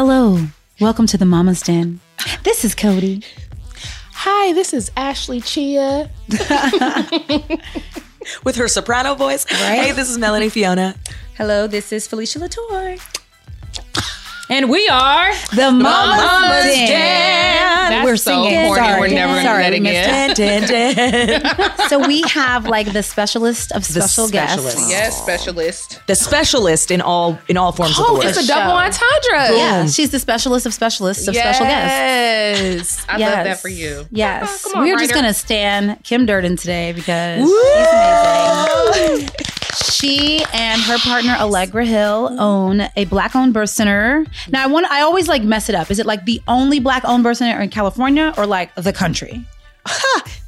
Hello. 0.00 0.38
Welcome 0.80 1.08
to 1.08 1.18
the 1.18 1.24
Mama's 1.24 1.60
Den. 1.60 1.98
This 2.44 2.64
is 2.64 2.72
Cody. 2.76 3.24
Hi, 4.12 4.52
this 4.52 4.72
is 4.72 4.92
Ashley 4.96 5.40
Chea. 5.40 6.06
With 8.44 8.54
her 8.54 8.68
soprano 8.68 9.16
voice. 9.16 9.44
Hey, 9.44 9.90
this 9.90 10.08
is 10.08 10.16
Melanie 10.16 10.50
Fiona. 10.50 10.94
Hello, 11.36 11.66
this 11.66 11.90
is 11.92 12.06
Felicia 12.06 12.38
Latour. 12.38 12.94
And 14.50 14.70
we 14.70 14.88
are 14.88 15.32
The 15.54 15.70
Mama's, 15.70 15.82
Mama's 15.82 16.64
Den. 16.64 17.88
That's 17.90 18.04
We're 18.04 18.16
so 18.16 18.44
singing. 18.44 18.66
corny. 18.66 18.80
Sorry. 18.82 19.00
We're 19.00 19.08
never 19.14 19.32
gonna 19.34 19.42
Sorry, 19.48 19.64
do 19.64 19.70
that 19.70 19.72
we 19.72 19.80
missed 19.80 20.38
again. 20.38 20.62
Dun, 20.62 21.42
dun, 21.66 21.68
dun. 21.78 21.88
So 21.88 22.06
we 22.06 22.22
have 22.22 22.66
like 22.66 22.92
the 22.92 23.02
specialist 23.02 23.72
of 23.72 23.84
special 23.84 24.28
specialist. 24.28 24.76
guests. 24.76 24.90
Yes, 24.90 25.22
specialist. 25.22 26.00
the 26.06 26.14
specialist 26.14 26.90
in 26.90 27.00
all 27.02 27.38
in 27.48 27.56
all 27.58 27.72
forms 27.72 27.94
Oh, 27.98 28.16
of 28.16 28.20
the 28.22 28.26
oh, 28.26 28.28
it's 28.30 28.42
a 28.42 28.46
double 28.46 28.72
entendre. 28.72 29.56
Yeah, 29.56 29.86
she's 29.86 30.10
the 30.10 30.18
specialist 30.18 30.64
of 30.66 30.72
specialists 30.74 31.26
of 31.28 31.34
special 31.34 31.66
guests. 31.66 32.98
Yes. 32.98 33.06
I 33.08 33.16
love 33.18 33.44
that 33.44 33.60
for 33.60 33.68
you. 33.68 34.06
Yes. 34.10 34.64
Come 34.64 34.76
on, 34.76 34.84
We're 34.86 34.98
just 34.98 35.12
going 35.12 35.24
to 35.26 35.34
stand 35.34 36.02
Kim 36.04 36.26
Durdin 36.26 36.58
today 36.58 36.92
because 36.92 37.48
she's 37.48 39.10
amazing. 39.12 39.30
She 39.76 40.42
and 40.52 40.80
her 40.82 40.98
partner 40.98 41.32
Allegra 41.38 41.84
Hill 41.84 42.34
own 42.40 42.82
a 42.96 43.04
black 43.06 43.36
owned 43.36 43.52
birth 43.54 43.70
center. 43.70 44.24
Now 44.50 44.64
I 44.64 44.66
want 44.66 44.86
I 44.86 45.02
always 45.02 45.28
like 45.28 45.42
mess 45.42 45.68
it 45.68 45.74
up. 45.74 45.90
Is 45.90 45.98
it 45.98 46.06
like 46.06 46.24
the 46.24 46.40
only 46.48 46.80
black 46.80 47.04
owned 47.04 47.22
birth 47.22 47.36
center 47.38 47.60
in 47.60 47.68
California 47.68 48.32
or 48.36 48.46
like 48.46 48.74
the 48.74 48.92
country? 48.92 49.44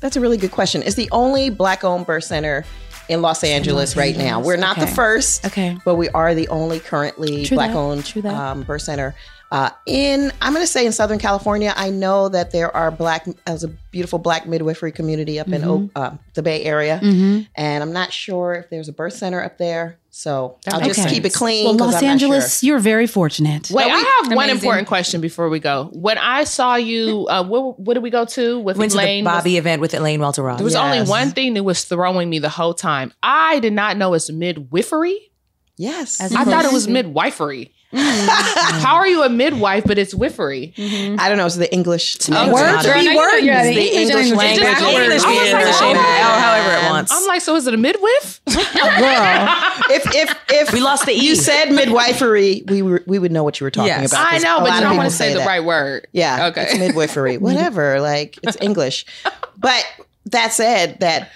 That's 0.00 0.16
a 0.16 0.20
really 0.20 0.36
good 0.36 0.50
question. 0.52 0.82
It's 0.82 0.94
the 0.96 1.08
only 1.12 1.50
black 1.50 1.84
owned 1.84 2.06
birth 2.06 2.24
center 2.24 2.64
in 3.08 3.22
Los 3.22 3.42
Angeles 3.44 3.96
right 3.96 4.16
now. 4.16 4.40
We're 4.40 4.56
not 4.56 4.78
the 4.78 4.86
first, 4.86 5.44
Okay. 5.46 5.76
but 5.84 5.96
we 5.96 6.08
are 6.10 6.34
the 6.34 6.48
only 6.48 6.78
currently 6.80 7.44
True 7.44 7.56
black 7.56 7.70
that. 7.70 7.76
owned 7.76 8.04
True 8.06 8.22
that. 8.22 8.34
um, 8.34 8.62
birth 8.62 8.82
center. 8.82 9.14
Uh, 9.52 9.68
in 9.86 10.32
I'm 10.40 10.52
going 10.52 10.62
to 10.62 10.70
say 10.70 10.86
in 10.86 10.92
Southern 10.92 11.18
California, 11.18 11.72
I 11.76 11.90
know 11.90 12.28
that 12.28 12.52
there 12.52 12.74
are 12.74 12.92
black 12.92 13.26
as 13.48 13.64
a 13.64 13.68
beautiful 13.68 14.20
black 14.20 14.46
midwifery 14.46 14.92
community 14.92 15.40
up 15.40 15.48
in 15.48 15.62
Mm-hmm. 15.62 15.70
Oak, 15.70 15.90
uh, 15.96 16.10
the 16.34 16.42
Bay 16.42 16.62
Area, 16.64 17.00
and 17.02 17.82
I'm 17.82 17.92
not 17.92 18.12
sure 18.12 18.54
if 18.54 18.70
there's 18.70 18.88
a 18.88 18.92
birth 18.92 19.14
center 19.14 19.42
up 19.42 19.58
there. 19.58 19.98
So 20.12 20.56
I'll 20.68 20.80
just 20.80 21.00
Okay. 21.00 21.10
keep 21.10 21.24
it 21.24 21.34
clean. 21.34 21.64
Well, 21.64 21.74
'cause 21.76 21.94
Los 21.94 21.96
I'm 21.96 22.04
not 22.06 22.10
Angeles, 22.12 22.62
you're 22.62 22.78
very 22.80 23.06
fortunate. 23.08 23.70
Wait, 23.70 23.86
I 23.90 24.22
have 24.24 24.32
one 24.36 24.50
important 24.50 24.86
question 24.88 25.20
before 25.20 25.48
we 25.48 25.58
go. 25.60 25.88
When 25.92 26.18
I 26.18 26.44
saw 26.44 26.74
you, 26.76 27.26
uh, 27.28 27.44
what, 27.44 27.78
what 27.78 27.94
did 27.94 28.02
we 28.04 28.10
go 28.10 28.24
to 28.26 28.58
with 28.60 28.76
Went 28.76 28.92
to 28.92 28.98
the 28.98 29.02
Elaine? 29.04 29.24
Bobby 29.24 29.56
event 29.56 29.80
with 29.80 29.94
Elaine 29.94 30.20
Welteroth. 30.20 30.56
there 30.58 30.64
was 30.64 30.74
only 30.76 31.02
one 31.02 31.30
thing 31.30 31.54
that 31.54 31.62
was 31.64 31.84
throwing 31.84 32.28
me 32.30 32.38
the 32.38 32.48
whole 32.48 32.74
time. 32.74 33.12
I 33.22 33.58
did 33.60 33.72
not 33.72 33.96
know 33.96 34.14
it's 34.14 34.30
midwifery. 34.30 35.30
Yes, 35.76 36.20
As 36.20 36.34
I 36.34 36.44
thought 36.44 36.64
it 36.64 36.72
was 36.72 36.86
midwifery. 36.88 37.72
Mm-hmm. 37.92 38.80
How 38.80 38.94
are 38.96 39.08
you 39.08 39.22
a 39.24 39.28
midwife, 39.28 39.84
but 39.84 39.98
it's 39.98 40.14
wifery? 40.14 40.72
Mm-hmm. 40.74 41.18
I 41.18 41.28
don't 41.28 41.38
know. 41.38 41.46
It's 41.46 41.56
the 41.56 41.72
English 41.72 42.28
me, 42.28 42.36
language. 42.36 42.54
word 42.62 42.82
be 42.94 43.08
the 43.08 43.16
word. 43.16 43.40
Yeah, 43.40 43.64
the 43.64 43.70
English 43.70 44.26
English 44.26 44.30
language. 44.32 44.64
language. 44.64 44.92
English 45.02 45.24
English 45.24 45.24
I 45.24 45.28
was 45.28 45.46
is 45.48 45.80
like, 45.80 45.94
the 45.94 45.98
oh, 45.98 46.38
however 46.38 46.86
it 46.86 46.90
wants. 46.90 47.12
I'm 47.12 47.26
like, 47.26 47.40
so 47.40 47.56
is 47.56 47.66
it 47.66 47.74
a 47.74 47.76
midwife? 47.76 48.40
if 48.46 50.14
if 50.14 50.38
if 50.50 50.72
We 50.72 50.80
lost 50.80 51.06
the 51.06 51.12
E. 51.12 51.16
you 51.20 51.34
said 51.34 51.72
midwifery, 51.72 52.62
we 52.68 52.82
were, 52.82 53.02
we 53.06 53.18
would 53.18 53.32
know 53.32 53.42
what 53.42 53.58
you 53.60 53.64
were 53.64 53.70
talking 53.70 53.88
Yes. 53.88 54.12
about. 54.12 54.26
I 54.26 54.30
'cause 54.34 54.42
know, 54.44 54.58
but 54.60 54.68
lot 54.70 54.74
you 54.76 54.80
don't 54.82 54.96
want 54.96 55.10
to 55.10 55.16
say 55.16 55.34
the 55.34 55.40
right 55.40 55.64
word. 55.64 56.06
Yeah, 56.12 56.46
Okay. 56.48 56.62
it's 56.62 56.78
midwifery, 56.78 57.38
whatever. 57.46 58.00
like 58.00 58.38
it's 58.42 58.56
English. 58.60 59.04
But 59.58 59.84
that 60.26 60.54
said, 60.54 61.00
that 61.00 61.30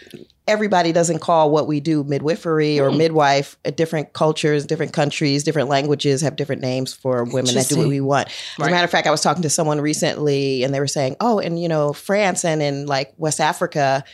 everybody 0.47 0.93
doesn't 0.93 1.21
call 1.21 1.51
what 1.51 1.67
we 1.67 1.81
do 1.81 2.05
midwifery 2.05 2.79
or 2.79 2.91
midwife. 2.91 3.57
Uh, 3.65 3.71
Different 3.71 4.13
cultures, 4.13 4.67
different 4.67 4.93
countries, 4.93 5.43
different 5.43 5.69
languages 5.69 6.21
have 6.21 6.37
different 6.37 6.63
names 6.63 6.93
for 6.93 7.25
women 7.25 7.55
that 7.55 7.69
do 7.69 7.79
what 7.79 7.89
we 7.89 8.01
want. 8.01 8.29
As 8.59 8.67
a 8.67 8.71
matter 8.71 8.85
of 8.85 8.91
fact, 8.91 9.07
I 9.07 9.11
was 9.11 9.21
talking 9.21 9.43
to 9.43 9.51
someone 9.51 9.81
recently, 9.81 10.63
and 10.63 10.73
they 10.73 10.81
were 10.81 10.87
saying, 10.87 11.17
"Oh, 11.21 11.39
and 11.39 11.61
you 11.61 11.69
know, 11.69 11.93
France 11.93 12.45
and 12.45 12.63
in 12.63 12.87
like 12.87 13.13
West 13.17 13.41
Africa." 13.41 14.05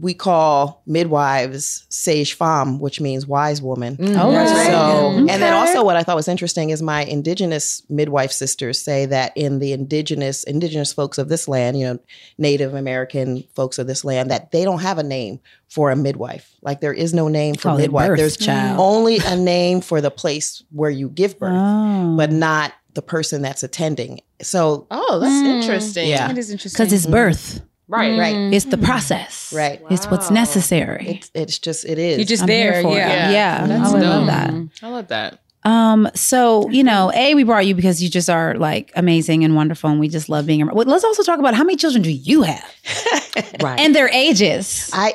We 0.00 0.14
call 0.14 0.82
midwives 0.86 1.86
sage 1.88 2.34
femme, 2.34 2.78
which 2.78 3.00
means 3.00 3.26
wise 3.26 3.60
woman. 3.62 3.96
Mm. 3.96 4.10
Oh, 4.18 4.30
So, 4.32 4.32
right. 4.32 4.68
Mm-hmm. 4.70 5.28
and 5.30 5.42
then 5.42 5.52
also 5.52 5.84
what 5.84 5.96
I 5.96 6.02
thought 6.02 6.16
was 6.16 6.28
interesting 6.28 6.70
is 6.70 6.82
my 6.82 7.04
indigenous 7.04 7.82
midwife 7.88 8.32
sisters 8.32 8.80
say 8.80 9.06
that 9.06 9.32
in 9.36 9.58
the 9.58 9.72
indigenous 9.72 10.44
indigenous 10.44 10.92
folks 10.92 11.18
of 11.18 11.28
this 11.28 11.48
land, 11.48 11.78
you 11.78 11.86
know, 11.86 11.98
Native 12.38 12.74
American 12.74 13.44
folks 13.54 13.78
of 13.78 13.86
this 13.86 14.04
land, 14.04 14.30
that 14.30 14.50
they 14.52 14.64
don't 14.64 14.80
have 14.80 14.98
a 14.98 15.02
name 15.02 15.40
for 15.68 15.90
a 15.90 15.96
midwife. 15.96 16.50
Like 16.62 16.80
there 16.80 16.92
is 16.94 17.12
no 17.14 17.28
name 17.28 17.54
for 17.54 17.68
oh, 17.68 17.72
Call 17.72 17.78
midwife. 17.78 18.08
birth 18.08 18.18
There's 18.18 18.36
child. 18.36 18.78
only 18.80 19.18
a 19.24 19.36
name 19.36 19.80
for 19.80 20.00
the 20.00 20.10
place 20.10 20.62
where 20.70 20.90
you 20.90 21.08
give 21.08 21.38
birth, 21.38 21.52
Oh. 21.54 22.16
but 22.16 22.30
not 22.32 22.72
the 22.94 23.02
person 23.02 23.42
that's 23.42 23.62
attending. 23.62 24.20
So 24.42 24.86
Oh, 24.90 25.18
that's 25.20 25.32
mm. 25.34 25.60
interesting. 25.60 26.08
Yeah. 26.08 26.30
It 26.30 26.38
is 26.38 26.50
interesting. 26.50 26.82
Because 26.84 26.92
it's 26.92 27.06
birth. 27.06 27.60
Right. 27.88 28.18
right, 28.18 28.52
It's 28.52 28.66
the 28.66 28.78
process. 28.78 29.52
Right. 29.52 29.80
It's 29.90 30.06
what's 30.10 30.30
necessary. 30.30 31.06
it's 31.18 31.30
it's 31.34 31.58
just 31.58 31.84
it 31.86 31.98
is. 31.98 32.18
You're 32.18 32.26
just 32.26 32.42
I'm 32.42 32.46
there. 32.48 32.82
for 32.82 32.92
it. 32.92 32.96
Yeah. 32.96 33.30
Yeah. 33.30 33.66
That's 33.66 33.90
I 33.90 33.92
would 33.94 34.02
love 34.02 34.26
that. 34.26 34.54
I 34.82 34.88
love 34.88 35.08
that. 35.08 35.40
Um, 35.64 36.08
so 36.14 36.68
you 36.70 36.84
know, 36.84 37.10
a 37.14 37.34
we 37.34 37.42
brought 37.44 37.66
you 37.66 37.74
because 37.74 38.02
you 38.02 38.08
just 38.08 38.30
are 38.30 38.54
like 38.54 38.92
amazing 38.94 39.42
and 39.44 39.54
wonderful, 39.56 39.90
and 39.90 39.98
we 39.98 40.08
just 40.08 40.28
love 40.28 40.46
being 40.46 40.62
around. 40.62 40.76
Well, 40.76 40.86
let's 40.86 41.04
also 41.04 41.22
talk 41.22 41.38
about 41.40 41.54
how 41.54 41.64
many 41.64 41.76
children 41.76 42.02
do 42.02 42.12
you 42.12 42.42
have 42.42 42.74
right. 43.62 43.80
and 43.80 43.94
their 43.94 44.08
ages. 44.10 44.90
I 44.92 45.12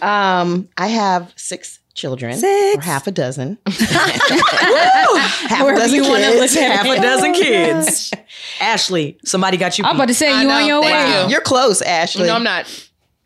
um 0.00 0.68
I 0.76 0.88
have 0.88 1.32
six 1.36 1.78
children, 1.94 2.36
Six. 2.36 2.78
or 2.78 2.80
half 2.82 3.06
a 3.06 3.10
dozen, 3.10 3.58
half 3.66 5.66
a 5.66 5.74
dozen 5.76 5.96
you 5.96 6.02
kids, 6.04 6.54
look 6.54 6.62
at 6.62 6.70
half 6.72 6.86
Half 6.86 6.86
a 6.86 6.98
a 6.98 7.02
dozen 7.02 7.32
kids. 7.32 8.12
Ashley, 8.60 9.18
somebody 9.24 9.56
got 9.56 9.78
you. 9.78 9.84
I'm 9.84 9.96
about 9.96 10.08
to 10.08 10.14
say 10.14 10.32
I 10.32 10.42
you 10.42 10.48
know, 10.48 10.54
on 10.54 10.66
your 10.66 10.82
way. 10.82 11.22
you. 11.24 11.30
You're 11.30 11.40
close, 11.40 11.82
Ashley. 11.82 12.26
No, 12.26 12.34
I'm 12.34 12.44
not. 12.44 12.66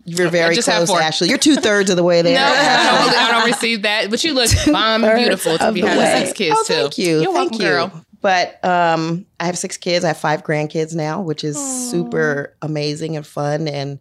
You're 0.05 0.31
very 0.31 0.57
close. 0.57 0.91
Ashley. 0.91 1.29
You're 1.29 1.39
two 1.39 1.57
thirds 1.57 1.91
of 1.91 1.97
the 1.97 2.03
way 2.03 2.23
there. 2.23 2.35
No, 2.35 2.45
I 2.45 3.05
don't, 3.05 3.17
I 3.17 3.31
don't 3.31 3.47
receive 3.47 3.83
that. 3.83 4.11
But 4.11 4.25
you 4.25 4.35
look 4.35 4.51
bomb 4.67 5.05
and 5.05 5.19
beautiful 5.19 5.59
to 5.59 5.69
of 5.69 5.75
be 5.75 5.81
having 5.81 5.99
way. 5.99 6.25
six 6.25 6.37
kids 6.37 6.57
oh, 6.59 6.65
too. 6.67 6.75
Thank 6.75 6.99
you. 6.99 7.21
You're 7.21 7.33
thank 7.33 7.53
welcome, 7.53 7.61
you. 7.61 7.67
girl. 7.67 8.05
But 8.21 8.65
um, 8.65 9.27
I 9.41 9.47
have 9.47 9.59
six 9.59 9.77
kids. 9.77 10.05
I 10.05 10.09
have 10.09 10.19
five 10.19 10.43
grandkids 10.45 10.95
now, 10.95 11.23
which 11.23 11.45
is 11.45 11.57
super 11.91 12.57
amazing 12.63 13.17
and 13.17 13.27
fun. 13.27 13.67
And 13.69 14.01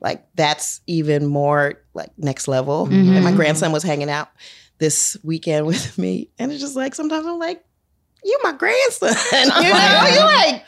like 0.00 0.24
that's 0.34 0.80
even 0.86 1.26
more 1.26 1.80
like 1.94 2.10
next 2.18 2.48
level. 2.48 2.86
And 2.86 3.24
my 3.24 3.32
grandson 3.32 3.72
was 3.72 3.82
hanging 3.82 4.10
out 4.10 4.28
this 4.78 5.16
weekend 5.22 5.66
with 5.72 5.96
me, 5.96 6.28
and 6.38 6.50
it's 6.52 6.60
just 6.60 6.76
like 6.76 6.94
sometimes 6.94 7.26
I'm 7.26 7.38
like, 7.38 7.64
"You 8.24 8.38
my 8.42 8.52
grandson," 8.52 9.14
you 9.32 9.48
know? 9.48 9.60
You're 9.60 10.24
like. 10.24 10.64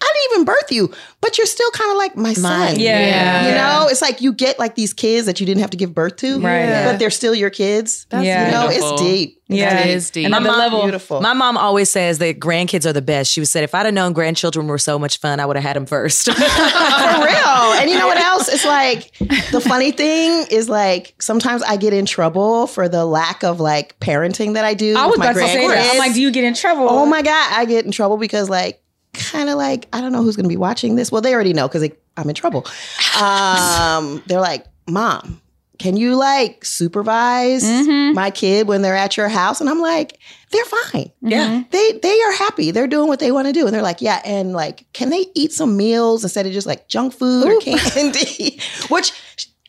I 0.00 0.12
didn't 0.14 0.32
even 0.34 0.44
birth 0.44 0.70
you, 0.72 0.92
but 1.20 1.38
you're 1.38 1.46
still 1.46 1.70
kind 1.72 1.90
of 1.90 1.96
like 1.96 2.16
my 2.16 2.32
son. 2.32 2.78
Yeah. 2.78 3.48
You 3.48 3.54
know, 3.54 3.88
it's 3.90 4.02
like 4.02 4.20
you 4.20 4.32
get 4.32 4.58
like 4.58 4.74
these 4.74 4.92
kids 4.92 5.26
that 5.26 5.40
you 5.40 5.46
didn't 5.46 5.60
have 5.60 5.70
to 5.70 5.76
give 5.76 5.94
birth 5.94 6.16
to, 6.16 6.40
Right. 6.40 6.84
But 6.84 6.98
they're 6.98 7.10
still 7.10 7.34
your 7.34 7.50
kids. 7.50 8.06
That's 8.10 8.24
Yeah. 8.24 8.46
You 8.46 8.52
know, 8.52 8.68
beautiful. 8.68 8.92
it's 8.94 9.02
deep. 9.02 9.40
It's 9.48 9.58
Yeah. 9.58 9.78
It 9.80 9.84
deep. 9.84 9.96
is 9.96 10.10
deep. 10.10 10.26
Another 10.26 10.48
mom- 10.50 10.58
level. 10.58 10.82
Beautiful. 10.82 11.20
My 11.20 11.32
mom 11.34 11.56
always 11.58 11.90
says 11.90 12.18
that 12.18 12.40
grandkids 12.40 12.86
are 12.86 12.92
the 12.94 13.02
best. 13.02 13.30
She 13.30 13.40
was 13.40 13.50
said, 13.50 13.62
if 13.64 13.74
I'd 13.74 13.84
have 13.86 13.94
known 13.94 14.12
grandchildren 14.14 14.66
were 14.66 14.78
so 14.78 14.98
much 14.98 15.18
fun, 15.18 15.38
I 15.40 15.46
would 15.46 15.56
have 15.56 15.64
had 15.64 15.76
them 15.76 15.86
first. 15.86 16.26
For 16.32 16.32
real. 16.32 17.72
And 17.80 17.90
you 17.90 17.98
know 17.98 18.06
what 18.06 18.16
else? 18.18 18.48
It's 18.48 18.64
like 18.64 19.12
the 19.50 19.60
funny 19.60 19.90
thing 19.90 20.46
is 20.50 20.68
like 20.68 21.14
sometimes 21.20 21.62
I 21.62 21.76
get 21.76 21.92
in 21.92 22.06
trouble 22.06 22.66
for 22.66 22.88
the 22.88 23.04
lack 23.04 23.42
of 23.44 23.60
like 23.60 23.98
parenting 24.00 24.54
that 24.54 24.64
I 24.64 24.74
do. 24.74 24.94
I 24.96 25.06
was 25.06 25.12
with 25.12 25.18
my 25.20 25.30
about 25.30 25.40
to 25.40 25.46
say 25.48 25.66
that. 25.68 25.78
I'm 25.78 25.84
grandkids. 25.94 25.98
like, 25.98 26.14
do 26.14 26.20
you 26.22 26.30
get 26.30 26.44
in 26.44 26.54
trouble? 26.54 26.86
Oh 26.88 27.04
my 27.06 27.22
God, 27.22 27.52
I 27.52 27.64
get 27.64 27.84
in 27.84 27.90
trouble 27.92 28.16
because 28.16 28.48
like 28.48 28.80
kind 29.14 29.48
of 29.48 29.56
like 29.56 29.88
I 29.92 30.00
don't 30.00 30.12
know 30.12 30.22
who's 30.22 30.36
gonna 30.36 30.48
be 30.48 30.56
watching 30.56 30.96
this. 30.96 31.10
Well, 31.10 31.22
they 31.22 31.32
already 31.34 31.52
know 31.52 31.68
because 31.68 31.88
I'm 32.16 32.28
in 32.28 32.34
trouble. 32.34 32.66
Um, 33.20 34.22
they're 34.26 34.40
like, 34.40 34.66
Mom, 34.88 35.40
can 35.78 35.96
you 35.96 36.14
like 36.16 36.64
supervise 36.64 37.64
Mm-hmm. 37.64 38.14
my 38.14 38.30
kid 38.30 38.68
when 38.68 38.82
they're 38.82 38.94
at 38.96 39.16
your 39.16 39.28
house? 39.28 39.60
And 39.60 39.68
I'm 39.70 39.80
like, 39.80 40.18
they're 40.50 40.64
fine. 40.64 41.10
yeah. 41.20 41.62
They 41.70 41.92
they 42.02 42.22
are 42.22 42.32
happy. 42.32 42.70
They're 42.70 42.86
doing 42.86 43.08
what 43.08 43.18
they 43.20 43.32
want 43.32 43.46
to 43.48 43.52
do. 43.52 43.66
And 43.66 43.74
they're 43.74 43.82
like, 43.82 44.00
yeah. 44.00 44.20
And 44.24 44.52
like, 44.52 44.86
can 44.92 45.10
they 45.10 45.26
eat 45.34 45.52
some 45.52 45.76
meals 45.76 46.22
instead 46.22 46.46
of 46.46 46.52
just 46.52 46.66
like 46.66 46.88
junk 46.88 47.12
food 47.14 47.46
or 47.46 47.58
candy? 47.60 48.60
Which 48.88 49.12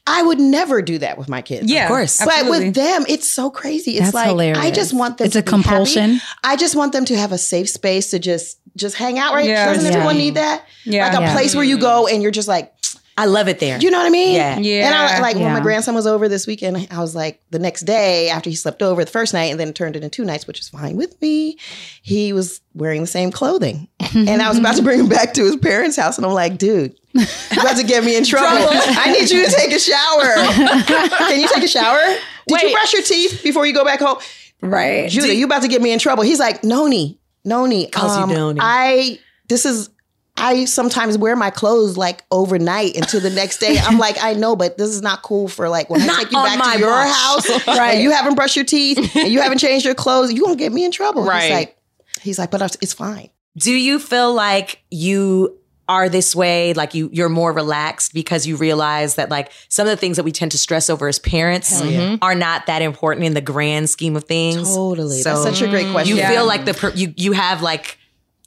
I 0.07 0.21
would 0.21 0.39
never 0.39 0.83
do 0.83 0.99
that 0.99 1.17
with 1.17 1.27
my 1.27 1.41
kids. 1.41 1.71
Yeah, 1.71 1.85
Of 1.85 1.87
course. 1.87 2.19
But 2.19 2.27
absolutely. 2.27 2.65
with 2.67 2.75
them, 2.75 3.05
it's 3.09 3.27
so 3.27 3.49
crazy. 3.49 3.93
It's 3.93 4.01
That's 4.01 4.13
like 4.13 4.27
hilarious. 4.27 4.59
I 4.59 4.69
just 4.69 4.93
want 4.93 5.17
them 5.17 5.25
It's 5.25 5.33
to 5.33 5.39
a 5.39 5.41
be 5.41 5.49
happy. 5.51 5.63
compulsion. 5.63 6.19
I 6.43 6.55
just 6.57 6.75
want 6.75 6.91
them 6.93 7.05
to 7.05 7.17
have 7.17 7.31
a 7.31 7.39
safe 7.39 7.67
space 7.69 8.11
to 8.11 8.19
just 8.19 8.59
just 8.77 8.95
hang 8.95 9.17
out, 9.19 9.33
right? 9.33 9.45
Yeah. 9.47 9.65
Doesn't 9.73 9.85
Yeah. 9.91 9.97
everyone 9.97 10.17
need 10.17 10.35
that? 10.35 10.65
Yeah. 10.83 11.07
Like 11.07 11.17
a 11.17 11.21
Yeah. 11.21 11.33
place 11.33 11.55
where 11.55 11.63
you 11.63 11.77
go 11.77 12.07
and 12.07 12.21
you're 12.21 12.31
just 12.31 12.47
like, 12.47 12.71
I 13.17 13.27
love 13.27 13.47
it 13.47 13.59
there. 13.59 13.79
you 13.79 13.89
know 13.91 13.97
what 13.97 14.07
I 14.07 14.09
mean? 14.09 14.35
Yeah. 14.35 14.59
Yeah. 14.59 14.87
And 14.87 14.93
I 14.95 15.19
like 15.21 15.37
when 15.37 15.53
my 15.53 15.61
grandson 15.61 15.95
was 15.95 16.05
over 16.05 16.27
this 16.27 16.45
weekend, 16.45 16.85
I 16.91 16.99
was 16.99 17.15
like, 17.15 17.39
the 17.49 17.59
next 17.59 17.83
day 17.83 18.27
after 18.29 18.49
he 18.49 18.57
slept 18.57 18.81
over 18.81 19.05
the 19.05 19.09
first 19.11 19.33
night 19.33 19.51
and 19.51 19.57
then 19.57 19.71
turned 19.71 19.95
it 19.95 20.03
into 20.03 20.09
two 20.09 20.25
nights, 20.25 20.45
which 20.47 20.59
is 20.59 20.67
fine 20.67 20.97
with 20.97 21.21
me, 21.21 21.57
he 22.01 22.33
was 22.33 22.59
wearing 22.73 22.99
the 22.99 23.07
same 23.07 23.31
clothing. 23.31 23.87
and 24.13 24.41
I 24.41 24.49
was 24.49 24.57
about 24.57 24.75
to 24.75 24.81
bring 24.83 24.99
him 24.99 25.07
back 25.07 25.33
to 25.35 25.45
his 25.45 25.55
parents' 25.55 25.95
house. 25.95 26.17
And 26.17 26.25
I'm 26.25 26.33
like, 26.33 26.57
dude, 26.57 26.93
you're 27.13 27.23
about 27.61 27.77
to 27.77 27.83
get 27.85 28.03
me 28.03 28.17
in 28.17 28.25
trouble. 28.33 28.67
I 28.69 29.13
need 29.17 29.29
you 29.31 29.45
to 29.45 29.51
take 29.51 29.71
a 29.71 29.79
shower. 29.79 30.33
Can 31.29 31.39
you 31.39 31.47
take 31.47 31.63
a 31.63 31.67
shower? 31.69 32.01
Did 32.49 32.61
you 32.63 32.71
brush 32.73 32.91
your 32.91 33.03
teeth 33.03 33.39
before 33.43 33.65
you 33.65 33.73
go 33.73 33.85
back 33.85 34.01
home? 34.01 34.17
right. 34.61 35.09
Judah, 35.09 35.33
you 35.33 35.45
about 35.45 35.61
to 35.61 35.67
get 35.69 35.81
me 35.81 35.91
in 35.93 35.99
trouble. 35.99 36.23
He's 36.23 36.39
like, 36.39 36.63
Noni, 36.65 37.17
Noni. 37.45 37.87
Calls 37.87 38.17
you 38.17 38.23
um, 38.23 38.29
Noni. 38.33 38.59
I 38.61 39.19
this 39.47 39.65
is 39.65 39.89
I 40.37 40.65
sometimes 40.65 41.17
wear 41.17 41.35
my 41.35 41.49
clothes 41.49 41.97
like 41.97 42.23
overnight 42.29 42.97
until 42.97 43.21
the 43.21 43.29
next 43.29 43.59
day. 43.59 43.77
I'm 43.79 43.97
like, 43.97 44.17
I 44.21 44.33
know, 44.33 44.55
but 44.55 44.77
this 44.77 44.89
is 44.89 45.01
not 45.01 45.21
cool 45.21 45.47
for 45.47 45.69
like 45.69 45.89
when 45.89 46.01
I 46.01 46.05
Not 46.05 46.23
take 46.23 46.31
you 46.31 46.37
back 46.37 46.73
to 46.73 46.79
your 46.79 46.93
house, 46.93 47.49
right? 47.67 47.93
And 47.93 48.03
you 48.03 48.11
haven't 48.11 48.35
brushed 48.35 48.55
your 48.55 48.65
teeth 48.65 49.15
and 49.15 49.29
you 49.29 49.41
haven't 49.41 49.59
changed 49.59 49.85
your 49.85 49.95
clothes. 49.95 50.33
You 50.33 50.43
gonna 50.43 50.57
get 50.57 50.73
me 50.73 50.83
in 50.83 50.91
trouble. 50.91 51.23
Right. 51.23 51.43
He's 51.43 51.51
like, 51.51 51.77
he's 52.21 52.39
like, 52.39 52.51
but 52.51 52.77
it's 52.81 52.93
fine. 52.93 53.29
Do 53.57 53.71
you 53.71 53.99
feel 53.99 54.33
like 54.33 54.83
you 54.91 55.57
are 55.87 56.09
this 56.09 56.35
way, 56.35 56.73
like 56.73 56.93
you 56.93 57.09
you're 57.13 57.29
more 57.29 57.51
relaxed 57.51 58.13
because 58.13 58.47
you 58.47 58.55
realize 58.55 59.15
that 59.15 59.29
like 59.29 59.51
some 59.69 59.85
of 59.85 59.91
the 59.91 59.97
things 59.97 60.17
that 60.17 60.23
we 60.23 60.31
tend 60.31 60.51
to 60.51 60.57
stress 60.57 60.89
over 60.89 61.07
as 61.07 61.19
parents 61.19 61.81
mm-hmm. 61.81 62.15
are 62.21 62.35
not 62.35 62.65
that 62.65 62.81
important 62.81 63.25
in 63.25 63.33
the 63.33 63.41
grand 63.41 63.89
scheme 63.89 64.15
of 64.15 64.23
things. 64.23 64.73
Totally. 64.73 65.21
So 65.21 65.43
That's 65.43 65.57
such 65.57 65.67
a 65.67 65.69
great 65.69 65.91
question. 65.91 66.15
you 66.15 66.21
Yeah. 66.21 66.29
feel 66.29 66.45
like 66.45 66.65
the 66.65 66.73
per- 66.73 66.93
you 66.93 67.13
you 67.15 67.33
have 67.33 67.61
like 67.61 67.97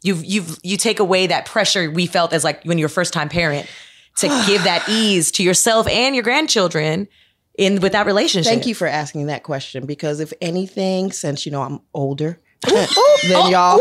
you've 0.03 0.25
you've 0.25 0.59
you 0.63 0.77
take 0.77 0.99
away 1.01 1.29
that 1.29 1.47
pressure 1.47 1.91
we 1.91 2.07
felt 2.07 2.33
as 2.33 2.43
like 2.43 2.65
when 2.65 2.79
you're 2.79 2.87
a 2.87 2.91
first 2.91 3.13
time 3.13 3.29
parent 3.29 3.69
to 4.17 4.27
give 4.47 4.65
that 4.65 4.89
ease 4.89 5.31
to 5.33 5.43
yourself 5.43 5.87
and 5.89 6.15
your 6.15 6.25
grandchildren 6.25 7.09
in 7.57 7.81
with 7.81 7.93
that 7.93 8.07
relationship. 8.07 8.51
Thank 8.51 8.67
you 8.67 8.75
for 8.75 8.87
asking 8.87 9.27
that 9.27 9.43
question 9.43 9.87
because 9.87 10.21
if 10.21 10.33
anything, 10.41 11.13
since 11.13 11.47
you 11.47 11.53
know 11.53 11.63
I'm 11.63 11.81
older 11.95 12.41
than 12.67 12.87
oh, 13.37 13.49
y'all, 13.51 13.79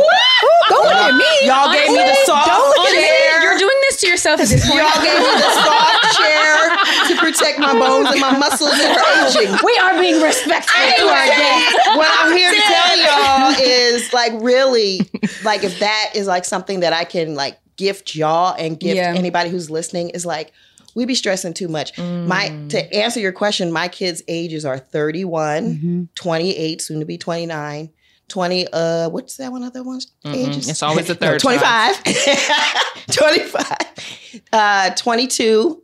Don't 0.69 0.85
look 0.85 0.94
at 0.94 1.15
me. 1.15 1.47
y'all 1.47 1.74
gave 1.74 1.89
me 1.89 1.97
the 1.97 2.18
soft 2.25 2.47
Don't 2.47 2.62
look 2.62 2.88
at 2.88 2.94
me. 2.94 3.01
chair. 3.01 3.41
You're 3.41 3.57
doing 3.57 3.79
this 3.89 4.01
to 4.01 4.07
yourself 4.07 4.39
at 4.39 4.47
this 4.47 4.62
point. 4.65 4.79
Y'all 4.79 5.01
gave 5.01 5.18
me 5.18 5.31
the 5.33 5.51
soft 5.65 6.18
chair 6.18 6.77
to 7.09 7.13
protect 7.18 7.59
my 7.59 7.74
bones 7.74 8.09
and 8.12 8.21
my 8.21 8.38
muscles 8.38 8.69
are 8.69 9.01
aging. 9.25 9.57
we 9.63 9.74
are 9.81 10.00
being 10.00 10.21
respectful 10.21 10.77
to 10.77 11.06
our 11.09 11.25
guests. 11.25 11.75
what 11.97 12.09
I'm 12.21 12.35
here 12.38 12.51
to 12.51 12.62
tell 12.62 12.97
y'all 12.97 13.56
is 13.62 14.13
like 14.13 14.33
really 14.41 15.01
like 15.44 15.63
if 15.63 15.79
that 15.79 16.12
is 16.15 16.27
like 16.27 16.45
something 16.45 16.81
that 16.81 16.94
I 16.94 17.03
can 17.03 17.35
like 17.35 17.57
gift 17.77 18.15
y'all 18.15 18.56
and 18.57 18.79
gift 18.79 18.95
Yeah. 18.95 19.13
anybody 19.15 19.50
who's 19.50 19.69
listening 19.69 20.09
is 20.09 20.25
like 20.25 20.51
we 20.95 21.06
be 21.06 21.13
stressing 21.13 21.53
too 21.53 21.68
much. 21.68 21.95
My 22.00 22.50
mm. 22.50 22.69
to 22.69 22.94
answer 22.94 23.19
your 23.19 23.31
question, 23.31 23.71
my 23.71 23.88
kids' 23.88 24.24
ages 24.27 24.65
are 24.65 24.79
31, 24.79 25.75
mm-hmm. 25.75 26.03
28, 26.15 26.81
soon 26.81 27.00
to 27.00 27.06
be 27.06 27.19
29. 27.19 27.91
20 28.29 28.68
uh 28.74 29.09
what's 29.09 29.38
that 29.38 29.51
one 29.51 29.63
other 29.63 29.83
one's 29.83 30.12
ages? 30.25 30.68
It's 30.69 30.83
always 30.83 31.07
the 31.07 31.13
No, 31.13 31.19
third 31.21 31.39
25. 31.39 32.03
25. 33.12 34.41
Uh 34.51 34.89
22 34.91 35.81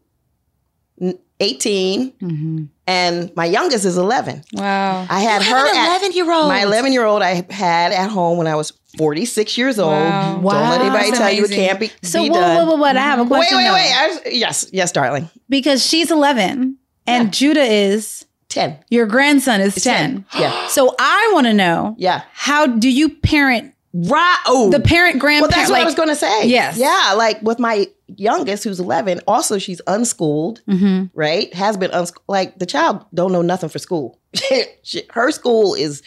n- 1.01 1.19
18 1.39 2.69
and 2.87 3.35
my 3.35 3.45
youngest 3.45 3.85
is 3.85 3.97
11. 3.97 4.43
Wow. 4.53 5.05
I 5.09 5.19
had 5.21 5.41
You 5.43 5.49
have 5.49 5.67
her 5.67 5.69
an 5.73 5.85
11 5.87 6.11
year 6.13 6.31
old. 6.31 6.47
my 6.47 6.61
11 6.63 6.93
year 6.93 7.05
old 7.05 7.21
I 7.21 7.45
had 7.51 7.91
at 7.91 8.09
home 8.09 8.37
when 8.37 8.47
I 8.47 8.55
was 8.55 8.71
46 8.97 9.57
years 9.57 9.79
old. 9.79 9.91
Wow. 9.91 10.35
Don't 10.41 10.43
let 10.69 10.81
anybody 10.81 11.05
That's 11.07 11.17
tell 11.17 11.31
you 11.31 11.45
it 11.45 11.51
can't 11.51 11.79
be, 11.79 11.91
So 12.03 12.21
be 12.23 12.29
whoa, 12.29 12.39
done. 12.39 12.55
whoa, 12.57 12.65
whoa, 12.65 12.75
whoa, 12.77 12.85
I 12.85 12.93
have 12.93 13.19
a 13.19 13.25
question. 13.25 13.57
wait, 13.57 13.63
though. 13.67 13.73
wait. 13.73 13.91
I, 13.93 14.29
yes, 14.29 14.69
yes, 14.71 14.91
darling. 14.91 15.29
Because 15.49 15.85
she's 15.85 16.11
11 16.11 16.77
and 17.07 17.33
Judah 17.33 17.63
is 17.63 18.25
10. 18.53 18.77
your 18.89 19.05
grandson 19.05 19.59
is 19.61 19.75
10. 19.75 20.25
Yeah. 20.37 20.67
So 20.69 20.95
I 20.99 21.31
want 21.33 21.47
to 21.47 21.53
know 21.53 21.95
Yeah. 21.97 22.21
how 22.33 22.67
do 22.67 22.89
you 22.89 23.09
parent 23.09 23.73
right. 23.93 24.39
Oh, 24.47 24.69
the 24.71 24.79
parent 24.79 25.15
Well, 25.15 25.21
grandparent? 25.21 25.53
that's 25.53 25.69
what 25.69 25.81
I 25.81 25.85
was 25.85 25.95
going 25.95 26.09
to 26.09 26.15
say. 26.15 26.47
Yes. 26.47 26.77
Yeah. 26.77 27.13
Like 27.15 27.41
with 27.43 27.59
my 27.59 27.87
youngest, 28.07 28.63
who's 28.63 28.79
11, 28.79 29.21
also 29.27 29.57
she's 29.59 29.81
unschooled, 29.87 30.61
Mhm. 30.67 31.09
right? 31.13 31.53
Has 31.53 31.77
been 31.77 31.91
unschooled. 31.91 32.23
Like 32.27 32.57
the 32.59 32.65
child 32.65 33.05
don't 33.13 33.31
know 33.31 33.41
nothing 33.43 33.69
for 33.69 33.79
school. 33.79 34.17
Her 35.11 35.31
school 35.31 35.73
is 35.75 36.01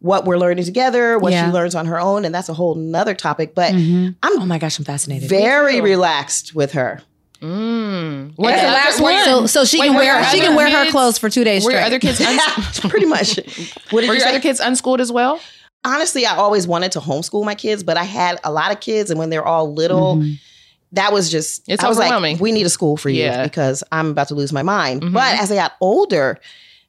what 0.00 0.24
we're 0.24 0.38
learning 0.38 0.64
together, 0.64 1.18
what 1.18 1.32
Yeah. 1.32 1.46
she 1.46 1.52
learns 1.52 1.74
on 1.76 1.86
her 1.86 2.00
own. 2.00 2.24
And 2.24 2.34
that's 2.34 2.48
a 2.48 2.54
whole 2.54 2.74
nother 2.74 3.14
topic. 3.14 3.54
But 3.54 3.72
Mhm. 3.72 4.16
I'm, 4.22 4.40
oh 4.42 4.46
my 4.46 4.58
gosh, 4.58 4.78
I'm 4.78 4.84
fascinated. 4.84 5.28
very 5.28 5.80
relaxed 5.80 6.54
with 6.54 6.72
her. 6.72 7.00
Mm. 7.42 8.36
That's 8.36 8.62
the 8.62 8.68
last 8.68 9.00
one. 9.00 9.24
So, 9.24 9.46
so 9.46 9.64
she 9.64 9.80
Wait, 9.80 9.88
can 9.88 9.96
wear 9.96 10.24
she 10.30 10.40
can 10.40 10.54
wear 10.54 10.70
her 10.70 10.82
kids- 10.84 10.92
clothes 10.92 11.18
for 11.18 11.28
two 11.28 11.44
days 11.44 11.64
Were 11.64 11.72
your 11.72 11.80
other 11.80 11.98
kids 11.98 12.20
uns- 12.24 12.80
Pretty 12.88 13.06
much. 13.06 13.36
What 13.36 13.46
did 13.46 13.92
were 13.92 14.00
you 14.00 14.12
your 14.12 14.20
say? 14.20 14.28
other 14.30 14.40
kids 14.40 14.60
unschooled 14.60 15.00
as 15.00 15.10
well? 15.12 15.40
honestly, 15.84 16.24
I 16.24 16.36
always 16.36 16.68
wanted 16.68 16.92
to 16.92 17.00
homeschool 17.00 17.44
my 17.44 17.56
kids, 17.56 17.82
but 17.82 17.96
I 17.96 18.04
had 18.04 18.38
a 18.44 18.52
lot 18.52 18.70
of 18.70 18.78
kids, 18.78 19.10
and 19.10 19.18
when 19.18 19.30
they're 19.30 19.44
all 19.44 19.72
little, 19.74 20.18
Mhm. 20.18 20.38
that 20.92 21.12
was 21.12 21.28
just 21.28 21.62
It's 21.66 21.82
I 21.82 21.88
was 21.88 21.98
overwhelming. 21.98 22.34
like, 22.36 22.40
we 22.40 22.52
need 22.52 22.64
a 22.64 22.70
school 22.70 22.96
for 22.96 23.08
you 23.08 23.24
Yeah. 23.24 23.42
because 23.42 23.82
I'm 23.90 24.10
about 24.12 24.28
to 24.28 24.36
lose 24.36 24.52
my 24.52 24.62
mind. 24.62 25.02
Mhm. 25.02 25.12
But 25.12 25.40
as 25.40 25.48
they 25.48 25.56
got 25.56 25.72
older, 25.80 26.38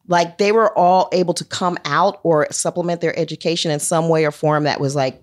like 0.08 0.38
they 0.38 0.52
were 0.52 0.78
all 0.78 1.10
able 1.12 1.34
to 1.34 1.44
come 1.44 1.76
out 1.86 2.20
or 2.22 2.46
supplement 2.52 3.02
their 3.02 3.18
education 3.18 3.72
in 3.72 3.80
some 3.80 4.10
way 4.10 4.26
or 4.26 4.32
form 4.32 4.66
that 4.66 4.80
was 4.80 4.96
like 4.96 5.20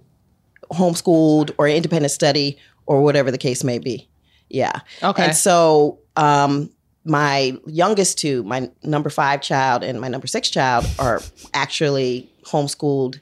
homeschooled 0.72 1.52
or 1.58 1.68
independent 1.68 2.10
study 2.10 2.58
or 2.86 3.02
whatever 3.02 3.30
the 3.30 3.38
case 3.38 3.62
may 3.62 3.78
be. 3.78 4.08
Yeah. 4.50 4.80
Okay. 5.02 5.24
And 5.24 5.36
so 5.36 5.98
um 6.16 6.70
my 7.04 7.56
youngest 7.66 8.18
two, 8.18 8.42
my 8.42 8.70
number 8.82 9.08
five 9.08 9.40
child 9.40 9.82
and 9.82 10.00
my 10.00 10.08
number 10.08 10.26
six 10.26 10.50
child, 10.50 10.84
are 10.98 11.22
actually 11.54 12.30
homeschooled, 12.44 13.20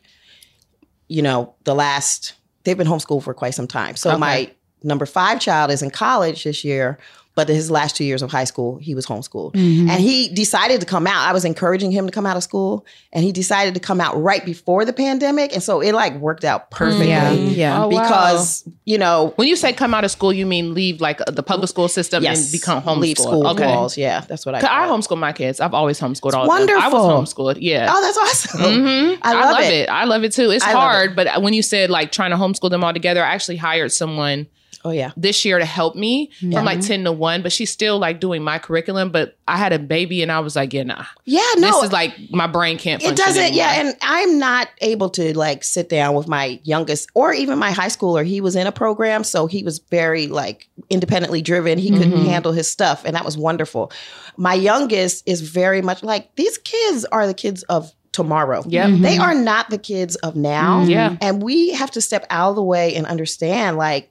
you 1.06 1.22
know, 1.22 1.54
the 1.64 1.74
last 1.74 2.34
they've 2.64 2.76
been 2.76 2.88
homeschooled 2.88 3.22
for 3.22 3.34
quite 3.34 3.54
some 3.54 3.68
time. 3.68 3.94
So 3.96 4.10
Okay. 4.10 4.18
my 4.18 4.50
number 4.82 5.06
five 5.06 5.40
child 5.40 5.70
is 5.70 5.82
in 5.82 5.90
college 5.90 6.44
this 6.44 6.64
year, 6.64 6.98
but 7.38 7.48
his 7.48 7.70
last 7.70 7.94
two 7.94 8.02
years 8.02 8.20
of 8.20 8.32
high 8.32 8.42
school, 8.42 8.78
he 8.78 8.96
was 8.96 9.06
homeschooled. 9.06 9.52
Mhm. 9.54 9.88
And 9.88 10.00
he 10.00 10.28
decided 10.28 10.80
to 10.80 10.86
come 10.86 11.06
out. 11.06 11.28
I 11.28 11.32
was 11.32 11.44
encouraging 11.44 11.92
him 11.92 12.04
to 12.06 12.10
come 12.10 12.26
out 12.26 12.36
of 12.36 12.42
school, 12.42 12.84
and 13.12 13.22
he 13.22 13.30
decided 13.30 13.74
to 13.74 13.80
come 13.80 14.00
out 14.00 14.20
right 14.20 14.44
before 14.44 14.84
the 14.84 14.92
pandemic. 14.92 15.52
And 15.54 15.62
so 15.62 15.80
it 15.80 15.92
like 15.92 16.16
worked 16.16 16.44
out 16.44 16.72
perfectly. 16.72 17.10
Yeah, 17.10 17.30
yeah. 17.30 17.84
Oh, 17.84 17.88
wow. 17.88 18.02
Because, 18.02 18.68
you 18.86 18.98
know, 18.98 19.34
when 19.36 19.46
you 19.46 19.54
say 19.54 19.72
come 19.72 19.94
out 19.94 20.02
of 20.02 20.10
school, 20.10 20.32
you 20.32 20.46
mean 20.46 20.74
leave 20.74 21.00
like 21.00 21.18
the 21.26 21.44
public 21.44 21.68
school 21.68 21.86
system 21.86 22.24
yes, 22.24 22.42
and 22.42 22.50
become 22.50 22.82
homeschooled. 22.82 22.98
leave 23.00 23.18
school 23.18 23.46
okay. 23.46 23.66
walls. 23.68 23.96
Yeah, 23.96 24.24
that's 24.26 24.44
what 24.44 24.56
I. 24.56 24.60
'Cause 24.60 24.68
I 24.68 24.86
call 24.88 24.96
it. 24.96 25.00
homeschool 25.00 25.18
my 25.18 25.32
kids. 25.32 25.60
I've 25.60 25.74
always 25.74 26.00
homeschooled 26.00 26.32
all 26.34 26.50
of 26.50 26.58
them. 26.66 26.70
I 26.70 26.88
wonderful. 26.88 27.06
was 27.20 27.32
homeschooled. 27.34 27.58
Yeah. 27.60 27.86
Oh, 27.88 28.00
that's 28.02 28.18
awesome. 28.18 28.82
hmm 28.82 29.14
I 29.22 29.34
love 29.34 29.60
it. 29.60 29.88
I 29.88 30.04
love 30.06 30.24
it 30.24 30.32
too. 30.32 30.50
It's 30.50 30.64
I 30.64 30.72
love 30.72 30.82
hard, 30.82 31.14
but 31.14 31.40
when 31.40 31.54
you 31.54 31.62
said 31.62 31.88
like 31.88 32.10
trying 32.10 32.32
to 32.32 32.36
homeschool 32.36 32.70
them 32.70 32.82
all 32.82 32.92
together, 32.92 33.24
I 33.24 33.28
actually 33.34 33.58
hired 33.58 33.92
someone 33.92 34.48
Oh 34.88 34.92
yeah. 34.92 35.12
this 35.16 35.44
year 35.44 35.58
to 35.58 35.64
help 35.64 35.94
me 35.96 36.30
Yeah. 36.40 36.58
from 36.58 36.64
like 36.66 36.80
10 36.80 37.04
to 37.04 37.12
1, 37.12 37.42
but 37.42 37.52
she's 37.52 37.70
still 37.70 37.98
like 37.98 38.20
doing 38.20 38.42
my 38.42 38.58
curriculum. 38.58 39.10
But 39.10 39.36
I 39.46 39.56
had 39.56 39.72
a 39.72 39.78
baby 39.78 40.22
and 40.22 40.30
I 40.32 40.40
was 40.40 40.56
like, 40.56 40.72
yeah, 40.72 40.82
nah. 40.84 41.04
Yeah, 41.24 41.40
no. 41.56 41.68
this 41.80 41.84
is 41.84 41.92
like 41.92 42.14
my 42.30 42.46
brain 42.46 42.78
can't 42.78 43.02
it 43.02 43.16
doesn't, 43.16 43.42
anymore. 43.42 43.58
yeah, 43.58 43.80
and 43.80 43.96
I'm 44.02 44.38
not 44.38 44.68
able 44.80 45.10
to 45.10 45.36
like 45.36 45.64
sit 45.64 45.88
down 45.88 46.14
with 46.14 46.28
my 46.28 46.60
youngest 46.64 47.08
or 47.14 47.32
even 47.32 47.58
my 47.58 47.70
high 47.70 47.88
schooler. 47.88 48.24
He 48.24 48.40
was 48.40 48.56
in 48.56 48.66
a 48.66 48.72
program, 48.72 49.24
so 49.24 49.46
he 49.46 49.62
was 49.62 49.78
very 49.90 50.26
like 50.26 50.68
independently 50.90 51.42
driven. 51.42 51.78
He 51.78 51.90
couldn't 51.90 52.12
Mhm. 52.12 52.26
handle 52.26 52.52
his 52.52 52.70
stuff, 52.70 53.04
and 53.04 53.14
that 53.14 53.24
was 53.24 53.36
wonderful. 53.38 53.92
My 54.36 54.54
youngest 54.54 55.22
is 55.26 55.40
very 55.42 55.82
much 55.82 56.02
like 56.02 56.34
these 56.36 56.58
kids 56.58 57.04
are 57.12 57.26
the 57.26 57.34
kids 57.34 57.62
of 57.64 57.92
tomorrow. 58.12 58.64
Yep. 58.66 58.88
Mhm. 58.90 59.02
They 59.02 59.18
are 59.18 59.34
not 59.34 59.70
the 59.70 59.78
kids 59.78 60.16
of 60.16 60.34
now. 60.34 60.82
Yeah. 60.84 61.16
And 61.20 61.42
we 61.42 61.70
have 61.70 61.90
to 61.92 62.00
step 62.00 62.26
out 62.30 62.50
of 62.50 62.56
the 62.56 62.62
way 62.62 62.94
and 62.96 63.06
understand 63.06 63.76
like 63.76 64.10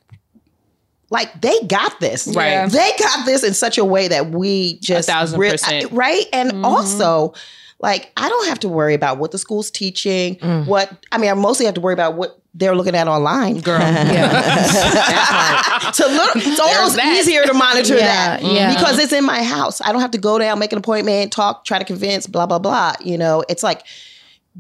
like 1.10 1.42
they 1.42 1.58
got 1.68 2.00
this. 2.00 2.28
Right. 2.28 2.50
Yeah. 2.52 2.68
They 2.68 2.92
got 3.00 3.26
this 3.26 3.44
in 3.44 3.54
such 3.54 3.78
a 3.78 3.86
way 3.86 4.08
that 4.10 4.32
we 4.32 4.80
just 4.80 5.08
a 5.08 5.12
thousand 5.12 5.40
re- 5.40 5.52
percent. 5.52 5.92
right. 5.92 6.26
And 6.34 6.52
Mhm. 6.52 6.66
also 6.66 7.34
like 7.80 8.12
I 8.18 8.28
don't 8.28 8.48
have 8.48 8.60
to 8.62 8.70
worry 8.70 8.94
about 8.94 9.18
what 9.20 9.32
the 9.32 9.38
school's 9.38 9.70
teaching, 9.72 10.36
Mm. 10.38 10.66
what 10.66 10.92
I 11.12 11.18
mean, 11.18 11.30
I 11.30 11.34
mostly 11.36 11.66
have 11.66 11.76
to 11.76 11.82
worry 11.82 11.94
about 11.94 12.16
what 12.16 12.40
they're 12.56 12.76
looking 12.76 12.96
at 12.96 13.08
online. 13.08 13.60
Girl. 13.60 13.80
Yeah. 13.80 15.92
to 15.94 16.08
look, 16.08 16.36
it's 16.38 16.60
almost 16.60 16.96
that. 16.96 17.16
easier 17.18 17.44
to 17.46 17.54
monitor 17.54 17.96
Yeah, 17.96 18.38
that 18.38 18.44
yeah. 18.44 18.74
because 18.74 19.00
it's 19.00 19.14
in 19.14 19.24
my 19.26 19.44
house. 19.44 19.80
I 19.82 19.92
don't 19.92 20.02
have 20.02 20.12
to 20.12 20.18
go 20.18 20.40
down, 20.40 20.58
make 20.60 20.72
an 20.72 20.78
appointment, 20.80 21.32
talk, 21.32 21.66
try 21.66 21.78
to 21.80 21.86
convince, 21.86 22.26
blah 22.28 22.46
blah 22.48 22.60
blah. 22.60 22.94
You 23.00 23.18
know, 23.18 23.44
it's 23.48 23.64
like 23.64 23.84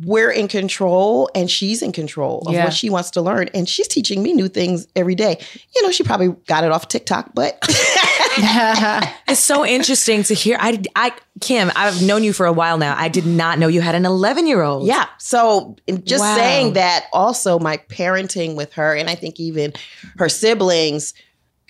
we're 0.03 0.29
in 0.31 0.47
control 0.47 1.29
and 1.33 1.49
she's 1.49 1.81
in 1.81 1.91
control 1.91 2.43
of 2.45 2.53
Yeah. 2.53 2.65
what 2.65 2.73
she 2.73 2.89
wants 2.89 3.09
to 3.11 3.21
learn, 3.21 3.49
and 3.53 3.67
she's 3.67 3.87
teaching 3.87 4.21
me 4.21 4.33
new 4.33 4.47
things 4.47 4.87
every 4.95 5.15
day. 5.15 5.37
You 5.75 5.83
know, 5.83 5.91
she 5.91 6.03
probably 6.03 6.29
got 6.45 6.63
it 6.63 6.71
off 6.71 6.87
TikTok, 6.87 7.31
but 7.33 7.57
It's 9.27 9.39
so 9.39 9.65
interesting 9.65 10.23
to 10.23 10.33
hear. 10.33 10.57
I, 10.59 10.81
I, 10.95 11.11
Kim, 11.41 11.71
I've 11.75 12.01
known 12.03 12.23
you 12.23 12.33
for 12.33 12.45
a 12.45 12.53
while 12.53 12.77
now. 12.77 12.95
I 12.97 13.07
did 13.09 13.25
not 13.25 13.57
know 13.59 13.67
you 13.67 13.81
had 13.81 13.95
an 13.95 14.05
11 14.05 14.45
year 14.47 14.61
old. 14.61 14.85
Yeah. 14.87 15.07
So 15.17 15.75
just 16.03 16.21
Wow. 16.23 16.35
saying 16.35 16.73
that, 16.73 17.05
also 17.13 17.59
my 17.59 17.77
parenting 17.77 18.55
with 18.55 18.73
her, 18.73 18.93
and 18.95 19.09
I 19.09 19.15
think 19.15 19.39
even 19.39 19.73
her 20.17 20.29
siblings, 20.29 21.13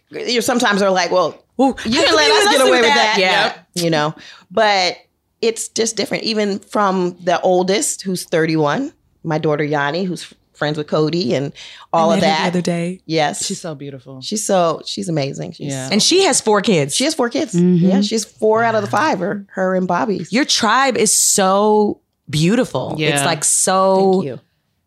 you 0.09 0.35
know, 0.35 0.39
sometimes 0.41 0.81
are 0.81 0.91
like, 0.91 1.11
well, 1.11 1.43
Ooh, 1.59 1.73
you 1.85 2.03
can 2.03 2.15
let 2.15 2.29
let's 2.29 2.57
get 2.57 2.67
away 2.67 2.81
with 2.81 2.93
that. 2.93 3.15
Yeah. 3.17 3.57
You 3.81 3.89
know, 3.89 4.13
but 4.51 4.97
it's 5.41 5.67
just 5.69 5.95
different. 5.95 6.23
Even 6.23 6.59
from 6.59 7.15
the 7.23 7.39
oldest, 7.41 8.01
who's 8.01 8.23
31, 8.25 8.91
my 9.23 9.37
daughter 9.37 9.63
Yanni, 9.63 10.03
who's 10.03 10.33
friends 10.53 10.75
with 10.77 10.87
Cody 10.87 11.35
and 11.35 11.53
all 11.93 12.09
I 12.09 12.15
of 12.15 12.21
that. 12.21 12.41
The 12.41 12.47
other 12.47 12.61
day. 12.61 13.01
Yes. 13.05 13.45
She's 13.45 13.61
so 13.61 13.75
beautiful. 13.75 14.21
She's 14.21 14.43
so, 14.43 14.81
she's 14.85 15.07
amazing. 15.07 15.51
She's, 15.51 15.67
Yeah. 15.71 15.89
And 15.91 16.01
she 16.01 16.23
has 16.23 16.41
four 16.41 16.61
kids. 16.61 16.95
She 16.95 17.03
has 17.03 17.13
four 17.13 17.29
kids. 17.29 17.53
Mhm. 17.53 17.79
Yeah. 17.79 18.01
She's 18.01 18.25
four 18.25 18.63
out 18.63 18.73
of 18.73 18.81
the 18.81 18.89
five 18.89 19.21
are 19.21 19.45
her 19.51 19.75
and 19.75 19.87
Bobby's. 19.87 20.33
Your 20.33 20.45
tribe 20.45 20.97
is 20.97 21.15
so 21.15 22.01
beautiful. 22.27 22.95
Yeah. 22.97 23.09
It's 23.09 23.23
like 23.25 23.43
so 23.43 24.13
Thank 24.13 24.25
you. 24.25 24.39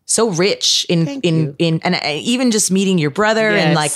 so 0.05 0.29
rich 0.31 0.85
in 0.89 1.05
Thank 1.05 1.23
in 1.25 1.35
you. 1.39 1.55
in 1.59 1.79
and 1.85 1.95
uh, 1.95 1.99
even 2.05 2.51
just 2.51 2.69
meeting 2.69 2.97
your 2.97 3.11
brother 3.11 3.49
and 3.49 3.73
like 3.73 3.93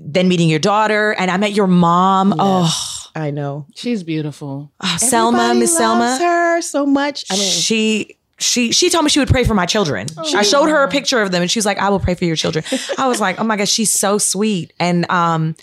then 0.00 0.28
meeting 0.28 0.48
your 0.48 0.58
daughter 0.60 1.12
and 1.12 1.30
I 1.30 1.36
met 1.36 1.52
your 1.52 1.66
mom. 1.66 2.34
Oh, 2.38 2.74
I 3.18 3.30
know. 3.30 3.66
She's 3.74 4.02
beautiful. 4.02 4.70
oh, 4.80 4.96
Selma, 4.98 5.54
Miss 5.54 5.76
Selma. 5.76 6.16
her 6.18 6.60
so 6.62 6.86
much. 6.86 7.24
I 7.30 7.34
mean, 7.36 7.50
she 7.50 8.16
she 8.38 8.70
she 8.72 8.88
told 8.90 9.04
me 9.04 9.10
she 9.10 9.18
would 9.18 9.28
pray 9.28 9.44
for 9.44 9.54
my 9.54 9.66
children. 9.66 10.06
Oh. 10.16 10.36
I 10.36 10.42
showed 10.42 10.68
her 10.68 10.82
a 10.84 10.88
picture 10.88 11.20
of 11.20 11.32
them 11.32 11.42
and 11.42 11.50
she 11.50 11.58
was 11.58 11.66
like, 11.66 11.78
I 11.78 11.88
will 11.88 11.98
pray 12.00 12.14
for 12.14 12.24
your 12.24 12.36
children. 12.36 12.64
I 12.96 13.08
was 13.08 13.20
like, 13.20 13.40
oh 13.40 13.44
my 13.44 13.56
gosh, 13.56 13.70
she's 13.70 13.92
so 13.92 14.18
sweet. 14.18 14.72
And 14.78 15.10
um 15.10 15.56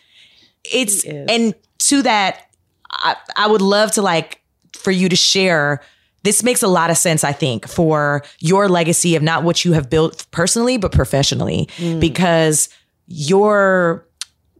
it's 0.65 1.05
and 1.05 1.53
to 1.79 2.01
that, 2.01 2.49
I, 2.91 3.15
I 3.37 3.47
would 3.47 3.61
love 3.61 3.91
to 3.93 4.01
like 4.01 4.41
for 4.73 4.91
you 4.91 5.07
to 5.09 5.15
share. 5.15 5.81
This 6.23 6.41
makes 6.43 6.63
a 6.63 6.67
lot 6.67 6.89
of 6.89 6.97
sense, 6.97 7.23
I 7.23 7.33
think, 7.33 7.67
for 7.67 8.23
your 8.39 8.67
legacy 8.67 9.15
of 9.15 9.21
not 9.21 9.43
what 9.43 9.63
you 9.63 9.73
have 9.73 9.89
built 9.91 10.25
personally, 10.31 10.77
but 10.77 10.91
professionally, 10.91 11.69
Mm. 11.77 11.99
because 11.99 12.67
your 13.07 14.07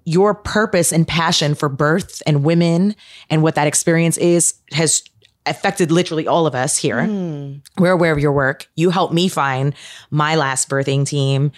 your 0.06 0.34
purpose 0.36 0.94
and 0.94 1.08
passion 1.08 1.56
for 1.56 1.68
birth 1.68 2.22
and 2.28 2.44
women 2.44 2.96
and 3.30 3.42
what 3.44 3.56
that 3.56 3.68
experience 3.68 4.18
is 4.18 4.54
has 4.72 5.04
affected 5.48 5.92
literally 5.92 6.28
all 6.28 6.48
of 6.48 6.56
us 6.56 6.78
here. 6.78 6.98
Mm. 6.98 7.62
We're 7.78 7.92
aware 7.92 8.12
of 8.12 8.20
your 8.20 8.32
work. 8.32 8.68
You 8.76 8.90
helped 8.92 9.14
me 9.14 9.28
find 9.28 9.74
my 10.12 10.36
last 10.36 10.70
birthing 10.70 11.06
team. 11.08 11.52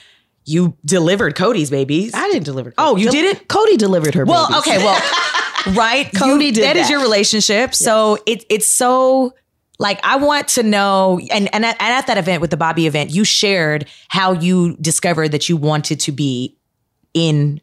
You 0.46 0.78
delivered 0.86 1.36
Cody's 1.36 1.70
babies. 1.70 2.14
I 2.14 2.28
didn't 2.30 2.46
deliver. 2.46 2.74
Oh, 2.78 2.96
you 2.96 3.06
Del- 3.06 3.12
didn't? 3.14 3.48
Cody 3.50 3.76
delivered 3.78 4.14
her. 4.16 4.24
Well, 4.26 4.48
babies. 4.48 4.60
okay, 4.68 4.78
well, 4.78 5.02
right. 5.76 6.10
Cody 6.16 6.46
You- 6.48 6.52
did 6.54 6.64
That 6.64 6.78
is 6.78 6.90
your 6.90 7.02
relationship. 7.02 7.76
So 7.76 8.18
it 8.26 8.46
it's 8.50 8.68
so 8.68 9.34
like 9.80 10.00
I 10.04 10.16
want 10.16 10.48
to 10.50 10.64
know, 10.64 11.20
and 11.32 11.54
and 11.54 11.66
at, 11.66 11.76
and 11.82 11.94
at 11.94 12.08
that 12.08 12.18
event 12.18 12.42
with 12.42 12.50
the 12.52 12.58
Bobby 12.58 12.88
event, 12.88 13.12
you 13.12 13.24
shared 13.26 13.88
how 14.08 14.32
you 14.32 14.76
discovered 14.78 15.30
that 15.34 15.50
you 15.50 15.58
wanted 15.58 16.00
to 16.02 16.12
be 16.14 16.58
in 17.14 17.62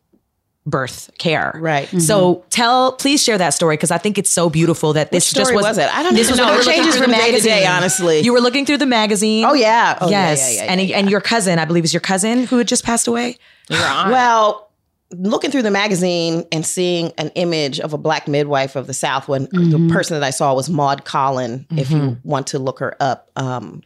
birth 0.66 1.10
care. 1.18 1.52
Right. 1.54 1.88
So 2.00 2.36
mm-hmm. 2.36 2.48
tell, 2.48 2.92
please 2.92 3.22
share 3.22 3.36
that 3.36 3.50
story 3.50 3.76
because 3.76 3.90
I 3.90 3.98
think 3.98 4.16
it's 4.16 4.30
so 4.30 4.48
beautiful 4.48 4.94
that 4.94 5.12
this 5.12 5.26
story 5.26 5.44
just 5.44 5.54
was, 5.54 5.64
was 5.64 5.78
it? 5.78 5.94
I 5.94 6.02
don't 6.02 6.14
this 6.14 6.30
was 6.30 6.38
know. 6.38 6.46
when 6.46 6.54
It 6.54 6.56
we 6.56 6.58
were 6.58 6.64
looking 6.64 6.82
changes 6.82 7.00
from 7.00 7.10
the 7.10 7.16
day 7.16 7.32
to 7.32 7.40
day, 7.40 7.48
magazine. 7.48 7.70
honestly. 7.70 8.20
You 8.20 8.32
were 8.32 8.40
looking 8.40 8.64
through 8.64 8.78
the 8.78 8.86
magazine. 8.86 9.44
Oh 9.44 9.52
yeah. 9.52 9.98
Oh, 10.00 10.08
yes, 10.08 10.56
yeah, 10.56 10.64
yeah, 10.64 10.72
and 10.72 10.80
yeah, 10.80 10.96
and 10.96 11.06
yeah. 11.06 11.10
your 11.10 11.20
cousin, 11.20 11.58
I 11.58 11.64
believe, 11.66 11.84
is 11.84 11.92
your 11.92 12.00
cousin 12.00 12.44
who 12.46 12.58
had 12.58 12.68
just 12.68 12.84
passed 12.84 13.06
away. 13.06 13.36
Well, 13.70 14.70
looking 15.10 15.50
through 15.50 15.62
the 15.62 15.70
magazine 15.70 16.44
and 16.50 16.64
seeing 16.64 17.12
an 17.18 17.28
image 17.34 17.78
of 17.78 17.92
a 17.92 17.98
black 17.98 18.26
midwife 18.26 18.74
of 18.74 18.86
the 18.86 18.94
South, 18.94 19.28
when 19.28 19.46
mm-hmm. 19.48 19.86
the 19.86 19.92
person 19.92 20.18
that 20.18 20.26
I 20.26 20.30
saw 20.30 20.54
was 20.54 20.70
Maude 20.70 21.04
Callen. 21.04 21.66
If 21.78 21.90
you 21.90 21.98
mm-hmm. 21.98 22.28
want 22.28 22.48
to 22.48 22.58
look 22.58 22.78
her 22.80 22.96
up, 23.00 23.30
um, 23.36 23.82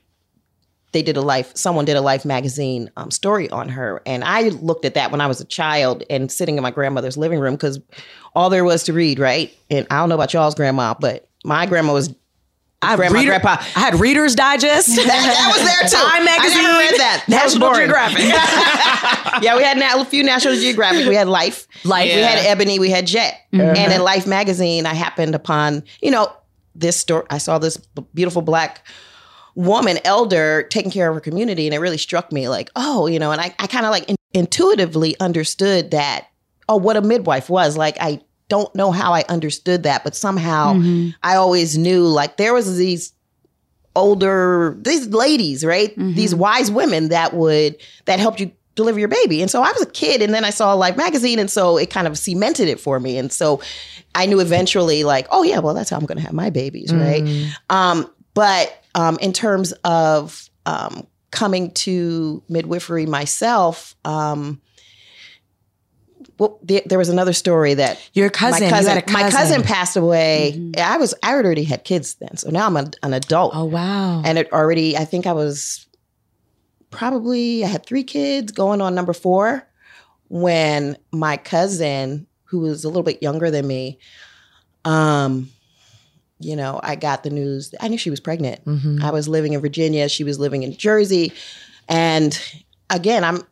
they 0.92 1.02
did 1.02 1.16
a 1.16 1.20
life. 1.20 1.52
Someone 1.54 1.84
did 1.84 1.96
a 1.96 2.00
Life 2.00 2.24
magazine 2.24 2.90
um, 2.96 3.10
story 3.10 3.50
on 3.50 3.68
her, 3.68 4.02
and 4.06 4.24
I 4.24 4.48
looked 4.48 4.84
at 4.84 4.94
that 4.94 5.10
when 5.10 5.20
I 5.20 5.26
was 5.26 5.40
a 5.40 5.44
child 5.44 6.02
and 6.08 6.30
sitting 6.32 6.56
in 6.56 6.62
my 6.62 6.70
grandmother's 6.70 7.16
living 7.16 7.38
room 7.40 7.54
because 7.54 7.78
all 8.34 8.48
there 8.50 8.64
was 8.64 8.84
to 8.84 8.92
read, 8.92 9.18
right? 9.18 9.54
And 9.70 9.86
I 9.90 9.98
don't 9.98 10.08
know 10.08 10.14
about 10.14 10.32
y'all's 10.32 10.54
grandma, 10.54 10.94
but 10.98 11.28
my 11.44 11.66
grandma 11.66 11.92
was. 11.92 12.14
I 12.80 12.90
had 12.92 13.00
Reader- 13.12 13.26
grandpa. 13.26 13.56
I 13.74 13.80
had 13.80 13.98
Reader's 13.98 14.36
Digest. 14.36 14.88
That, 14.96 15.06
that 15.06 15.52
was 15.52 15.66
there 15.66 15.88
too. 15.88 16.08
Time 16.10 16.24
magazine. 16.24 16.58
I 16.58 16.62
never 16.62 16.78
read 16.78 17.00
that. 17.00 17.24
That 17.26 17.44
National. 17.44 17.74
Geographic. 17.74 19.42
yeah, 19.42 19.56
we 19.56 19.64
had 19.64 19.76
na- 19.78 20.00
a 20.00 20.04
few 20.04 20.22
National 20.22 20.54
Geographic. 20.54 21.06
We 21.08 21.16
had 21.16 21.26
Life. 21.28 21.66
Life. 21.84 22.04
We 22.14 22.20
had 22.20 22.38
Ebony. 22.46 22.78
We 22.78 22.88
had 22.90 23.06
Jet. 23.06 23.34
And 23.52 23.92
in 23.92 24.00
Life 24.02 24.26
magazine, 24.28 24.86
I 24.86 24.94
happened 24.94 25.34
upon 25.34 25.82
you 26.00 26.10
know 26.12 26.32
this 26.76 26.96
story. 26.96 27.26
I 27.30 27.38
saw 27.38 27.58
this 27.58 27.76
b- 27.78 28.04
beautiful 28.14 28.42
black 28.42 28.86
woman, 29.58 29.98
elder, 30.04 30.62
taking 30.70 30.90
care 30.90 31.08
of 31.08 31.16
her 31.16 31.20
community, 31.20 31.66
and 31.66 31.74
it 31.74 31.78
really 31.78 31.98
struck 31.98 32.30
me 32.30 32.48
like, 32.48 32.70
oh, 32.76 33.08
you 33.08 33.18
know, 33.18 33.32
and 33.32 33.40
I, 33.40 33.52
I 33.58 33.66
kind 33.66 33.84
of 33.84 33.90
like 33.90 34.08
in- 34.08 34.16
intuitively 34.32 35.18
understood 35.18 35.90
that. 35.90 36.28
Oh, 36.68 36.76
what 36.76 36.96
a 36.96 37.00
midwife 37.00 37.50
was 37.50 37.76
like. 37.76 37.96
I 38.00 38.20
don't 38.48 38.72
know 38.74 38.92
how 38.92 39.12
I 39.12 39.24
understood 39.28 39.82
that, 39.82 40.04
but 40.04 40.14
somehow 40.14 40.74
mm-hmm. 40.74 41.10
I 41.22 41.36
always 41.36 41.76
knew 41.76 42.06
like 42.06 42.36
there 42.36 42.54
was 42.54 42.76
these 42.76 43.12
older 43.96 44.76
these 44.80 45.08
ladies, 45.08 45.64
right? 45.64 45.92
These 45.96 46.32
mm-hmm. 46.32 46.40
wise 46.40 46.70
women 46.70 47.08
that 47.08 47.34
would 47.34 47.76
that 48.04 48.20
helped 48.20 48.38
you 48.38 48.52
deliver 48.76 49.00
your 49.00 49.08
baby. 49.08 49.42
And 49.42 49.50
so 49.50 49.62
I 49.62 49.72
was 49.72 49.82
a 49.82 49.90
kid 49.90 50.22
and 50.22 50.32
then 50.32 50.44
I 50.44 50.50
saw 50.50 50.72
Life 50.74 50.96
magazine 50.96 51.38
and 51.40 51.50
so 51.50 51.78
it 51.78 51.90
kind 51.90 52.06
of 52.06 52.16
cemented 52.16 52.68
it 52.68 52.78
for 52.78 53.00
me. 53.00 53.18
And 53.18 53.32
so 53.32 53.60
I 54.14 54.26
knew 54.26 54.38
eventually 54.38 55.02
like, 55.02 55.26
oh 55.30 55.42
yeah, 55.42 55.58
well 55.58 55.74
that's 55.74 55.90
how 55.90 55.96
I'm 55.96 56.06
going 56.06 56.18
to 56.18 56.24
have 56.24 56.32
my 56.32 56.50
babies, 56.50 56.94
right? 56.94 57.24
Mm-hmm. 57.24 57.74
Um 57.74 58.10
but 58.34 58.84
um 58.98 59.18
in 59.20 59.32
terms 59.32 59.72
of 59.84 60.48
um 60.66 61.06
coming 61.30 61.70
to 61.72 62.42
midwifery 62.48 63.06
myself, 63.06 63.94
um 64.04 64.60
well, 66.38 66.58
there, 66.62 66.82
there 66.86 66.98
was 66.98 67.08
another 67.08 67.32
story 67.32 67.74
that 67.74 67.98
Your 68.12 68.30
cousin. 68.30 68.64
my 68.64 68.70
cousin, 68.70 68.94
had 68.94 69.08
a 69.08 69.12
my 69.12 69.30
cousin 69.30 69.62
passed 69.62 69.96
away. 69.96 70.70
I 70.78 70.96
was 70.96 71.12
I 71.22 71.34
already 71.34 71.64
had 71.64 71.84
kids 71.84 72.14
then, 72.14 72.36
so 72.36 72.50
now 72.50 72.66
I'm 72.66 72.76
a, 72.76 72.90
an 73.02 73.12
adult, 73.12 73.52
Oh 73.54 73.64
wow. 73.64 74.22
and 74.24 74.38
it 74.38 74.52
already. 74.52 74.96
I 74.96 75.04
think 75.04 75.26
I 75.26 75.32
was 75.32 75.86
probably 76.90 77.64
I 77.64 77.68
had 77.68 77.84
three 77.84 78.04
kids 78.04 78.52
going 78.52 78.80
on 78.80 78.94
number 78.94 79.12
four 79.12 79.66
when 80.28 80.96
my 81.12 81.36
cousin, 81.38 82.26
who 82.44 82.60
was 82.60 82.84
a 82.84 82.88
little 82.88 83.02
bit 83.02 83.22
younger 83.22 83.50
than 83.50 83.66
me, 83.66 83.98
um, 84.84 85.48
you 86.40 86.54
know, 86.56 86.78
I 86.82 86.94
got 86.96 87.22
the 87.24 87.30
news. 87.30 87.74
I 87.80 87.88
knew 87.88 87.98
she 87.98 88.10
was 88.10 88.20
pregnant. 88.20 88.64
Mhm. 88.64 89.02
I 89.02 89.10
was 89.10 89.28
living 89.28 89.52
in 89.54 89.60
Virginia. 89.60 90.08
She 90.08 90.24
was 90.24 90.38
living 90.38 90.62
in 90.62 90.76
Jersey, 90.76 91.32
and 91.88 92.38
again, 92.90 93.24
I'm 93.24 93.42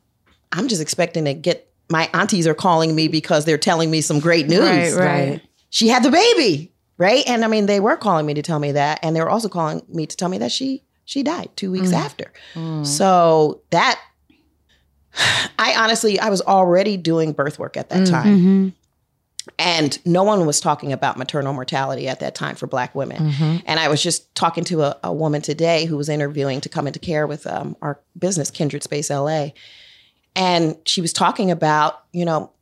I'm 0.52 0.68
just 0.68 0.80
expecting 0.82 1.24
to 1.24 1.34
get. 1.34 1.68
My 1.88 2.08
aunties 2.12 2.46
are 2.48 2.54
calling 2.54 2.94
me 2.96 3.06
because 3.08 3.44
they're 3.44 3.58
telling 3.58 3.90
me 3.92 4.00
some 4.00 4.18
great 4.18 4.48
news 4.48 4.60
Right, 4.60 4.92
right. 4.94 5.40
she 5.70 5.86
had 5.86 6.02
the 6.02 6.10
baby, 6.10 6.72
right? 6.98 7.22
And 7.28 7.44
I 7.44 7.48
mean, 7.48 7.66
they 7.66 7.78
were 7.78 7.96
calling 7.96 8.26
me 8.26 8.34
to 8.34 8.42
tell 8.42 8.58
me 8.58 8.72
that, 8.72 8.98
and 9.04 9.14
they 9.14 9.20
were 9.20 9.30
also 9.30 9.48
calling 9.48 9.82
me 9.88 10.04
to 10.06 10.16
tell 10.16 10.28
me 10.28 10.38
that 10.38 10.50
she 10.50 10.82
she 11.04 11.22
died 11.22 11.48
two 11.54 11.70
weeks 11.70 11.92
after. 11.92 12.32
So 12.84 13.62
that 13.70 14.00
I 15.58 15.74
honestly, 15.78 16.18
I 16.18 16.28
was 16.30 16.42
already 16.42 16.96
doing 16.96 17.32
birth 17.32 17.58
work 17.58 17.76
at 17.76 17.88
that 17.90 18.06
time, 18.06 18.26
Mm-hmm. 18.38 18.68
And 19.58 19.98
no 20.04 20.22
one 20.24 20.44
was 20.46 20.60
talking 20.60 20.92
about 20.92 21.16
maternal 21.16 21.52
mortality 21.52 22.08
at 22.08 22.20
that 22.20 22.34
time 22.34 22.56
for 22.56 22.66
Black 22.66 22.94
women. 22.94 23.62
And 23.66 23.78
I 23.80 23.88
was 23.88 24.02
just 24.02 24.34
talking 24.34 24.64
to 24.64 24.82
a, 24.82 24.98
a 25.04 25.12
woman 25.12 25.40
today 25.42 25.84
who 25.86 25.96
was 25.96 26.08
interviewing 26.08 26.60
to 26.62 26.68
come 26.68 26.86
into 26.86 26.98
care 26.98 27.26
with 27.26 27.46
um, 27.46 27.76
our 27.80 28.00
business, 28.18 28.50
Kindred 28.50 28.82
Space 28.82 29.08
LA. 29.10 29.48
And 30.34 30.76
she 30.84 31.00
was 31.00 31.12
talking 31.12 31.50
about, 31.50 32.02
you 32.12 32.24
know, 32.24 32.52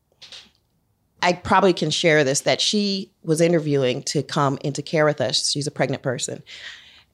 I 1.22 1.32
probably 1.32 1.72
can 1.72 1.90
share 1.90 2.22
this 2.22 2.42
that 2.42 2.60
she 2.60 3.10
was 3.22 3.40
interviewing 3.40 4.02
to 4.04 4.22
come 4.22 4.58
into 4.62 4.82
care 4.82 5.06
with 5.06 5.20
us. 5.22 5.50
She's 5.50 5.66
a 5.66 5.70
pregnant 5.70 6.02
person. 6.02 6.42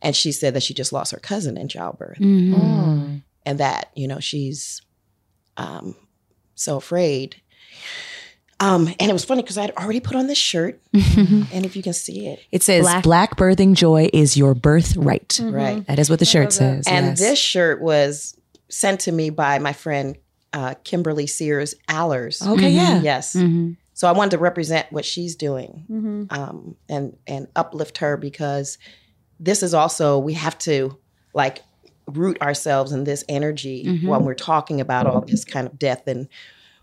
And 0.02 0.16
she 0.16 0.32
said 0.32 0.54
that 0.54 0.62
she 0.64 0.74
just 0.74 0.92
lost 0.92 1.12
her 1.12 1.18
cousin 1.18 1.56
in 1.56 1.68
childbirth 1.68 2.18
Mm-hmm. 2.18 3.18
and 3.46 3.60
that, 3.60 3.90
you 3.94 4.08
know, 4.08 4.18
she's 4.18 4.82
um, 5.56 5.94
so 6.54 6.76
afraid. 6.76 7.36
Um, 8.60 8.88
and 9.00 9.10
it 9.10 9.12
was 9.12 9.24
funny 9.24 9.42
because 9.42 9.56
I 9.58 9.62
had 9.62 9.70
already 9.76 10.00
put 10.00 10.16
on 10.16 10.26
this 10.26 10.38
shirt. 10.38 10.80
and 10.92 11.64
if 11.64 11.74
you 11.76 11.82
can 11.82 11.94
see 11.94 12.28
it, 12.28 12.40
It 12.52 12.62
says 12.62 12.82
Black- 12.82 13.02
black, 13.02 13.36
birthing 13.36 13.74
joy 13.74 14.10
is 14.12 14.36
your 14.36 14.54
birthright. 14.54 15.40
right? 15.42 15.86
That 15.86 15.98
is 15.98 16.10
what 16.10 16.18
the 16.18 16.24
shirt 16.26 16.52
says. 16.52 16.86
And 16.86 17.06
yes. 17.06 17.18
this 17.18 17.38
shirt 17.38 17.80
was 17.80 18.36
sent 18.68 19.00
to 19.00 19.12
me 19.12 19.30
by 19.30 19.58
my 19.58 19.72
friend 19.72 20.16
uh, 20.52 20.74
Kimberly 20.84 21.26
Seals 21.26 21.74
Allers. 21.88 22.42
Okay, 22.46 22.70
yeah. 22.70 23.00
Yes. 23.00 23.34
Mm-hmm. 23.34 23.72
So 23.94 24.08
I 24.08 24.12
wanted 24.12 24.32
to 24.32 24.38
represent 24.38 24.90
what 24.92 25.04
she's 25.04 25.36
doing 25.36 26.26
um, 26.30 26.74
and 26.88 27.16
and 27.26 27.48
uplift 27.54 27.98
her 27.98 28.16
because 28.16 28.78
this 29.38 29.62
is 29.62 29.74
also 29.74 30.18
we 30.18 30.32
have 30.34 30.56
to 30.60 30.96
like 31.34 31.62
root 32.06 32.40
ourselves 32.42 32.92
in 32.92 33.04
this 33.04 33.24
energy 33.28 34.00
when 34.04 34.24
we're 34.24 34.34
talking 34.34 34.80
about 34.80 35.06
all 35.06 35.20
this 35.20 35.44
kind 35.44 35.66
of 35.66 35.78
death 35.78 36.06
and 36.06 36.28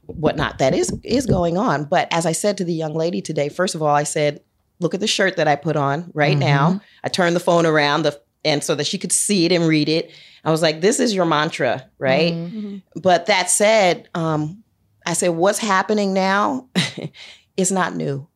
whatnot 0.08 0.58
that 0.60 0.74
is 0.74 0.92
is 1.04 1.26
going 1.26 1.58
on. 1.58 1.86
But 1.86 2.08
as 2.12 2.26
I 2.26 2.32
said 2.32 2.58
to 2.58 2.64
the 2.66 2.74
young 2.74 2.94
lady 2.94 3.22
today, 3.22 3.50
first 3.50 3.76
of 3.76 3.82
all, 3.82 3.94
I 3.96 4.04
said, 4.04 4.42
look 4.80 4.94
at 4.94 5.00
the 5.00 5.08
shirt 5.08 5.38
that 5.38 5.48
I 5.48 5.56
put 5.56 5.76
on 5.76 6.12
right 6.14 6.38
now. 6.38 6.82
I 7.04 7.10
turned 7.10 7.36
the 7.36 7.40
phone 7.42 7.66
around 7.66 8.04
the 8.04 8.20
and 8.46 8.64
so 8.64 8.76
that 8.76 8.88
she 8.88 8.98
could 8.98 9.12
see 9.12 9.46
it 9.46 9.52
and 9.52 9.68
read 9.68 9.90
it. 9.90 10.12
I 10.46 10.52
was 10.52 10.62
like, 10.62 10.80
this 10.80 11.00
is 11.02 11.14
your 11.14 11.26
mantra, 11.26 11.86
right? 12.00 12.82
But 12.96 13.26
that 13.26 13.50
said, 13.50 14.08
um, 14.14 14.64
I 15.06 15.14
said, 15.14 15.30
what's 15.30 15.60
happening 15.60 16.14
now 16.14 16.70
is 17.58 17.72
not 17.72 17.96
new. 17.96 18.28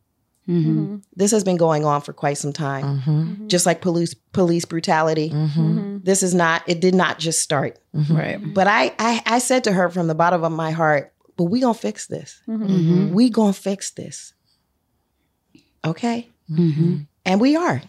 Mm-hmm. 0.48 0.96
This 1.14 1.30
has 1.30 1.44
been 1.44 1.56
going 1.56 1.84
on 1.84 2.00
for 2.02 2.12
quite 2.12 2.36
some 2.36 2.52
time. 2.52 3.00
Mhm. 3.00 3.46
Just 3.46 3.64
like 3.64 3.80
police 3.80 4.12
police 4.32 4.64
brutality. 4.64 5.30
Mhm. 5.30 6.04
This 6.04 6.22
is 6.22 6.34
not, 6.34 6.62
it 6.66 6.80
did 6.80 6.94
not 6.96 7.18
just 7.20 7.40
start. 7.40 7.78
Right. 7.94 8.38
But 8.52 8.66
I, 8.66 8.92
I 8.98 9.22
I 9.24 9.38
said 9.38 9.64
to 9.64 9.72
her 9.72 9.88
from 9.88 10.08
the 10.08 10.16
bottom 10.16 10.42
of 10.42 10.50
my 10.52 10.72
heart, 10.72 11.14
but 11.42 11.50
we 11.50 11.60
gonna 11.60 11.74
fix 11.74 12.06
this. 12.06 12.40
Mm-hmm. 12.46 13.12
We 13.12 13.28
gonna 13.28 13.52
fix 13.52 13.90
this. 13.90 14.32
Okay? 15.84 16.28
Mm-hmm. 16.48 16.98
And 17.24 17.40
we 17.40 17.56
are. 17.56 17.82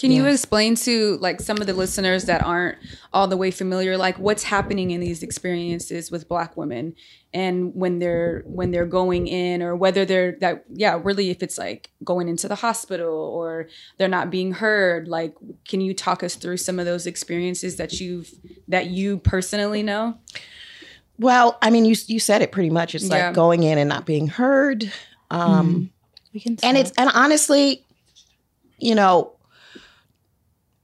Can 0.00 0.10
you 0.10 0.24
explain 0.24 0.76
to 0.76 1.18
like 1.18 1.42
some 1.42 1.58
of 1.60 1.66
the 1.66 1.74
listeners 1.74 2.24
that 2.24 2.42
aren't 2.42 2.78
all 3.12 3.28
the 3.28 3.36
way 3.36 3.50
familiar, 3.50 3.98
like 3.98 4.18
what's 4.18 4.44
happening 4.44 4.92
in 4.92 5.00
these 5.00 5.22
experiences 5.22 6.10
with 6.10 6.26
Black 6.26 6.56
women, 6.56 6.94
and 7.34 7.74
when 7.74 7.98
they're 7.98 8.42
when 8.46 8.70
they're 8.70 8.86
going 8.86 9.26
in, 9.26 9.60
or 9.60 9.76
whether 9.76 10.06
they're 10.06 10.38
that 10.40 10.64
yeah, 10.72 10.98
really 11.02 11.28
if 11.28 11.42
it's 11.42 11.58
like 11.58 11.90
going 12.02 12.30
into 12.30 12.48
the 12.48 12.54
hospital 12.54 13.14
or 13.14 13.68
they're 13.98 14.08
not 14.08 14.30
being 14.30 14.52
heard. 14.52 15.06
Like, 15.06 15.34
can 15.68 15.82
you 15.82 15.92
talk 15.92 16.22
us 16.22 16.34
through 16.34 16.56
some 16.56 16.78
of 16.78 16.86
those 16.86 17.06
experiences 17.06 17.76
that 17.76 18.00
you've 18.00 18.32
that 18.68 18.86
you 18.86 19.18
personally 19.18 19.82
know? 19.82 20.16
Well, 21.20 21.58
I 21.62 21.70
mean, 21.70 21.84
you 21.84 21.94
you 22.06 22.18
said 22.18 22.40
it 22.42 22.50
pretty 22.50 22.70
much. 22.70 22.94
It's 22.94 23.04
Yeah. 23.08 23.26
like 23.26 23.34
going 23.34 23.62
in 23.62 23.76
and 23.78 23.88
not 23.88 24.06
being 24.06 24.26
heard. 24.26 24.90
Um, 25.30 25.90
We 26.34 26.40
can 26.40 26.56
and 26.62 26.76
it's 26.76 26.92
and 26.98 27.10
honestly, 27.14 27.84
you 28.78 28.94
know, 28.94 29.32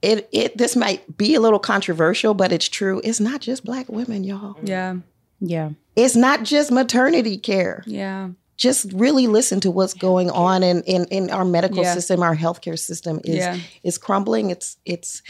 it 0.01 0.29
it 0.31 0.57
this 0.57 0.75
might 0.75 1.17
be 1.17 1.33
a 1.35 1.39
little 1.41 1.59
controversial, 1.59 2.33
but 2.33 2.51
it's 2.51 2.69
true. 2.69 3.01
It's 3.03 3.19
not 3.19 3.41
just 3.41 3.65
black 3.65 3.89
women, 3.89 4.23
y'all. 4.23 4.55
Yeah, 4.63 4.97
yeah. 5.39 5.71
It's 5.95 6.15
not 6.15 6.43
just 6.43 6.71
maternity 6.71 7.37
care. 7.37 7.83
yeah, 7.87 8.29
Just 8.57 8.91
really 8.93 9.25
listen 9.27 9.59
to 9.61 9.71
what's 9.71 9.95
going 9.95 10.29
on 10.29 10.61
in 10.63 10.83
in, 10.83 11.05
in 11.05 11.29
our 11.31 11.45
medical 11.45 11.81
Yeah. 11.83 11.93
system, 11.95 12.21
our 12.21 12.35
healthcare 12.35 12.77
system 12.77 13.19
is 13.23 13.37
Yeah. 13.37 13.57
is 13.83 13.97
crumbling. 13.97 14.51
It's 14.51 14.77
it's 14.85 15.23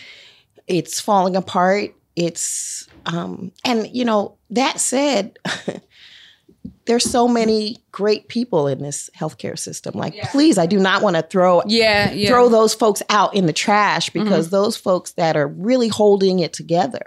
it's 0.67 0.99
falling 0.99 1.35
apart. 1.37 1.93
It's 2.17 2.87
um 3.05 3.51
and 3.63 3.87
you 3.95 4.03
know, 4.03 4.35
that 4.49 4.79
said, 4.79 5.37
there's 6.85 7.03
so 7.09 7.27
many 7.27 7.77
great 7.91 8.27
people 8.27 8.67
in 8.67 8.81
this 8.81 9.09
healthcare 9.17 9.57
system. 9.57 9.93
Like, 9.93 10.15
please, 10.31 10.57
I 10.57 10.65
do 10.65 10.79
not 10.79 11.01
want 11.01 11.15
to 11.15 11.21
throw 11.21 11.61
yeah, 11.67 12.11
yeah. 12.11 12.25
Mm-hmm. 12.25 12.27
throw 12.33 12.49
those 12.49 12.73
folks 12.73 13.01
out 13.09 13.35
in 13.35 13.45
the 13.45 13.53
trash 13.53 14.09
because 14.09 14.49
those 14.49 14.75
folks 14.77 15.11
that 15.13 15.37
are 15.37 15.47
really 15.47 15.87
holding 15.89 16.39
it 16.39 16.53
together 16.53 17.05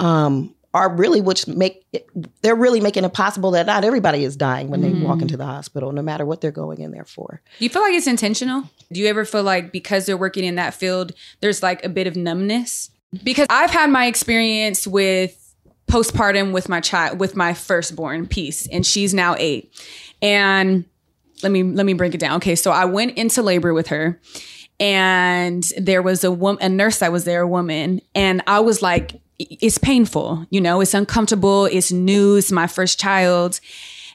um, 0.00 0.52
are 0.74 0.92
really 0.94 1.20
which 1.20 1.46
make 1.46 1.84
it, 1.92 2.08
they're 2.42 2.56
really 2.56 2.80
making 2.80 3.04
it 3.04 3.14
possible 3.14 3.52
that 3.52 3.64
not 3.64 3.84
everybody 3.84 4.24
is 4.24 4.36
dying 4.36 4.68
when 4.68 4.82
they 4.82 4.90
Mm-hmm. 4.90 5.04
walk 5.04 5.22
into 5.22 5.36
the 5.36 5.46
hospital, 5.46 5.92
no 5.92 6.02
matter 6.02 6.26
what 6.26 6.40
they're 6.40 6.50
going 6.50 6.80
in 6.80 6.90
there 6.90 7.04
for. 7.04 7.40
Do 7.58 7.64
you 7.64 7.70
feel 7.70 7.82
like 7.82 7.94
it's 7.94 8.06
intentional? 8.06 8.64
Do 8.92 9.00
you 9.00 9.06
ever 9.06 9.24
feel 9.24 9.42
like 9.42 9.72
because 9.72 10.04
they're 10.06 10.16
working 10.16 10.44
in 10.44 10.56
that 10.56 10.74
field, 10.74 11.12
there's 11.40 11.62
like 11.62 11.84
a 11.84 11.88
bit 11.88 12.06
of 12.06 12.16
numbness? 12.16 12.90
Because 13.22 13.46
I've 13.50 13.70
had 13.70 13.90
my 13.90 14.06
experience 14.06 14.86
with 14.86 15.42
postpartum 15.88 16.52
with 16.52 16.68
my 16.68 16.80
child, 16.80 17.20
with 17.20 17.36
my 17.36 17.54
firstborn 17.54 18.26
piece, 18.26 18.66
and 18.68 18.84
she's 18.84 19.14
now 19.14 19.36
eight. 19.38 19.72
And 20.20 20.84
let 21.42 21.52
me 21.52 21.62
let 21.62 21.86
me 21.86 21.92
break 21.92 22.14
it 22.14 22.20
down. 22.20 22.36
Okay, 22.36 22.54
so 22.54 22.70
I 22.70 22.84
went 22.84 23.16
into 23.16 23.42
labor 23.42 23.72
with 23.74 23.88
her, 23.88 24.20
and 24.80 25.64
there 25.78 26.02
was 26.02 26.24
a 26.24 26.32
woman, 26.32 26.62
a 26.62 26.68
nurse 26.68 26.98
that 26.98 27.12
was 27.12 27.24
there, 27.24 27.42
a 27.42 27.48
woman, 27.48 28.00
and 28.14 28.42
I 28.46 28.60
was 28.60 28.82
like, 28.82 29.20
it's 29.38 29.78
painful, 29.78 30.46
you 30.50 30.60
know, 30.60 30.80
it's 30.80 30.94
uncomfortable, 30.94 31.66
it's 31.66 31.92
new, 31.92 32.36
it's 32.36 32.50
my 32.50 32.66
first 32.66 32.98
child. 32.98 33.60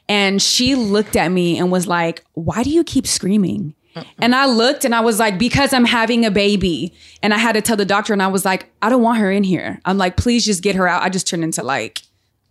And 0.08 0.42
she 0.42 0.74
looked 0.74 1.16
at 1.16 1.28
me 1.30 1.58
and 1.58 1.70
was 1.70 1.86
like, 1.86 2.24
Why 2.34 2.62
do 2.64 2.70
you 2.70 2.84
keep 2.84 3.06
screaming? 3.06 3.74
And 4.18 4.34
I 4.34 4.46
looked 4.46 4.84
and 4.84 4.94
I 4.94 5.00
was 5.00 5.18
like, 5.18 5.38
Because 5.38 5.72
I'm 5.72 5.84
having 5.84 6.24
a 6.24 6.30
baby. 6.30 6.92
And 7.22 7.32
I 7.34 7.38
had 7.38 7.52
to 7.52 7.60
tell 7.60 7.76
the 7.76 7.84
doctor, 7.84 8.12
and 8.12 8.22
I 8.22 8.28
was 8.28 8.44
like, 8.44 8.70
I 8.82 8.88
don't 8.88 9.02
want 9.02 9.18
her 9.18 9.30
in 9.30 9.44
here. 9.44 9.80
I'm 9.84 9.98
like, 9.98 10.16
Please 10.16 10.44
just 10.44 10.62
get 10.62 10.76
her 10.76 10.88
out. 10.88 11.02
I 11.02 11.08
just 11.08 11.26
turned 11.26 11.44
into 11.44 11.62
like 11.62 12.02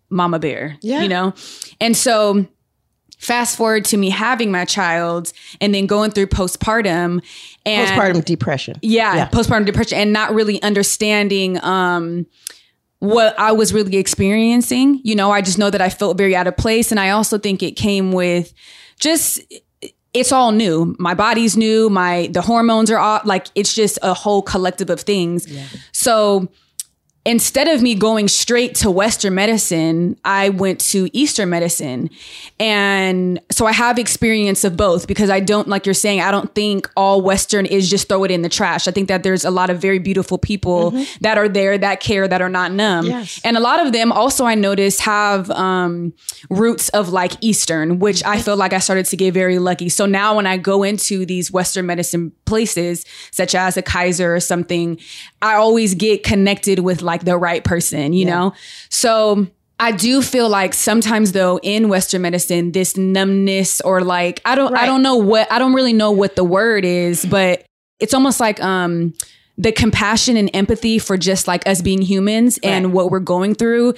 Mama 0.09 0.39
Bear, 0.39 0.77
Yeah. 0.81 1.01
you 1.01 1.09
know? 1.09 1.33
And 1.79 1.95
so 1.97 2.45
fast 3.17 3.55
forward 3.55 3.85
to 3.85 3.97
me 3.97 4.09
having 4.09 4.51
my 4.51 4.65
child 4.65 5.31
and 5.59 5.75
then 5.75 5.85
going 5.85 6.09
through 6.09 6.25
postpartum 6.25 7.23
and 7.67 7.87
Postpartum 7.89 8.25
depression. 8.25 8.77
yeah, 8.81 9.15
Yeah. 9.15 9.29
postpartum 9.29 9.65
depression 9.67 9.99
and 9.99 10.11
not 10.11 10.33
really 10.33 10.59
understanding 10.63 11.63
um 11.63 12.25
what 12.97 13.37
I 13.39 13.51
was 13.51 13.73
really 13.73 13.97
experiencing. 13.97 15.01
You 15.03 15.15
know, 15.15 15.31
I 15.31 15.41
just 15.41 15.57
know 15.57 15.69
that 15.71 15.81
I 15.81 15.89
felt 15.89 16.17
very 16.17 16.35
out 16.35 16.45
of 16.47 16.55
place 16.57 16.91
and 16.91 16.99
I 16.99 17.11
also 17.11 17.37
think 17.37 17.61
it 17.63 17.71
came 17.75 18.11
with 18.11 18.53
just 18.99 19.39
it's 20.13 20.31
all 20.31 20.51
new. 20.51 20.95
My 20.99 21.13
body's 21.13 21.55
new, 21.55 21.89
my 21.89 22.29
the 22.31 22.41
hormones 22.41 22.91
are 22.91 22.97
all 22.97 23.21
like 23.23 23.47
it's 23.55 23.73
just 23.73 23.97
a 24.01 24.13
whole 24.13 24.41
collective 24.41 24.89
of 24.89 25.01
things. 25.01 25.47
So 25.91 26.49
instead 27.23 27.67
of 27.67 27.83
me 27.83 27.93
going 27.93 28.27
straight 28.27 28.73
to 28.73 28.89
Western 28.89 29.35
medicine, 29.35 30.17
I 30.25 30.49
went 30.49 30.79
to 30.81 31.07
Eastern 31.13 31.49
medicine. 31.49 32.09
And 32.59 33.39
so 33.51 33.67
I 33.67 33.73
have 33.73 33.99
experience 33.99 34.63
of 34.63 34.75
both 34.75 35.07
because 35.07 35.29
I 35.29 35.39
don't, 35.39 35.67
like 35.67 35.85
you're 35.85 35.93
saying, 35.93 36.21
I 36.21 36.31
don't 36.31 36.53
think 36.55 36.89
all 36.97 37.21
Western 37.21 37.67
is 37.67 37.89
just 37.89 38.09
throw 38.09 38.23
it 38.23 38.31
in 38.31 38.41
the 38.41 38.49
trash. 38.49 38.87
I 38.87 38.91
think 38.91 39.07
that 39.07 39.21
there's 39.21 39.45
a 39.45 39.51
lot 39.51 39.69
of 39.69 39.79
very 39.79 39.99
beautiful 39.99 40.39
people 40.39 40.91
that 41.21 41.37
are 41.37 41.47
there 41.47 41.77
that 41.77 41.99
care, 41.99 42.27
that 42.27 42.41
are 42.41 42.49
not 42.49 42.71
numb. 42.71 43.05
Yes. 43.05 43.39
And 43.43 43.55
a 43.55 43.59
lot 43.59 43.85
of 43.85 43.93
them 43.93 44.11
also, 44.11 44.45
I 44.45 44.55
noticed, 44.55 45.01
have 45.01 45.51
um, 45.51 46.13
roots 46.49 46.89
of 46.89 47.09
like 47.09 47.33
Eastern, 47.41 47.99
which 47.99 48.23
I 48.25 48.41
feel 48.41 48.57
like 48.57 48.73
I 48.73 48.79
started 48.79 49.05
to 49.07 49.17
get 49.17 49.33
very 49.33 49.59
lucky. 49.59 49.89
So 49.89 50.07
now 50.07 50.35
when 50.35 50.47
I 50.47 50.57
go 50.57 50.81
into 50.81 51.25
these 51.27 51.51
Western 51.51 51.85
medicine 51.85 52.31
places, 52.45 53.05
such 53.29 53.53
as 53.53 53.77
a 53.77 53.83
Kaiser 53.83 54.33
or 54.33 54.39
something, 54.39 54.99
I 55.41 55.55
always 55.55 55.93
get 55.93 56.23
connected 56.23 56.79
with 56.79 57.03
like 57.03 57.10
the 57.19 57.37
right 57.37 57.63
person, 57.63 58.13
you 58.13 58.25
know? 58.25 58.53
So 58.89 59.47
I 59.79 59.91
do 59.91 60.21
feel 60.21 60.47
like 60.49 60.73
sometimes 60.73 61.33
though 61.33 61.59
in 61.61 61.89
Western 61.89 62.21
medicine, 62.21 62.71
this 62.71 62.95
numbness 62.95 63.81
or 63.81 64.01
like, 64.01 64.41
I 64.45 64.55
don't, 64.55 64.75
I 64.75 64.85
don't 64.85 65.01
know 65.03 65.15
what, 65.17 65.51
I 65.51 65.59
don't 65.59 65.73
really 65.73 65.93
know 65.93 66.11
what 66.11 66.35
the 66.35 66.43
word 66.43 66.85
is, 66.85 67.25
but 67.25 67.65
it's 67.99 68.13
almost 68.13 68.39
like, 68.39 68.61
um, 68.63 69.13
the 69.57 69.71
compassion 69.71 70.37
and 70.37 70.49
empathy 70.55 70.97
for 70.97 71.17
just 71.17 71.47
like 71.47 71.67
us 71.67 71.81
being 71.81 72.01
humans 72.01 72.57
and 72.63 72.93
what 72.93 73.11
we're 73.11 73.19
going 73.19 73.53
through, 73.53 73.93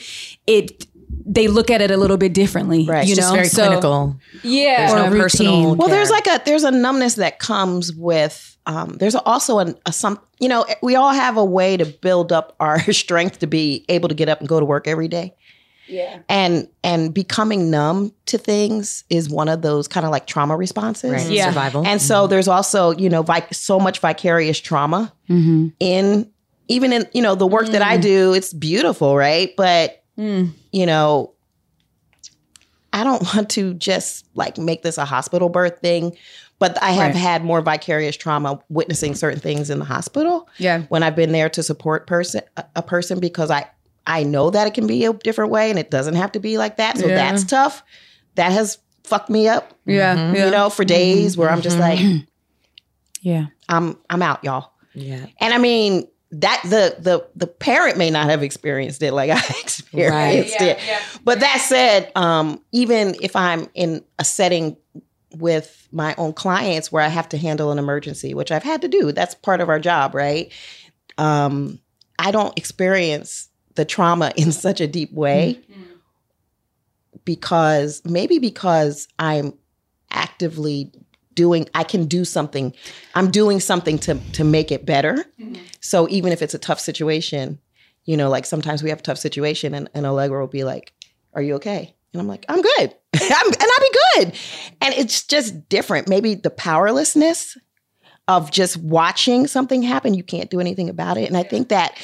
it, 0.48 0.88
they 1.26 1.48
look 1.48 1.70
at 1.70 1.80
it 1.80 1.90
a 1.92 1.96
little 1.96 2.18
bit 2.18 2.34
differently, 2.34 2.86
Right. 2.86 3.06
you 3.06 3.12
It's 3.12 3.20
just 3.20 3.30
know? 3.30 3.36
very 3.36 3.48
So- 3.48 3.68
clinical. 3.68 4.16
Yeah. 4.42 4.88
There's 4.88 4.94
no 4.94 5.04
routine. 5.06 5.22
personal. 5.22 5.76
Well, 5.76 5.88
there's 5.88 6.10
like 6.10 6.28
a 6.28 6.42
there's 6.44 6.64
a 6.64 6.72
numbness 6.72 7.16
that 7.16 7.40
comes 7.40 7.94
with 7.94 8.53
um, 8.66 8.96
there's 9.00 9.16
also 9.16 9.60
an, 9.60 9.76
a 9.86 9.92
some 9.92 10.20
you 10.40 10.48
know 10.50 10.66
we 10.82 10.96
all 10.96 11.12
have 11.14 11.38
a 11.38 11.44
way 11.46 11.76
to 11.78 11.86
build 11.86 12.32
up 12.32 12.56
our 12.60 12.80
strength 12.94 13.40
to 13.40 13.48
be 13.48 13.86
able 13.90 14.10
to 14.10 14.16
get 14.16 14.30
up 14.30 14.40
and 14.40 14.48
go 14.50 14.60
to 14.60 14.66
work 14.66 14.88
every 14.88 15.08
day. 15.08 15.36
Yeah. 15.88 16.20
And 16.30 16.70
and 16.82 17.14
becoming 17.14 17.70
numb 17.70 18.14
to 18.28 18.38
things 18.38 19.04
is 19.10 19.30
one 19.30 19.50
of 19.50 19.62
those 19.62 19.88
kind 19.90 20.06
of 20.06 20.12
like 20.14 20.26
trauma 20.28 20.56
responses. 20.56 21.12
right. 21.12 21.30
Yeah. 21.30 21.48
survival. 21.50 21.86
And 21.86 22.02
so 22.02 22.26
there's 22.26 22.48
also, 22.48 22.92
you 22.92 23.10
know, 23.10 23.22
vi- 23.22 23.46
so 23.52 23.80
much 23.80 24.00
vicarious 24.00 24.60
trauma 24.60 25.12
Mm-hmm. 25.30 25.68
in 25.82 26.32
even 26.70 26.94
in, 26.94 27.06
you 27.14 27.22
know, 27.22 27.36
the 27.36 27.46
work 27.46 27.68
that 27.68 27.82
I 27.82 27.98
do, 27.98 28.34
it's 28.34 28.54
beautiful, 28.54 29.18
right? 29.18 29.54
But 29.58 30.02
you 30.16 30.86
know, 30.86 31.34
I 32.94 33.04
don't 33.04 33.22
want 33.36 33.50
to 33.52 33.74
just 33.74 34.26
like 34.36 34.58
make 34.58 34.84
this 34.84 34.98
a 34.98 35.06
hospital 35.06 35.50
birth 35.50 35.80
thing, 35.80 36.16
but 36.64 36.82
I 36.82 36.92
have 36.92 37.08
Right. 37.08 37.16
had 37.16 37.44
more 37.44 37.62
vicarious 37.62 38.16
trauma 38.16 38.58
witnessing 38.70 39.16
certain 39.16 39.42
things 39.42 39.70
in 39.70 39.80
the 39.80 39.86
hospital 39.86 40.48
Yeah. 40.60 40.84
when 40.88 41.04
I've 41.04 41.16
been 41.16 41.34
there 41.34 41.50
to 41.50 41.62
support 41.62 42.08
person 42.08 42.40
a- 42.56 42.64
a 42.78 42.82
person 42.82 43.20
because 43.20 43.52
I 43.52 43.66
I 44.08 44.24
know 44.24 44.50
that 44.50 44.66
it 44.68 44.74
can 44.74 44.88
be 44.88 45.04
a 45.06 45.12
different 45.14 45.52
way 45.52 45.70
and 45.70 45.78
it 45.80 45.90
doesn't 45.92 46.16
have 46.16 46.32
to 46.34 46.40
be 46.40 46.58
like 46.58 46.78
that. 46.78 46.98
So 46.98 47.08
Yeah. 47.08 47.16
that's 47.16 47.44
tough. 47.44 47.84
That 48.36 48.52
has 48.54 48.78
fucked 49.04 49.30
me 49.30 49.48
up, 49.50 49.74
Yeah. 49.86 50.32
yeah. 50.32 50.46
you 50.46 50.52
know, 50.52 50.70
for 50.70 50.86
days 50.86 51.36
where 51.38 51.50
I'm 51.50 51.62
just 51.62 51.78
like 51.78 52.00
Yeah. 53.22 53.46
I'm 53.70 53.98
I'm 54.10 54.22
out, 54.22 54.44
y'all. 54.44 54.72
yeah. 54.94 55.26
And 55.42 55.54
I 55.54 55.58
mean 55.58 56.08
that 56.32 56.62
the 56.64 56.96
the 57.00 57.26
the 57.36 57.48
parent 57.48 57.98
may 57.98 58.10
not 58.10 58.30
have 58.30 58.42
experienced 58.42 59.02
it 59.04 59.12
like 59.14 59.30
I 59.40 59.40
experienced 59.62 60.60
Right. 60.60 60.70
it. 60.72 60.80
But 61.24 61.40
that 61.42 61.58
said, 61.62 62.12
um, 62.16 62.62
even 62.72 63.16
if 63.22 63.36
I'm 63.36 63.68
in 63.74 64.04
a 64.18 64.24
setting 64.24 64.78
with 65.36 65.88
my 65.92 66.16
own 66.18 66.34
clients 66.34 66.92
where 66.92 67.04
I 67.04 67.08
have 67.08 67.30
to 67.30 67.38
handle 67.38 67.72
an 67.72 67.80
emergency, 67.80 68.34
which 68.34 68.52
I've 68.52 68.64
had 68.64 68.82
to 68.82 68.88
do, 68.88 69.12
that's 69.12 69.36
part 69.36 69.62
of 69.62 69.70
our 69.70 69.80
job, 69.80 70.16
right? 70.16 70.52
Um, 71.18 71.80
I 72.20 72.32
don't 72.32 72.58
experience 72.58 73.50
the 73.76 73.86
trauma 73.86 74.32
in 74.36 74.52
such 74.52 74.82
a 74.82 74.88
deep 74.88 75.12
way 75.14 75.60
because 77.26 78.02
maybe 78.06 78.40
because 78.40 79.08
I'm 79.20 79.54
actively 80.12 80.92
doing 81.34 81.68
I 81.74 81.84
can 81.84 82.06
do 82.06 82.26
something. 82.26 82.74
I'm 83.16 83.32
doing 83.32 83.60
something 83.60 83.98
to 84.00 84.16
to 84.34 84.44
make 84.44 84.72
it 84.72 84.86
better. 84.86 85.26
So 85.80 86.08
even 86.10 86.32
if 86.32 86.42
it's 86.42 86.54
a 86.54 86.60
tough 86.60 86.80
situation, 86.80 87.60
you 88.06 88.16
know, 88.18 88.30
like 88.30 88.46
sometimes 88.46 88.84
we 88.84 88.90
have 88.90 89.00
a 89.00 89.04
tough 89.04 89.18
situation 89.18 89.74
and, 89.74 89.90
and 89.94 90.06
Allegra 90.06 90.40
will 90.40 90.48
be 90.48 90.64
like, 90.64 90.94
Are 91.34 91.42
you 91.42 91.56
okay? 91.56 91.96
And 92.14 92.22
I'm 92.22 92.28
like, 92.28 92.46
I'm 92.48 92.62
good. 92.62 92.96
I'm, 93.22 93.48
and 93.48 93.62
I'll 93.62 93.80
be 93.80 93.98
good. 94.16 94.40
And 94.82 94.94
it's 94.96 95.24
just 95.26 95.70
different. 95.70 96.08
Maybe 96.08 96.36
the 96.36 96.50
powerlessness 96.50 97.58
of 98.28 98.52
just 98.52 98.78
watching 98.78 99.48
something 99.48 99.84
happen, 99.84 100.14
you 100.14 100.24
can't 100.24 100.50
do 100.50 100.60
anything 100.60 100.90
about 100.90 101.18
it. 101.18 101.28
And 101.28 101.38
I 101.38 101.44
think 101.44 101.70
that 101.70 101.98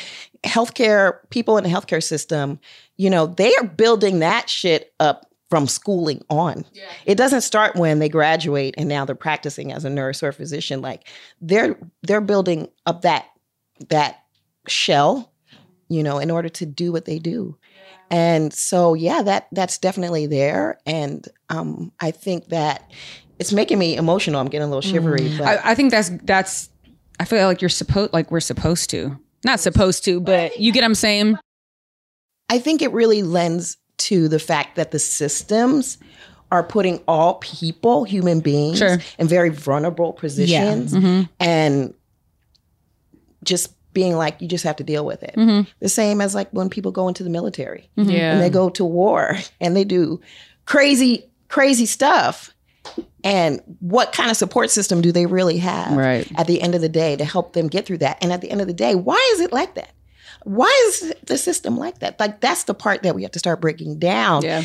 healthcare 0.43 1.19
people 1.29 1.57
in 1.57 1.63
the 1.63 1.69
healthcare 1.69 2.03
system, 2.03 2.59
you 2.97 3.09
know, 3.09 3.27
they 3.27 3.55
are 3.55 3.63
building 3.65 4.19
that 4.19 4.49
shit 4.49 4.93
up 4.99 5.29
from 5.49 5.67
schooling 5.67 6.23
on. 6.29 6.65
It 7.05 7.15
doesn't 7.15 7.41
start 7.41 7.75
when 7.75 7.99
they 7.99 8.09
graduate 8.09 8.75
and 8.77 8.87
now 8.87 9.05
they're 9.05 9.15
practicing 9.15 9.71
as 9.71 9.83
a 9.83 9.89
nurse 9.89 10.21
or 10.21 10.27
a 10.27 10.33
physician. 10.33 10.81
Like 10.81 11.07
they're 11.41 11.77
they're 12.03 12.21
building 12.21 12.69
up 12.85 13.01
that 13.01 13.25
that 13.89 14.23
shell, 14.67 15.31
you 15.87 16.03
know, 16.03 16.19
in 16.19 16.29
order 16.29 16.49
to 16.49 16.65
do 16.65 16.91
what 16.91 17.05
they 17.05 17.17
do. 17.17 17.57
And 18.11 18.53
so 18.53 18.93
yeah, 18.93 19.21
that 19.21 19.47
that's 19.51 19.77
definitely 19.77 20.25
there. 20.27 20.79
And 20.85 21.27
um 21.49 21.91
I 21.99 22.11
think 22.11 22.49
that 22.49 22.89
it's 23.39 23.53
making 23.53 23.79
me 23.79 23.95
emotional. 23.95 24.39
I'm 24.41 24.47
getting 24.47 24.67
a 24.67 24.69
little 24.69 24.81
shivery. 24.81 25.37
But 25.37 25.47
I, 25.47 25.71
I 25.71 25.75
think 25.75 25.91
that's 25.91 26.09
that's. 26.23 26.69
I 27.19 27.25
feel 27.25 27.45
like 27.47 27.61
you're 27.61 27.69
supposed 27.69 28.13
like 28.13 28.31
we're 28.31 28.39
supposed 28.39 28.89
to, 28.91 29.17
not 29.45 29.59
supposed 29.59 30.03
to, 30.05 30.19
but 30.21 30.59
you 30.59 30.71
get 30.71 30.81
what 30.81 30.85
I'm 30.85 30.95
saying. 30.95 31.37
I 32.49 32.59
think 32.59 32.81
it 32.81 32.91
really 32.93 33.23
lends 33.23 33.77
to 33.99 34.27
the 34.27 34.39
fact 34.39 34.75
that 34.77 34.91
the 34.91 34.99
systems 34.99 35.97
are 36.51 36.63
putting 36.63 36.99
all 37.07 37.35
people, 37.35 38.05
human 38.05 38.39
beings, 38.39 38.79
Sure. 38.79 38.97
in 39.19 39.27
very 39.27 39.49
vulnerable 39.49 40.13
positions 40.13 40.95
and 41.39 41.93
just 43.43 43.73
being 43.93 44.15
like, 44.15 44.41
you 44.41 44.47
just 44.47 44.63
have 44.63 44.75
to 44.77 44.83
deal 44.83 45.05
with 45.05 45.23
it. 45.23 45.35
Mm-hmm. 45.35 45.69
The 45.79 45.89
same 45.89 46.21
as 46.21 46.35
like 46.35 46.49
when 46.51 46.69
people 46.69 46.91
go 46.91 47.07
into 47.07 47.23
the 47.23 47.29
military 47.29 47.89
mm-hmm. 47.97 48.09
Yeah. 48.09 48.33
and 48.33 48.41
they 48.41 48.49
go 48.49 48.69
to 48.69 48.85
war 48.85 49.37
and 49.59 49.75
they 49.75 49.83
do 49.83 50.21
crazy, 50.65 51.29
crazy 51.47 51.85
stuff. 51.85 52.53
And 53.23 53.61
what 53.79 54.13
kind 54.13 54.31
of 54.31 54.37
support 54.37 54.69
system 54.69 55.01
do 55.01 55.11
they 55.11 55.25
really 55.25 55.57
have 55.57 55.95
Right. 55.95 56.31
at 56.37 56.47
the 56.47 56.61
end 56.61 56.75
of 56.75 56.81
the 56.81 56.89
day 56.89 57.15
to 57.15 57.25
help 57.25 57.53
them 57.53 57.67
get 57.67 57.85
through 57.85 57.99
that? 57.99 58.17
And 58.21 58.31
at 58.31 58.41
the 58.41 58.49
end 58.49 58.61
of 58.61 58.67
the 58.67 58.73
day, 58.73 58.95
why 58.95 59.31
is 59.33 59.41
it 59.41 59.51
like 59.51 59.75
that? 59.75 59.91
Why 60.43 60.73
is 60.87 61.13
the 61.25 61.37
system 61.37 61.77
like 61.77 61.99
that? 61.99 62.19
Like 62.19 62.39
that's 62.39 62.63
the 62.63 62.73
part 62.73 63.03
that 63.03 63.15
we 63.15 63.23
have 63.23 63.31
to 63.31 63.39
start 63.39 63.59
breaking 63.59 63.99
down. 63.99 64.43
Yeah. 64.43 64.63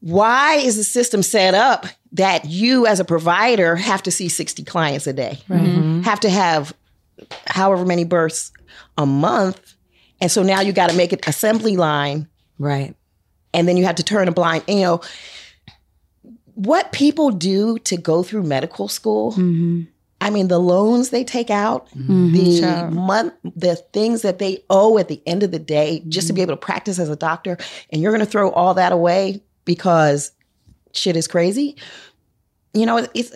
Why 0.00 0.56
is 0.56 0.76
the 0.76 0.84
system 0.84 1.22
set 1.22 1.54
up 1.54 1.86
that 2.12 2.44
you 2.44 2.86
as 2.86 3.00
a 3.00 3.04
provider 3.04 3.76
have 3.76 4.02
to 4.02 4.10
see 4.10 4.28
60 4.28 4.64
clients 4.64 5.06
a 5.06 5.12
day? 5.12 5.38
Mm-hmm. 5.48 6.02
Have 6.02 6.20
to 6.20 6.30
have 6.30 6.74
however 7.46 7.86
many 7.86 8.04
births 8.04 8.52
a 8.96 9.06
month. 9.06 9.74
And 10.20 10.30
so 10.30 10.42
now 10.42 10.60
you 10.60 10.72
got 10.72 10.90
to 10.90 10.96
make 10.96 11.12
it 11.12 11.26
assembly 11.26 11.76
line. 11.76 12.28
Right. 12.58 12.94
and 13.52 13.66
then 13.66 13.76
you 13.76 13.84
have 13.84 13.96
to 13.96 14.02
turn 14.02 14.28
a 14.28 14.32
blind 14.32 14.62
you 14.68 14.80
know 14.80 15.00
what 16.54 16.92
people 16.92 17.30
do 17.30 17.78
to 17.80 17.96
go 17.96 18.22
through 18.22 18.42
medical 18.44 18.86
school 18.86 19.32
mm-hmm. 19.32 19.82
i 20.20 20.30
mean 20.30 20.48
the 20.48 20.58
loans 20.58 21.10
they 21.10 21.24
take 21.24 21.50
out 21.50 21.88
mm-hmm. 21.90 22.32
the 22.32 22.90
month 22.94 23.34
the 23.56 23.76
things 23.92 24.22
that 24.22 24.38
they 24.38 24.62
owe 24.70 24.98
at 24.98 25.08
the 25.08 25.20
end 25.26 25.42
of 25.42 25.50
the 25.50 25.58
day 25.58 26.02
just 26.08 26.26
to 26.28 26.32
be 26.32 26.40
mm-hmm. 26.40 26.50
able 26.50 26.56
to 26.56 26.64
practice 26.64 26.98
as 26.98 27.08
a 27.08 27.16
doctor 27.16 27.58
and 27.90 28.00
you're 28.00 28.12
going 28.12 28.24
to 28.24 28.30
throw 28.30 28.50
all 28.50 28.74
that 28.74 28.92
away 28.92 29.42
because 29.64 30.30
shit 30.92 31.16
is 31.16 31.26
crazy 31.26 31.76
you 32.74 32.84
know 32.86 32.96
it's 33.14 33.30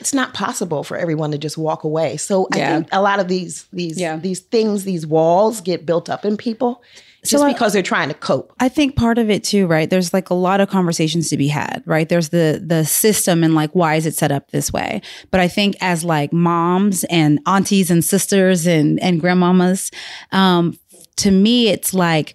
it's 0.00 0.14
not 0.14 0.32
possible 0.34 0.84
for 0.84 0.96
everyone 0.96 1.30
to 1.32 1.38
just 1.38 1.58
walk 1.58 1.84
away 1.84 2.16
so 2.16 2.46
i 2.52 2.58
Yeah. 2.58 2.74
think 2.76 2.88
a 2.92 3.02
lot 3.02 3.18
of 3.20 3.28
these 3.28 3.66
these 3.72 3.98
Yeah. 3.98 4.16
these 4.16 4.40
things 4.40 4.84
these 4.84 5.06
walls 5.06 5.60
get 5.60 5.84
built 5.84 6.08
up 6.08 6.24
in 6.24 6.36
people 6.36 6.82
just 7.26 7.42
I- 7.42 7.52
because 7.52 7.72
they're 7.72 7.82
trying 7.82 8.08
to 8.08 8.14
cope 8.14 8.52
I 8.60 8.68
think 8.68 8.96
part 8.96 9.16
of 9.18 9.30
it 9.30 9.42
too, 9.44 9.66
right? 9.66 9.88
There's 9.88 10.12
like 10.12 10.28
a 10.30 10.34
lot 10.34 10.60
of 10.60 10.68
conversations 10.68 11.28
to 11.30 11.36
be 11.38 11.48
had, 11.48 11.82
right? 11.86 12.06
There's 12.08 12.28
the 12.28 12.62
the 12.64 12.84
system 12.84 13.42
and 13.42 13.54
like 13.54 13.72
why 13.72 13.94
is 13.96 14.04
it 14.06 14.14
set 14.14 14.30
up 14.30 14.50
this 14.50 14.70
way? 14.72 15.00
But 15.30 15.40
I 15.40 15.48
think 15.48 15.74
as 15.80 16.04
like 16.04 16.32
moms 16.34 17.04
and 17.04 17.40
aunties 17.46 17.90
and 17.90 18.04
sisters 18.04 18.66
and 18.66 19.00
and 19.02 19.22
grandmamas, 19.22 19.90
um, 20.32 20.78
to 21.16 21.30
me 21.30 21.68
it's 21.68 21.94
like 21.94 22.34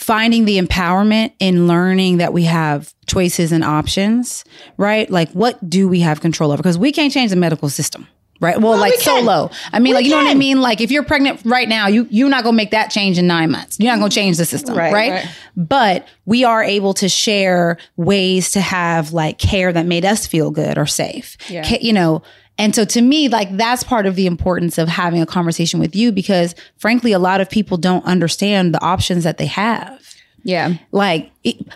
finding 0.00 0.46
the 0.46 0.58
empowerment 0.58 1.30
in 1.38 1.66
learning 1.68 2.16
that 2.16 2.32
we 2.32 2.44
have 2.44 2.94
choices 3.06 3.52
and 3.52 3.62
options, 3.62 4.46
right? 4.78 5.10
Like 5.10 5.30
what 5.32 5.68
do 5.68 5.88
we 5.88 6.00
have 6.00 6.22
control 6.22 6.52
over? 6.52 6.62
Because 6.62 6.78
we 6.78 6.90
can't 6.90 7.12
change 7.12 7.30
the 7.30 7.36
medical 7.36 7.68
system. 7.68 8.08
Right. 8.40 8.58
Well, 8.58 8.78
like 8.78 8.92
we 8.92 9.02
solo. 9.02 9.50
I 9.70 9.78
mean, 9.78 9.90
We 9.90 9.94
like 9.96 10.04
you 10.06 10.12
know 10.12 10.16
what 10.16 10.26
I 10.28 10.32
mean. 10.32 10.62
Like 10.62 10.80
if 10.80 10.90
you're 10.90 11.02
pregnant 11.02 11.42
right 11.44 11.68
now, 11.68 11.88
you 11.88 12.06
you're 12.10 12.30
not 12.30 12.42
gonna 12.44 12.56
make 12.56 12.70
that 12.70 12.90
change 12.90 13.18
in 13.18 13.26
nine 13.26 13.50
months. 13.50 13.78
You're 13.78 13.92
not 13.92 13.98
gonna 13.98 14.08
change 14.08 14.38
the 14.38 14.46
system, 14.46 14.74
Right, 14.74 14.90
right? 14.94 15.10
right. 15.10 15.28
But 15.54 16.08
we 16.24 16.44
are 16.44 16.64
able 16.64 16.94
to 16.94 17.08
share 17.10 17.76
ways 17.98 18.52
to 18.52 18.62
have 18.62 19.12
like 19.12 19.36
care 19.38 19.70
that 19.70 19.84
made 19.84 20.06
us 20.06 20.26
feel 20.26 20.50
good 20.50 20.78
or 20.78 20.86
safe. 20.86 21.36
Yeah. 21.50 21.68
You 21.82 21.92
know, 21.92 22.22
and 22.60 22.74
so 22.74 22.84
to 22.84 23.00
me, 23.00 23.30
like 23.30 23.56
that's 23.56 23.82
part 23.82 24.04
of 24.04 24.16
the 24.16 24.26
importance 24.26 24.76
of 24.76 24.86
having 24.86 25.22
a 25.22 25.26
conversation 25.26 25.80
with 25.80 25.96
you 25.96 26.12
because 26.12 26.54
frankly, 26.76 27.12
a 27.12 27.18
lot 27.18 27.40
of 27.40 27.48
people 27.48 27.78
don't 27.78 28.04
understand 28.04 28.74
the 28.74 28.82
options 28.82 29.24
that 29.24 29.38
they 29.38 29.46
have. 29.46 29.99
Yeah. 30.42 30.74
Like 30.92 31.30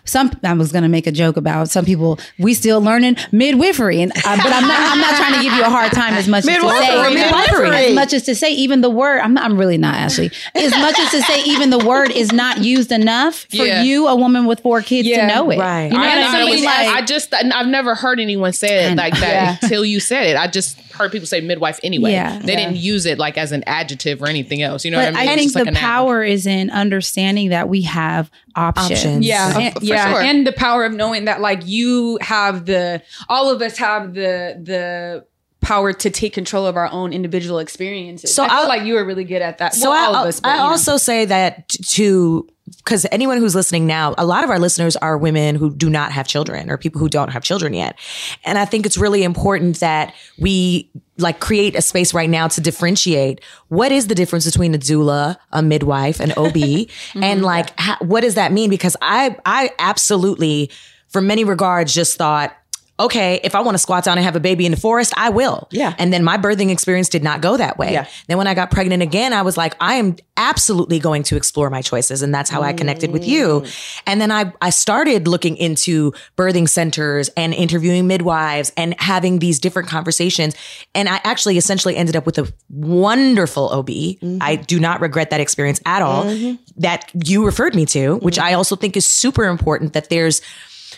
some, 0.04 0.30
I 0.42 0.52
was 0.54 0.72
gonna 0.72 0.88
make 0.88 1.06
a 1.06 1.12
joke 1.12 1.36
about 1.36 1.70
some 1.70 1.84
people. 1.84 2.18
We 2.38 2.52
still 2.54 2.80
learning 2.80 3.16
midwifery, 3.32 4.02
and 4.02 4.12
uh, 4.12 4.36
but 4.36 4.52
I'm 4.52 4.66
not. 4.68 4.92
I'm 4.92 5.00
not 5.00 5.16
trying 5.16 5.34
to 5.34 5.42
give 5.42 5.52
you 5.54 5.62
a 5.62 5.70
hard 5.70 5.92
time 5.92 6.14
as 6.14 6.28
much 6.28 6.46
as 6.46 6.60
to 6.60 6.68
say 6.68 7.14
midwifery. 7.14 7.76
as 7.76 7.94
much 7.94 8.12
as 8.12 8.22
to 8.24 8.34
say 8.34 8.50
even 8.52 8.80
the 8.82 8.90
word. 8.90 9.20
I'm 9.20 9.34
not. 9.34 9.44
I'm 9.44 9.58
really 9.58 9.78
not 9.78 9.94
Ashley. 9.94 10.30
As 10.54 10.70
much 10.72 10.98
as 10.98 11.10
to 11.12 11.22
say 11.22 11.42
even 11.44 11.70
the 11.70 11.78
word 11.78 12.10
is 12.10 12.32
not 12.32 12.58
used 12.58 12.92
enough 12.92 13.46
for 13.50 13.56
Yeah. 13.64 13.82
you, 13.82 14.06
a 14.06 14.14
woman 14.16 14.46
with 14.46 14.60
four 14.60 14.82
kids, 14.82 15.08
Yeah, 15.08 15.28
to 15.28 15.34
know 15.34 15.50
it. 15.50 15.58
right. 15.58 15.84
You 15.86 15.90
know 15.98 15.98
I, 16.04 16.08
what 16.08 16.18
I 16.18 16.40
I 16.42 16.44
mean? 16.44 16.54
mean, 16.56 16.64
Like- 16.64 16.88
I 16.88 17.02
just 17.02 17.32
I've 17.34 17.66
never 17.66 17.94
heard 17.94 18.20
anyone 18.20 18.52
say 18.52 18.90
it 18.90 18.96
like 18.96 19.14
that 19.20 19.62
until 19.62 19.84
you 19.84 20.00
said 20.00 20.26
it. 20.26 20.36
I 20.36 20.46
just 20.46 20.78
heard 20.94 21.12
people 21.12 21.26
say 21.26 21.40
midwife 21.40 21.78
anyway. 21.82 22.12
Yeah. 22.12 22.38
they 22.38 22.56
didn't 22.56 22.76
use 22.76 23.04
it 23.06 23.18
like 23.18 23.36
as 23.36 23.52
an 23.52 23.62
adjective 23.66 24.22
or 24.22 24.26
anything 24.28 24.62
else. 24.62 24.84
You 24.84 24.90
know 24.90 24.98
but 24.98 25.12
what 25.12 25.16
I 25.16 25.20
mean? 25.20 25.28
I 25.28 25.32
It's 25.32 25.40
think 25.40 25.46
just 25.46 25.54
like 25.56 25.64
the 25.66 25.70
noun. 25.72 25.80
power 25.80 26.22
is 26.22 26.46
in 26.46 26.70
understanding 26.70 27.50
that 27.50 27.68
we 27.68 27.82
have 27.82 28.30
options. 28.56 28.90
Options. 29.00 29.26
Yeah, 29.26 29.50
Of- 29.50 29.56
and, 29.56 29.74
for 29.74 29.84
yeah, 29.84 30.12
sure. 30.12 30.22
and 30.22 30.46
the 30.46 30.52
power 30.52 30.84
of 30.84 30.92
knowing 30.92 31.26
that 31.26 31.40
like 31.40 31.66
you 31.66 32.18
have 32.20 32.66
the 32.66 33.02
all 33.28 33.50
of 33.50 33.60
us 33.62 33.76
have 33.78 34.14
the 34.14 34.58
the 34.62 35.26
power 35.60 35.92
to 35.94 36.10
take 36.10 36.34
control 36.34 36.66
of 36.66 36.76
our 36.76 36.90
own 36.92 37.12
individual 37.14 37.58
experiences. 37.58 38.34
So 38.34 38.42
So 38.42 38.44
I 38.44 38.48
feel 38.48 38.56
I'll- 38.58 38.68
like 38.68 38.82
you 38.84 38.94
were 38.94 39.04
really 39.04 39.24
good 39.24 39.40
at 39.42 39.58
that. 39.58 39.74
So 39.74 39.90
well, 39.90 40.10
all 40.10 40.16
I, 40.16 40.20
of 40.22 40.26
us. 40.28 40.40
But, 40.40 40.48
I 40.50 40.54
you 40.56 40.58
know. 40.60 40.66
also 40.66 40.96
say 40.98 41.24
that 41.24 41.68
to 41.68 42.46
because 42.78 43.06
anyone 43.12 43.38
who's 43.38 43.54
listening 43.54 43.86
now, 43.86 44.14
a 44.16 44.24
lot 44.24 44.42
of 44.42 44.50
our 44.50 44.58
listeners 44.58 44.96
are 44.96 45.18
women 45.18 45.54
who 45.54 45.74
do 45.74 45.90
not 45.90 46.12
have 46.12 46.26
children 46.26 46.70
or 46.70 46.78
people 46.78 46.98
who 46.98 47.08
don't 47.08 47.30
have 47.30 47.42
children 47.42 47.74
yet, 47.74 47.98
and 48.44 48.58
I 48.58 48.64
think 48.64 48.86
it's 48.86 48.96
really 48.96 49.22
important 49.22 49.80
that 49.80 50.14
we 50.38 50.90
like 51.18 51.40
create 51.40 51.76
a 51.76 51.82
space 51.82 52.14
right 52.14 52.28
now 52.28 52.48
to 52.48 52.60
differentiate 52.60 53.40
what 53.68 53.92
is 53.92 54.08
the 54.08 54.14
difference 54.14 54.46
between 54.46 54.74
a 54.74 54.78
doula, 54.78 55.36
a 55.52 55.62
midwife, 55.62 56.20
an 56.20 56.32
OB, 56.32 56.36
mm-hmm. 56.54 57.22
and 57.22 57.42
like 57.42 57.78
ha- 57.78 57.98
what 58.00 58.22
does 58.22 58.34
that 58.34 58.52
mean? 58.52 58.70
Because 58.70 58.96
I 59.02 59.36
I 59.44 59.70
absolutely, 59.78 60.70
for 61.08 61.20
many 61.20 61.44
regards, 61.44 61.94
just 61.94 62.16
thought. 62.16 62.56
Okay, 63.00 63.40
if 63.42 63.56
I 63.56 63.60
want 63.60 63.74
to 63.74 63.78
squat 63.78 64.04
down 64.04 64.18
and 64.18 64.24
have 64.24 64.36
a 64.36 64.40
baby 64.40 64.66
in 64.66 64.70
the 64.70 64.78
forest, 64.78 65.12
I 65.16 65.30
will. 65.30 65.66
Yeah. 65.72 65.96
And 65.98 66.12
then 66.12 66.22
my 66.22 66.38
birthing 66.38 66.70
experience 66.70 67.08
did 67.08 67.24
not 67.24 67.40
go 67.40 67.56
that 67.56 67.76
way. 67.76 67.92
Yeah. 67.92 68.06
Then 68.28 68.38
when 68.38 68.46
I 68.46 68.54
got 68.54 68.70
pregnant 68.70 69.02
again, 69.02 69.32
I 69.32 69.42
was 69.42 69.56
like, 69.56 69.74
I 69.80 69.94
am 69.94 70.14
absolutely 70.36 71.00
going 71.00 71.24
to 71.24 71.36
explore 71.36 71.70
my 71.70 71.82
choices. 71.82 72.22
And 72.22 72.32
that's 72.32 72.48
how 72.48 72.62
I 72.62 72.72
connected 72.72 73.10
with 73.10 73.26
you. 73.26 73.62
Mm. 73.62 74.00
And 74.06 74.20
then 74.20 74.30
I, 74.30 74.52
I 74.62 74.70
started 74.70 75.26
looking 75.26 75.56
into 75.56 76.12
birthing 76.36 76.68
centers 76.68 77.30
and 77.30 77.52
interviewing 77.52 78.06
midwives 78.06 78.72
and 78.76 78.94
having 79.00 79.40
these 79.40 79.58
different 79.58 79.88
conversations. 79.88 80.54
And 80.94 81.08
I 81.08 81.20
actually 81.24 81.58
essentially 81.58 81.96
ended 81.96 82.14
up 82.14 82.26
with 82.26 82.38
a 82.38 82.52
wonderful 82.70 83.70
OB. 83.70 83.88
I 83.90 83.92
mm-hmm. 83.92 84.62
do 84.62 84.78
not 84.78 85.00
regret 85.00 85.30
that 85.30 85.40
experience 85.40 85.80
at 85.84 86.00
all 86.00 86.26
mm-hmm. 86.26 86.62
that 86.76 87.10
you 87.26 87.44
referred 87.44 87.74
me 87.74 87.86
to, 87.86 88.18
which 88.18 88.36
mm-hmm. 88.36 88.46
I 88.46 88.54
also 88.54 88.76
think 88.76 88.96
is 88.96 89.06
super 89.06 89.46
important 89.46 89.94
that 89.94 90.10
there's 90.10 90.40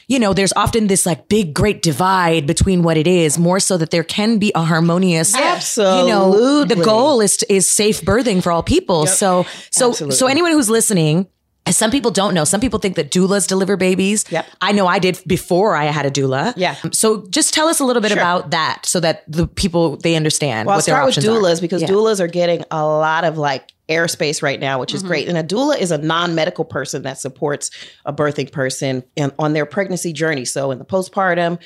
you 0.08 0.18
know, 0.18 0.32
there's 0.32 0.52
often 0.54 0.86
this 0.86 1.04
like 1.04 1.28
big, 1.28 1.52
great 1.52 1.82
divide 1.82 2.46
between 2.46 2.82
what 2.82 2.96
it 2.96 3.06
is, 3.06 3.38
more 3.38 3.58
so 3.58 3.76
that 3.76 3.90
there 3.90 4.04
can 4.04 4.38
be 4.38 4.52
a 4.54 4.62
harmonious, 4.62 5.34
Absolutely. 5.34 6.02
you 6.02 6.08
know, 6.08 6.64
the 6.64 6.76
goal 6.76 7.20
is 7.20 7.38
to, 7.38 7.52
is 7.52 7.68
safe 7.68 8.00
birthing 8.02 8.42
for 8.42 8.52
all 8.52 8.62
people. 8.62 9.06
So, 9.06 9.44
so, 9.70 9.92
so 9.92 10.06
Absolutely. 10.06 10.30
anyone 10.30 10.52
who's 10.52 10.70
listening, 10.70 11.26
some 11.74 11.90
people 11.90 12.10
don't 12.10 12.34
know, 12.34 12.44
some 12.44 12.60
people 12.60 12.78
think 12.78 12.96
that 12.96 13.10
doulas 13.10 13.46
deliver 13.48 13.76
babies. 13.76 14.24
Yep. 14.30 14.46
I 14.60 14.72
know 14.72 14.86
I 14.86 14.98
did 14.98 15.20
before 15.26 15.74
I 15.74 15.84
had 15.86 16.06
a 16.06 16.10
doula. 16.10 16.52
Yeah. 16.56 16.76
So 16.92 17.26
just 17.28 17.52
tell 17.54 17.66
us 17.68 17.80
a 17.80 17.84
little 17.84 18.02
bit 18.02 18.12
Sure. 18.12 18.18
about 18.20 18.50
that 18.50 18.86
so 18.86 19.00
that 19.00 19.24
the 19.26 19.46
people, 19.48 19.96
they 19.96 20.14
understand 20.14 20.66
Well, 20.66 20.74
I'll 20.74 20.78
their 20.78 20.94
start 20.94 21.06
with 21.06 21.18
options 21.18 21.26
are. 21.26 21.40
doulas 21.40 21.60
because 21.60 21.82
Yeah. 21.82 21.88
doulas 21.88 22.20
are 22.20 22.28
getting 22.28 22.64
a 22.70 22.84
lot 22.86 23.24
of 23.24 23.36
like 23.38 23.72
airspace 23.88 24.42
right 24.42 24.58
now, 24.60 24.80
which 24.80 24.92
is 24.94 25.02
great. 25.02 25.28
And 25.28 25.38
a 25.38 25.44
doula 25.44 25.78
is 25.78 25.90
a 25.92 25.98
non-medical 25.98 26.64
person 26.64 27.02
that 27.02 27.18
supports 27.18 27.70
a 28.04 28.12
birthing 28.12 28.50
person 28.50 29.02
in, 29.14 29.30
on 29.38 29.52
their 29.52 29.64
pregnancy 29.66 30.12
journey. 30.12 30.44
So 30.44 30.70
in 30.72 30.78
the 30.78 30.84
postpartum, 30.84 31.58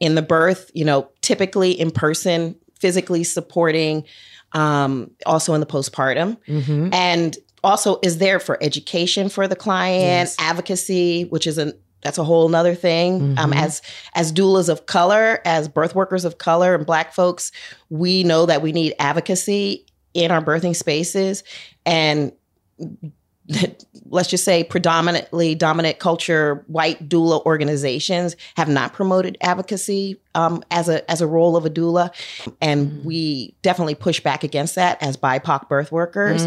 in 0.00 0.14
the 0.14 0.22
birth, 0.22 0.70
you 0.74 0.84
know, 0.84 1.08
typically 1.20 1.72
in 1.72 1.90
person, 1.90 2.54
physically 2.80 3.24
supporting, 3.24 4.04
um, 4.52 5.10
also 5.26 5.54
in 5.54 5.60
the 5.60 5.66
postpartum, 5.66 6.36
Mm-hmm. 6.48 6.92
and 6.94 7.36
also 7.64 7.98
is 8.02 8.18
there 8.18 8.38
for 8.38 8.62
education 8.62 9.28
for 9.28 9.48
the 9.48 9.56
client, 9.56 10.30
advocacy, 10.38 11.24
which 11.24 11.46
is 11.46 11.58
an 11.58 11.72
that's 12.04 12.18
a 12.18 12.24
whole 12.24 12.48
nother 12.48 12.74
thing. 12.74 13.36
Um, 13.38 13.52
as 13.52 13.82
as 14.14 14.32
doulas 14.32 14.68
of 14.68 14.86
color, 14.86 15.40
as 15.44 15.68
birth 15.68 15.94
workers 15.94 16.24
of 16.24 16.38
color 16.38 16.74
and 16.74 16.86
Black 16.86 17.12
folks, 17.12 17.50
we 17.88 18.22
know 18.22 18.46
that 18.46 18.62
we 18.62 18.72
need 18.72 18.94
advocacy 18.98 19.86
in 20.12 20.30
our 20.30 20.42
birthing 20.42 20.76
spaces, 20.76 21.42
and 21.84 22.32
let's 24.06 24.28
just 24.28 24.44
say 24.44 24.64
predominantly 24.64 25.54
dominant 25.54 25.98
culture 25.98 26.64
white 26.66 27.08
doula 27.08 27.44
organizations 27.44 28.36
have 28.56 28.68
not 28.68 28.92
promoted 28.92 29.36
advocacy 29.40 30.20
um, 30.34 30.62
as 30.70 30.88
a 30.88 31.10
as 31.10 31.20
a 31.20 31.26
role 31.26 31.56
of 31.56 31.64
a 31.64 31.70
doula. 31.70 32.10
And 32.60 33.04
we 33.04 33.54
definitely 33.62 33.94
push 33.94 34.20
back 34.20 34.44
against 34.44 34.74
that 34.76 35.02
as 35.02 35.16
bipoc 35.16 35.68
birth 35.68 35.90
workers 35.90 36.44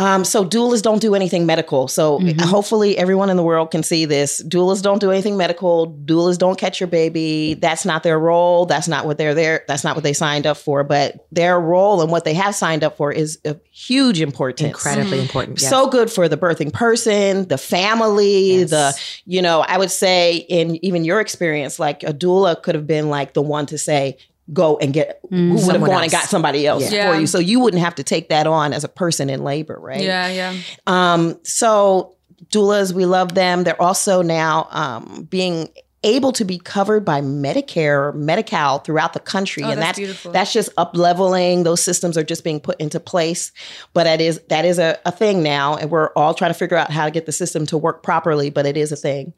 um, 0.00 0.24
so 0.24 0.44
doulas 0.46 0.80
don't 0.80 1.00
do 1.00 1.14
anything 1.14 1.44
medical. 1.44 1.86
So 1.86 2.20
hopefully 2.40 2.96
everyone 2.96 3.28
in 3.28 3.36
the 3.36 3.42
world 3.42 3.70
can 3.70 3.82
see 3.82 4.06
this. 4.06 4.42
Doulas 4.42 4.80
don't 4.80 4.98
do 4.98 5.10
anything 5.10 5.36
medical. 5.36 5.92
Doulas 6.06 6.38
don't 6.38 6.58
catch 6.58 6.80
your 6.80 6.86
baby. 6.86 7.52
That's 7.54 7.84
not 7.84 8.02
their 8.02 8.18
role. 8.18 8.64
That's 8.64 8.88
not 8.88 9.04
what 9.04 9.18
they're 9.18 9.34
there. 9.34 9.62
That's 9.68 9.84
not 9.84 9.94
what 9.96 10.02
they 10.02 10.14
signed 10.14 10.46
up 10.46 10.56
for. 10.56 10.82
But 10.84 11.26
their 11.30 11.60
role 11.60 12.00
and 12.00 12.10
what 12.10 12.24
they 12.24 12.32
have 12.32 12.54
signed 12.54 12.82
up 12.82 12.96
for 12.96 13.12
is 13.12 13.38
of 13.44 13.60
huge 13.70 14.22
importance. 14.22 14.70
Incredibly 14.70 15.20
important. 15.20 15.60
yes. 15.60 15.68
So 15.68 15.88
good 15.88 16.10
for 16.10 16.28
the 16.28 16.38
birthing 16.38 16.72
person, 16.72 17.46
the 17.48 17.58
family, 17.58 18.60
Yes. 18.60 18.70
the, 18.70 19.00
you 19.26 19.42
know, 19.42 19.60
I 19.60 19.76
would 19.76 19.90
say 19.90 20.36
in 20.36 20.82
even 20.82 21.04
your 21.04 21.20
experience, 21.20 21.78
like 21.78 22.02
a 22.04 22.14
doula 22.14 22.60
could 22.62 22.74
have 22.74 22.86
been 22.86 23.10
like 23.10 23.34
the 23.34 23.42
one 23.42 23.66
to 23.66 23.76
say, 23.76 24.16
go 24.52 24.78
and 24.78 24.92
get 24.92 25.20
who 25.30 25.54
would 25.54 25.60
have 25.76 25.84
gone 25.84 26.02
and 26.02 26.10
got 26.12 26.24
somebody 26.24 26.66
else 26.66 26.90
Yeah. 26.92 27.12
for 27.12 27.20
you. 27.20 27.26
So 27.26 27.38
you 27.38 27.60
wouldn't 27.60 27.82
have 27.82 27.94
to 27.96 28.02
take 28.02 28.28
that 28.30 28.46
on 28.46 28.72
as 28.72 28.84
a 28.84 28.88
person 28.88 29.30
in 29.30 29.42
labor, 29.44 29.78
right? 29.80 30.00
Yeah, 30.02 30.28
yeah. 30.28 30.56
Um, 30.86 31.38
so 31.44 32.14
doulas, 32.50 32.92
we 32.92 33.06
love 33.06 33.34
them. 33.34 33.64
They're 33.64 33.80
also 33.80 34.22
now 34.22 34.66
um, 34.70 35.26
being 35.30 35.68
able 36.02 36.32
to 36.32 36.46
be 36.46 36.56
covered 36.58 37.04
by 37.04 37.20
Medicare 37.20 38.08
or 38.08 38.12
Medi-Cal 38.12 38.78
throughout 38.78 39.12
the 39.12 39.20
country, 39.20 39.62
Oh, 39.62 39.68
and 39.70 39.82
that's 39.82 39.98
that's 39.98 40.22
that's 40.22 40.52
just 40.54 40.70
up 40.78 40.96
leveling. 40.96 41.62
Those 41.64 41.82
systems 41.82 42.16
are 42.16 42.24
just 42.24 42.42
being 42.42 42.58
put 42.58 42.80
into 42.80 42.98
place, 42.98 43.52
but 43.92 44.04
that 44.04 44.18
is 44.20 44.40
that 44.48 44.64
is 44.64 44.78
a, 44.78 44.98
a 45.04 45.12
thing 45.12 45.42
now, 45.42 45.76
and 45.76 45.90
we're 45.90 46.08
all 46.16 46.32
trying 46.32 46.50
to 46.52 46.58
figure 46.58 46.78
out 46.78 46.90
how 46.90 47.04
to 47.04 47.10
get 47.10 47.26
the 47.26 47.32
system 47.32 47.66
to 47.66 47.76
work 47.76 48.02
properly. 48.02 48.48
But 48.48 48.64
it 48.64 48.78
is 48.78 48.92
a 48.92 48.96
thing. 48.96 49.34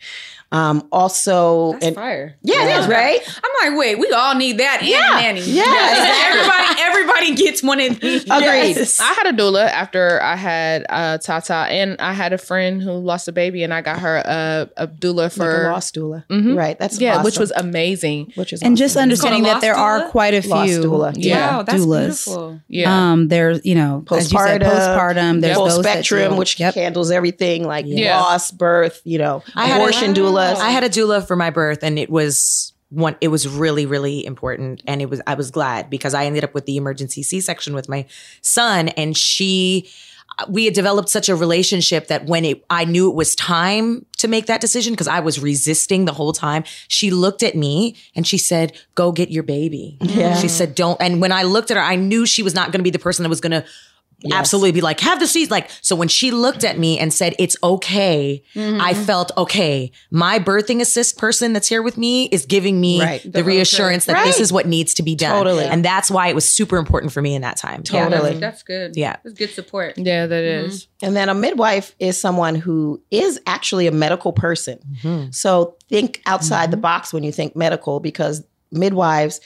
Um, 0.52 0.86
also, 0.92 1.72
That's 1.72 1.86
and 1.86 1.96
fire. 1.96 2.36
yeah, 2.42 2.64
it 2.68 2.80
is 2.80 2.86
right. 2.86 3.20
I'm 3.26 3.70
like, 3.72 3.78
wait, 3.78 3.98
we 3.98 4.10
all 4.12 4.34
need 4.34 4.58
that 4.58 4.80
and 4.82 4.88
Yeah. 4.88 5.18
a 5.18 5.22
nanny. 5.22 5.40
Yeah, 5.40 5.64
everybody, 6.26 6.80
everybody 6.80 7.34
gets 7.34 7.62
one 7.62 7.80
of 7.80 7.98
these. 8.00 8.22
Agreed. 8.30 8.76
I 9.00 9.12
had 9.14 9.26
a 9.26 9.32
doula 9.32 9.66
after 9.70 10.22
I 10.22 10.36
had 10.36 10.84
uh, 10.88 11.18
Tata, 11.18 11.54
and 11.54 11.96
I 12.00 12.12
had 12.12 12.32
a 12.32 12.38
friend 12.38 12.82
who 12.82 12.92
lost 12.92 13.28
a 13.28 13.32
baby, 13.32 13.62
and 13.62 13.72
I 13.72 13.80
got 13.80 14.00
her 14.00 14.16
a, 14.18 14.68
a 14.76 14.86
doula 14.88 15.16
Like 15.24 15.32
for 15.32 15.66
a 15.66 15.72
lost 15.72 15.94
doula, 15.94 16.26
Mhm. 16.28 16.56
right? 16.56 16.78
That's 16.78 17.00
yeah, 17.00 17.22
which 17.22 17.38
was 17.38 17.50
amazing. 17.56 18.32
which 18.34 18.52
is 18.52 18.62
and 18.62 18.76
just 18.76 18.96
understanding 18.96 19.44
that 19.44 19.60
there 19.62 19.74
lost 19.74 20.04
are 20.04 20.10
quite 20.10 20.34
a 20.34 20.46
Lost 20.46 20.68
few 20.70 20.82
doula. 20.82 21.12
Yeah. 21.16 21.56
Wow, 21.56 21.62
that's 21.62 21.82
doulas. 21.82 22.24
beautiful. 22.26 22.60
Yeah, 22.68 23.12
Um, 23.12 23.28
there's 23.28 23.64
you 23.64 23.74
know 23.74 24.04
as 24.10 24.30
you 24.32 24.38
said, 24.38 24.60
postpartum, 24.62 24.70
postpartum. 24.70 25.40
There's 25.40 25.56
full 25.56 25.68
those 25.68 25.78
spectrum, 25.84 26.32
do- 26.32 26.38
which 26.38 26.60
yep. 26.60 26.74
handles 26.74 27.10
everything 27.10 27.66
like 27.66 27.86
Yeah. 27.88 28.20
loss, 28.20 28.50
birth, 28.50 29.00
you 29.04 29.18
know, 29.18 29.42
I 29.54 29.66
had 29.66 29.80
a- 30.42 30.54
doulas. 30.54 30.60
I 30.60 30.70
had 30.70 30.84
a 30.84 30.88
doula 30.88 31.26
for 31.26 31.36
my 31.36 31.50
birth, 31.50 31.82
and 31.82 31.98
it 31.98 32.10
was 32.10 32.72
one. 32.90 33.16
It 33.20 33.28
was 33.28 33.48
really, 33.48 33.86
really 33.86 34.24
important, 34.24 34.82
and 34.86 35.00
it 35.00 35.08
was. 35.08 35.20
I 35.26 35.34
was 35.34 35.50
glad 35.50 35.90
because 35.90 36.14
I 36.14 36.26
ended 36.26 36.44
up 36.44 36.54
with 36.54 36.66
the 36.66 36.76
emergency 36.76 37.22
C 37.22 37.40
section 37.40 37.74
with 37.74 37.88
my 37.88 38.06
son, 38.40 38.88
and 38.88 39.16
she. 39.16 39.88
We 40.48 40.64
had 40.64 40.72
developed 40.72 41.10
such 41.10 41.28
a 41.28 41.36
relationship 41.36 42.08
that 42.08 42.24
when 42.24 42.46
it, 42.46 42.64
I 42.70 42.86
knew 42.86 43.10
it 43.10 43.14
was 43.14 43.36
time 43.36 44.06
to 44.16 44.28
make 44.28 44.46
that 44.46 44.62
decision 44.62 44.94
because 44.94 45.06
I 45.06 45.20
was 45.20 45.38
resisting 45.38 46.06
the 46.06 46.12
whole 46.12 46.32
time. 46.32 46.64
She 46.88 47.10
looked 47.10 47.42
at 47.42 47.54
me 47.54 47.96
and 48.16 48.26
she 48.26 48.38
said, 48.38 48.72
"Go 48.94 49.12
get 49.12 49.30
your 49.30 49.42
baby." 49.42 49.98
Yeah. 50.00 50.34
She 50.36 50.48
said, 50.48 50.74
"Don't." 50.74 51.00
And 51.02 51.20
when 51.20 51.32
I 51.32 51.42
looked 51.42 51.70
at 51.70 51.76
her, 51.76 51.82
I 51.82 51.96
knew 51.96 52.24
she 52.24 52.42
was 52.42 52.54
not 52.54 52.72
going 52.72 52.78
to 52.78 52.82
be 52.82 52.90
the 52.90 52.98
person 52.98 53.24
that 53.24 53.28
was 53.28 53.42
going 53.42 53.52
to 53.52 53.64
absolutely 54.30 54.72
be 54.72 54.80
like, 54.80 55.00
have 55.00 55.18
the 55.18 55.26
seeds. 55.26 55.50
Like, 55.50 55.70
so 55.80 55.96
when 55.96 56.08
she 56.08 56.30
looked 56.30 56.64
at 56.64 56.78
me 56.78 56.98
and 56.98 57.12
said, 57.12 57.34
it's 57.38 57.56
okay, 57.62 58.42
I 58.54 58.58
mm-hmm. 58.58 59.02
felt, 59.04 59.32
okay, 59.36 59.90
my 60.10 60.38
birthing 60.38 60.80
assist 60.80 61.18
person 61.18 61.52
that's 61.52 61.68
here 61.68 61.82
with 61.82 61.96
me 61.96 62.26
is 62.26 62.46
giving 62.46 62.80
me 62.80 63.00
Right. 63.00 63.32
the, 63.32 63.42
reassurance 63.42 64.04
that 64.04 64.24
this 64.24 64.38
is 64.38 64.52
what 64.52 64.66
needs 64.66 64.94
to 64.94 65.02
be 65.02 65.14
done. 65.14 65.36
Totally. 65.36 65.64
And 65.64 65.84
that's 65.84 66.10
why 66.10 66.28
it 66.28 66.34
was 66.34 66.48
super 66.48 66.76
important 66.76 67.12
for 67.12 67.22
me 67.22 67.34
in 67.34 67.42
that 67.42 67.56
time. 67.56 67.82
Yeah. 67.90 68.08
Totally. 68.08 68.38
That's 68.38 68.62
good. 68.62 68.96
Yeah. 68.96 69.16
That's 69.24 69.34
good 69.36 69.50
support. 69.50 69.98
yeah, 69.98 70.26
that 70.26 70.44
is. 70.44 70.84
Mm-hmm. 70.84 71.06
And 71.06 71.16
then 71.16 71.28
a 71.28 71.34
midwife 71.34 71.94
is 71.98 72.20
someone 72.20 72.54
who 72.54 73.02
is 73.10 73.40
actually 73.46 73.86
a 73.86 73.92
medical 73.92 74.32
person. 74.32 74.78
Mm-hmm. 75.02 75.30
So 75.32 75.76
think 75.88 76.22
outside 76.26 76.70
the 76.70 76.76
box 76.76 77.12
when 77.12 77.24
you 77.24 77.32
think 77.32 77.56
medical, 77.56 78.00
because 78.00 78.44
midwives, 78.70 79.40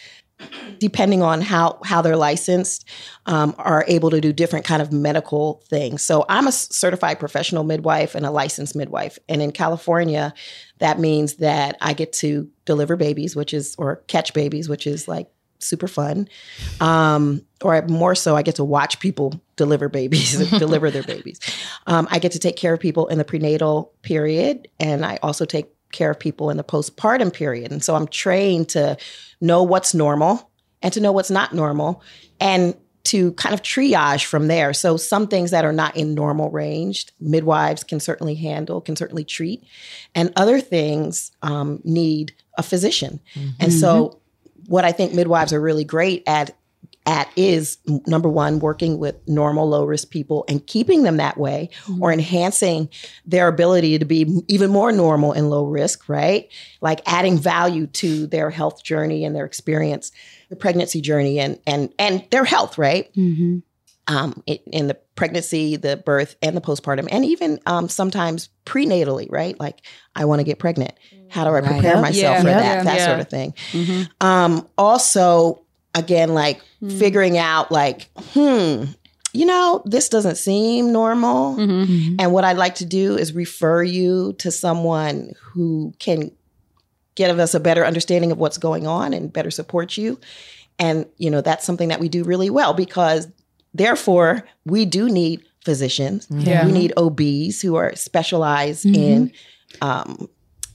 depending 0.79 1.23
on 1.23 1.41
how 1.41 1.79
how 1.85 2.03
they're 2.03 2.17
licensed, 2.17 2.89
um, 3.27 3.55
are 3.59 3.85
able 3.89 4.11
to 4.11 4.21
do 4.21 4.33
different 4.33 4.65
kind 4.65 4.83
of 4.83 4.93
medical 4.93 5.63
things. 5.69 6.03
So 6.03 6.25
I'm 6.29 6.47
a 6.47 6.53
certified 6.53 7.19
professional 7.19 7.65
midwife 7.65 8.15
and 8.15 8.27
a 8.27 8.31
licensed 8.31 8.77
midwife, 8.77 9.19
and 9.29 9.43
in 9.43 9.53
California, 9.53 10.35
that 10.79 10.99
means 10.99 11.37
that 11.37 11.77
I 11.81 11.93
get 11.93 12.13
to 12.15 12.49
deliver 12.65 12.97
babies, 12.97 13.35
which 13.35 13.55
is 13.55 13.75
or 13.79 13.97
catch 14.07 14.35
babies, 14.35 14.69
which 14.69 14.87
is 14.87 15.09
like 15.09 15.29
super 15.59 15.89
fun. 15.89 16.29
Um, 16.81 17.43
or 17.63 17.81
more 17.87 18.15
so, 18.15 18.37
I 18.37 18.43
get 18.43 18.57
to 18.57 18.65
watch 18.65 19.01
people 19.01 19.41
deliver 19.57 19.89
babies, 19.89 20.37
deliver 20.59 20.91
their 20.91 21.03
babies. 21.03 21.41
Um, 21.87 22.07
I 22.11 22.19
get 22.19 22.33
to 22.33 22.39
take 22.39 22.57
care 22.57 22.75
of 22.75 22.81
people 22.81 23.07
in 23.09 23.19
the 23.19 23.25
prenatal 23.25 23.93
period, 24.03 24.69
and 24.79 25.05
I 25.05 25.19
also 25.23 25.45
take 25.45 25.76
care 25.93 26.11
of 26.11 26.19
people 26.19 26.51
in 26.51 26.57
the 26.57 26.65
postpartum 26.65 27.33
period. 27.33 27.73
And 27.73 27.83
so 27.83 27.95
I'm 27.95 28.09
trained 28.09 28.69
to 28.71 28.97
know 29.41 29.63
what's 29.63 29.95
normal 29.95 30.51
and 30.83 30.93
to 30.93 31.01
know 31.01 31.13
what's 31.13 31.31
not 31.31 31.53
normal 31.53 32.03
and 32.41 32.75
to 33.05 33.33
kind 33.35 33.55
of 33.55 33.63
triage 33.63 34.25
from 34.25 34.49
there. 34.49 34.73
So 34.73 34.97
some 34.97 35.29
things 35.29 35.53
that 35.53 35.65
are 35.65 35.73
not 35.73 35.97
in 35.97 36.15
normal 36.15 36.51
range, 36.51 37.07
midwives 37.21 37.85
can 37.85 38.01
certainly 38.01 38.35
handle, 38.35 38.81
can 38.81 38.97
certainly 38.97 39.25
treat, 39.25 39.63
and 40.15 40.33
other 40.35 40.61
things 40.61 41.31
um, 41.43 41.81
need 41.85 42.35
a 42.59 42.65
physician. 42.65 43.21
And 43.61 43.73
so 43.73 44.19
what 44.67 44.85
I 44.85 44.91
think 44.91 45.15
midwives 45.15 45.53
are 45.53 45.61
really 45.61 45.85
great 45.85 46.25
at 46.27 46.57
at 47.07 47.29
is 47.37 47.79
number 48.07 48.29
one 48.29 48.59
working 48.59 48.99
with 48.99 49.15
normal 49.29 49.69
low 49.69 49.85
risk 49.85 50.11
people 50.11 50.45
and 50.49 50.67
keeping 50.67 51.03
them 51.05 51.17
that 51.19 51.39
way 51.39 51.71
or 52.01 52.13
enhancing 52.13 52.89
their 53.25 53.49
ability 53.49 53.99
to 53.99 54.05
be 54.05 54.41
even 54.49 54.71
more 54.71 54.91
normal 54.93 55.33
and 55.33 55.49
low 55.49 55.65
risk 55.65 56.09
right 56.09 56.49
like 56.81 57.01
adding 57.07 57.39
value 57.39 57.87
to 57.87 58.27
their 58.27 58.51
health 58.51 58.83
journey 58.83 59.25
and 59.25 59.37
their 59.37 59.45
experience 59.47 60.11
the 60.51 60.57
pregnancy 60.57 61.01
journey 61.01 61.39
and 61.39 61.59
and 61.67 61.93
and 61.99 62.25
their 62.31 62.45
health 62.45 62.77
right 62.79 63.13
Mhm. 63.15 63.63
um, 64.09 64.43
in, 64.47 64.59
in 64.73 64.87
the 64.89 64.95
pregnancy, 65.17 65.77
the 65.77 65.97
birth, 65.97 66.37
and 66.43 66.55
the 66.57 66.61
postpartum, 66.61 67.09
and 67.11 67.25
even 67.25 67.59
um, 67.67 67.89
sometimes 67.89 68.51
prenatally, 68.67 69.27
right? 69.33 69.59
Like, 69.59 69.81
I 70.15 70.27
want 70.27 70.41
to 70.41 70.45
get 70.45 70.59
pregnant. 70.59 70.93
How 71.31 71.45
do 71.45 71.55
I 71.57 71.61
prepare 71.63 71.95
Yep. 71.95 72.01
myself 72.03 72.15
Yeah. 72.37 72.43
for 72.43 72.49
Yeah. 72.49 72.61
that? 72.61 72.85
That 72.85 72.97
Yeah. 72.99 73.07
sort 73.07 73.21
of 73.21 73.29
thing. 73.31 73.55
Mm-hmm. 73.73 74.03
Um, 74.27 74.69
also, 74.79 75.63
again, 75.97 76.33
like 76.35 76.61
figuring 76.99 77.37
out, 77.39 77.73
like, 77.73 78.09
hmm, 78.33 78.85
you 79.33 79.45
know, 79.45 79.83
this 79.85 80.09
doesn't 80.09 80.37
seem 80.37 80.93
normal. 80.93 81.57
Mm-hmm. 81.57 82.17
And 82.21 82.33
what 82.33 82.45
I'd 82.45 82.57
like 82.57 82.77
to 82.77 82.85
do 82.87 83.17
is 83.17 83.33
refer 83.33 83.83
you 83.83 84.35
to 84.39 84.51
someone 84.51 85.33
who 85.43 85.93
can 85.99 86.31
give 87.17 87.39
us 87.39 87.55
a 87.55 87.61
better 87.61 87.85
understanding 87.85 88.31
of 88.31 88.39
what's 88.39 88.59
going 88.59 88.87
on 88.87 89.13
and 89.13 89.33
better 89.33 89.51
support 89.51 89.97
you. 89.97 90.21
And, 90.79 91.07
you 91.17 91.31
know, 91.31 91.41
that's 91.41 91.65
something 91.65 91.89
that 91.89 92.01
we 92.01 92.09
do 92.09 92.23
really 92.25 92.51
well 92.51 92.75
because 92.75 93.27
therefore 93.75 94.47
we 94.65 94.85
do 94.85 95.09
need 95.09 95.43
physicians. 95.65 96.27
Yeah. 96.31 96.65
We 96.67 96.73
need 96.73 96.93
OBs 96.97 97.61
who 97.63 97.75
are 97.77 97.95
specialized 97.97 98.85
in 98.87 99.33
um, 99.81 100.29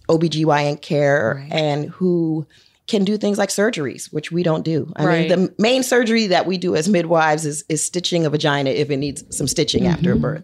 OBGYN 0.10 0.82
care 0.82 1.36
Right. 1.38 1.52
and 1.52 1.90
who 1.90 2.46
can 2.92 3.04
do 3.04 3.18
things 3.18 3.38
like 3.40 3.50
surgeries, 3.50 4.12
which 4.14 4.32
we 4.32 4.44
don't 4.44 4.64
do. 4.64 4.92
I 4.96 5.06
Right. 5.06 5.30
mean, 5.30 5.46
the 5.48 5.54
main 5.58 5.82
surgery 5.82 6.28
that 6.28 6.46
we 6.46 6.58
do 6.60 6.76
as 6.76 6.88
midwives 6.88 7.46
is, 7.46 7.64
is 7.70 7.84
stitching 7.84 8.26
a 8.26 8.30
vagina 8.30 8.70
if 8.70 8.92
it 8.92 8.98
needs 8.98 9.24
some 9.36 9.48
stitching 9.48 9.88
after 9.88 10.12
a 10.12 10.16
birth. 10.16 10.44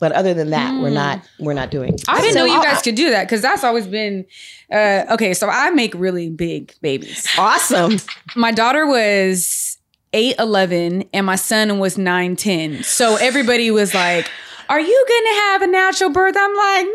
But 0.00 0.12
other 0.12 0.34
than 0.34 0.50
that, 0.50 0.82
we're 0.82 0.90
not 0.90 1.22
we're 1.38 1.54
not 1.54 1.70
doing. 1.70 1.96
I 2.08 2.20
didn't 2.20 2.34
know 2.34 2.46
So 2.46 2.52
you 2.54 2.60
I- 2.60 2.64
guys 2.64 2.82
could 2.82 2.96
do 2.96 3.10
that 3.10 3.24
because 3.24 3.40
that's 3.40 3.64
always 3.64 3.86
been 3.86 4.26
uh, 4.70 5.04
okay. 5.12 5.32
So 5.32 5.48
I 5.48 5.70
make 5.70 5.94
really 5.94 6.28
big 6.28 6.74
babies. 6.82 7.26
Awesome. 7.38 7.96
My 8.36 8.50
daughter 8.52 8.86
was 8.86 9.78
8, 10.12 10.34
11, 10.38 11.04
and 11.12 11.26
my 11.26 11.36
son 11.36 11.78
was 11.80 11.96
9, 11.98 12.36
10. 12.36 12.82
So 12.84 13.16
everybody 13.16 13.70
was 13.72 13.94
like, 13.94 14.28
Are 14.68 14.80
you 14.80 15.06
gonna 15.08 15.34
have 15.40 15.62
a 15.62 15.66
natural 15.66 16.10
birth? 16.10 16.34
I'm 16.38 16.56
like, 16.56 16.86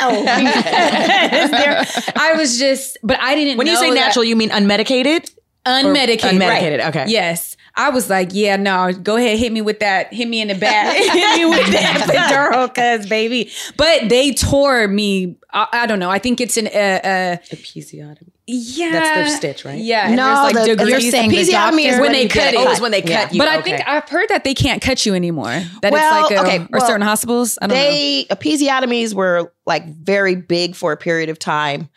No. 0.00 0.24
There- 1.52 1.84
I 2.16 2.34
was 2.36 2.58
just, 2.58 2.98
but 3.02 3.18
I 3.20 3.34
didn't 3.34 3.58
When 3.58 3.66
you 3.66 3.76
say 3.76 3.90
that- 3.90 3.94
natural, 3.94 4.24
you 4.24 4.36
mean 4.36 4.50
unmedicated? 4.50 5.30
unmedicated. 5.66 6.20
unmedicated, 6.40 6.78
right. 6.78 6.88
okay. 6.88 7.04
Yes. 7.08 7.56
I 7.74 7.88
was 7.90 8.10
like, 8.10 8.30
yeah, 8.32 8.56
no, 8.56 8.92
go 8.92 9.16
ahead, 9.16 9.38
hit 9.38 9.50
me 9.52 9.62
with 9.62 9.80
that, 9.80 10.12
hit 10.12 10.28
me 10.28 10.40
in 10.42 10.48
the 10.48 10.54
back, 10.54 10.94
hit 10.96 11.38
me 11.38 11.44
with 11.46 11.72
that 11.72 12.06
epidural, 12.52 12.74
cause 12.74 13.08
baby. 13.08 13.50
But 13.76 14.08
they 14.08 14.32
tore 14.32 14.88
me. 14.88 15.36
I, 15.52 15.66
I 15.72 15.86
don't 15.86 15.98
know. 15.98 16.10
I 16.10 16.18
think 16.18 16.40
it's 16.40 16.56
an 16.56 16.66
uh, 16.66 16.70
uh, 16.70 17.36
Episiotomy. 17.54 18.28
Yeah, 18.46 18.90
That's 18.90 19.14
their 19.30 19.36
stitch, 19.38 19.64
right? 19.64 19.78
Yeah, 19.78 20.12
No, 20.14 20.26
there's 20.26 20.54
like 20.54 20.66
the- 20.66 20.76
degrees. 20.76 20.90
You're 21.04 21.10
saying 21.12 21.30
the 21.30 21.36
episiotomy 21.36 21.84
is 21.84 21.90
doctor- 21.96 22.00
when 22.02 22.12
they 22.12 22.22
you 22.24 22.28
get 22.28 22.44
cut 22.52 22.54
it. 22.54 22.56
Oh, 22.66 22.70
it's 22.72 22.80
when 22.80 22.90
they 22.90 23.00
cut 23.00 23.08
Yeah. 23.10 23.28
you. 23.32 23.38
But 23.38 23.48
I 23.48 23.62
think 23.62 23.86
I've 23.88 24.08
heard 24.08 24.28
that 24.30 24.42
they 24.44 24.52
can't 24.54 24.82
cut 24.82 25.06
you 25.06 25.14
anymore. 25.14 25.62
That 25.82 25.92
Well, 25.92 26.24
it's 26.26 26.30
like 26.30 26.38
a, 26.38 26.42
okay, 26.42 26.58
or 26.64 26.68
well, 26.78 26.86
certain 26.86 27.02
hospitals. 27.06 27.56
I 27.62 27.68
don't 27.68 27.76
know. 27.76 27.82
they 27.82 28.26
episiotomies 28.30 29.14
were 29.14 29.52
like 29.64 29.86
very 29.94 30.34
big 30.34 30.74
for 30.74 30.90
a 30.92 30.96
period 30.96 31.28
of 31.28 31.38
time 31.38 31.88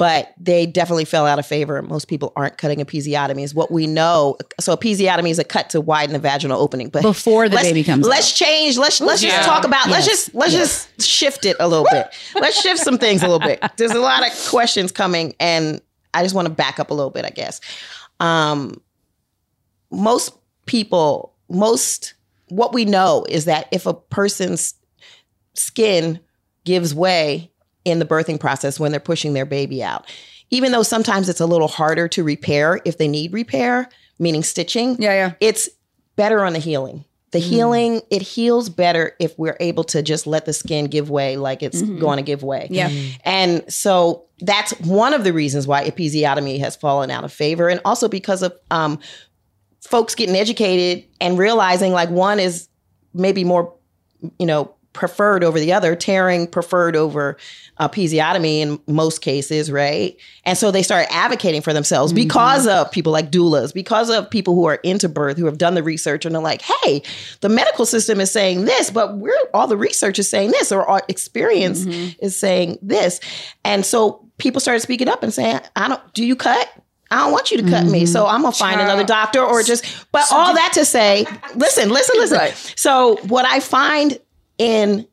but 0.00 0.32
they 0.38 0.64
definitely 0.64 1.04
fell 1.04 1.26
out 1.26 1.38
of 1.38 1.44
favor. 1.44 1.82
Most 1.82 2.08
people 2.08 2.32
aren't 2.34 2.56
cutting 2.56 2.78
episiotomies 2.78 3.54
what 3.54 3.70
we 3.70 3.86
know. 3.86 4.38
So 4.58 4.74
episiotomy 4.74 5.28
is 5.28 5.38
a 5.38 5.44
cut 5.44 5.68
to 5.70 5.80
widen 5.82 6.14
the 6.14 6.18
vaginal 6.18 6.58
opening 6.58 6.88
but 6.88 7.02
Before 7.02 7.50
the 7.50 7.56
baby 7.56 7.84
comes 7.84 8.06
let's 8.06 8.32
change 8.32 8.78
let's 8.78 8.98
let's 9.02 9.22
Yeah. 9.22 9.36
just 9.36 9.46
talk 9.48 9.64
about 9.66 9.90
let's 9.90 10.06
just 10.06 10.34
let's 10.34 10.54
just 10.54 11.02
shift 11.02 11.44
it 11.44 11.54
a 11.60 11.68
little 11.68 11.86
bit. 11.90 12.06
Let's 12.34 12.60
shift 12.62 12.80
some 12.80 12.96
things 12.96 13.22
a 13.22 13.26
little 13.28 13.46
bit. 13.46 13.62
There's 13.76 13.90
a 13.92 14.00
lot 14.00 14.26
of 14.26 14.32
questions 14.48 14.90
coming 14.90 15.34
and 15.38 15.82
i 16.14 16.22
just 16.22 16.34
want 16.34 16.48
to 16.48 16.54
back 16.54 16.80
up 16.80 16.90
a 16.90 16.94
little 16.94 17.10
bit 17.10 17.26
i 17.26 17.30
guess. 17.30 17.60
Um 18.20 18.80
most 19.90 20.32
people 20.64 21.34
most 21.50 22.14
what 22.48 22.72
we 22.72 22.86
know 22.86 23.26
is 23.28 23.44
that 23.44 23.68
if 23.70 23.84
a 23.84 23.92
person's 23.92 24.74
skin 25.54 26.20
gives 26.64 26.94
way 26.94 27.49
in 27.84 27.98
the 27.98 28.04
birthing 28.04 28.38
process 28.38 28.78
when 28.78 28.90
they're 28.90 29.00
pushing 29.00 29.32
their 29.32 29.46
baby 29.46 29.82
out. 29.82 30.06
Even 30.50 30.72
though 30.72 30.82
sometimes 30.82 31.28
it's 31.28 31.40
a 31.40 31.46
little 31.46 31.68
harder 31.68 32.08
to 32.08 32.24
repair 32.24 32.80
if 32.84 32.98
they 32.98 33.08
need 33.08 33.32
repair, 33.32 33.88
meaning 34.18 34.42
stitching, 34.42 35.00
yeah, 35.00 35.12
yeah. 35.12 35.32
it's 35.40 35.68
better 36.16 36.44
on 36.44 36.52
the 36.52 36.58
healing. 36.58 37.04
The 37.30 37.38
mm-hmm. 37.38 37.48
healing, 37.48 38.02
it 38.10 38.22
heals 38.22 38.68
better 38.68 39.14
if 39.20 39.38
we're 39.38 39.56
able 39.60 39.84
to 39.84 40.02
just 40.02 40.26
let 40.26 40.46
the 40.46 40.52
skin 40.52 40.86
give 40.86 41.10
way 41.10 41.36
like 41.36 41.62
it's 41.62 41.80
mm-hmm. 41.80 41.98
going 41.98 42.16
to 42.16 42.22
give 42.22 42.42
way. 42.42 42.66
Yeah. 42.70 42.90
Mm-hmm. 42.90 43.16
And 43.24 43.72
so 43.72 44.24
that's 44.40 44.72
one 44.80 45.14
of 45.14 45.22
the 45.22 45.32
reasons 45.32 45.66
why 45.66 45.88
episiotomy 45.88 46.58
has 46.58 46.74
fallen 46.74 47.10
out 47.10 47.22
of 47.22 47.32
favor. 47.32 47.68
And 47.68 47.80
also 47.84 48.08
because 48.08 48.42
of 48.42 48.52
um, 48.72 48.98
folks 49.80 50.16
getting 50.16 50.34
educated 50.34 51.04
and 51.20 51.38
realizing 51.38 51.92
like 51.92 52.10
one 52.10 52.40
is 52.40 52.68
maybe 53.14 53.44
more, 53.44 53.74
you 54.38 54.46
know, 54.46 54.74
preferred 54.92 55.44
over 55.44 55.60
the 55.60 55.72
other, 55.72 55.94
tearing 55.94 56.46
preferred 56.46 56.96
over 56.96 57.36
uh, 57.78 57.88
episiotomy 57.88 58.60
in 58.60 58.80
most 58.86 59.22
cases, 59.22 59.70
right? 59.70 60.16
And 60.44 60.58
so 60.58 60.70
they 60.70 60.82
started 60.82 61.12
advocating 61.12 61.62
for 61.62 61.72
themselves 61.72 62.12
mm-hmm. 62.12 62.24
because 62.24 62.66
of 62.66 62.90
people 62.90 63.12
like 63.12 63.30
doulas, 63.30 63.72
because 63.72 64.10
of 64.10 64.28
people 64.28 64.54
who 64.54 64.64
are 64.66 64.76
into 64.82 65.08
birth, 65.08 65.36
who 65.36 65.46
have 65.46 65.58
done 65.58 65.74
the 65.74 65.82
research 65.82 66.26
and 66.26 66.34
are 66.34 66.42
like, 66.42 66.62
hey, 66.62 67.02
the 67.40 67.48
medical 67.48 67.86
system 67.86 68.20
is 68.20 68.30
saying 68.30 68.64
this, 68.64 68.90
but 68.90 69.16
we're 69.16 69.32
all 69.54 69.68
the 69.68 69.76
research 69.76 70.18
is 70.18 70.28
saying 70.28 70.50
this, 70.50 70.72
or 70.72 70.84
our 70.86 71.02
experience 71.08 71.84
mm-hmm. 71.84 72.18
is 72.24 72.38
saying 72.38 72.78
this. 72.82 73.20
And 73.64 73.86
so 73.86 74.26
people 74.38 74.60
started 74.60 74.80
speaking 74.80 75.08
up 75.08 75.22
and 75.22 75.32
saying, 75.32 75.60
I 75.76 75.88
don't, 75.88 76.14
do 76.14 76.24
you 76.24 76.34
cut? 76.34 76.68
I 77.12 77.24
don't 77.24 77.32
want 77.32 77.50
you 77.50 77.56
to 77.62 77.68
cut 77.68 77.86
me. 77.86 78.02
Mm-hmm. 78.02 78.12
So 78.12 78.26
I'm 78.26 78.42
gonna 78.42 78.52
find 78.52 78.80
another 78.80 79.04
doctor 79.04 79.40
or 79.40 79.64
just 79.64 79.84
but 80.12 80.30
all 80.30 80.54
that 80.54 80.72
to 80.74 80.84
say, 80.84 81.26
listen, 81.56 81.90
listen, 81.90 82.16
listen. 82.18 82.74
So 82.76 83.16
what 83.26 83.44
I 83.46 83.58
find 83.58 84.18
in 84.60 85.08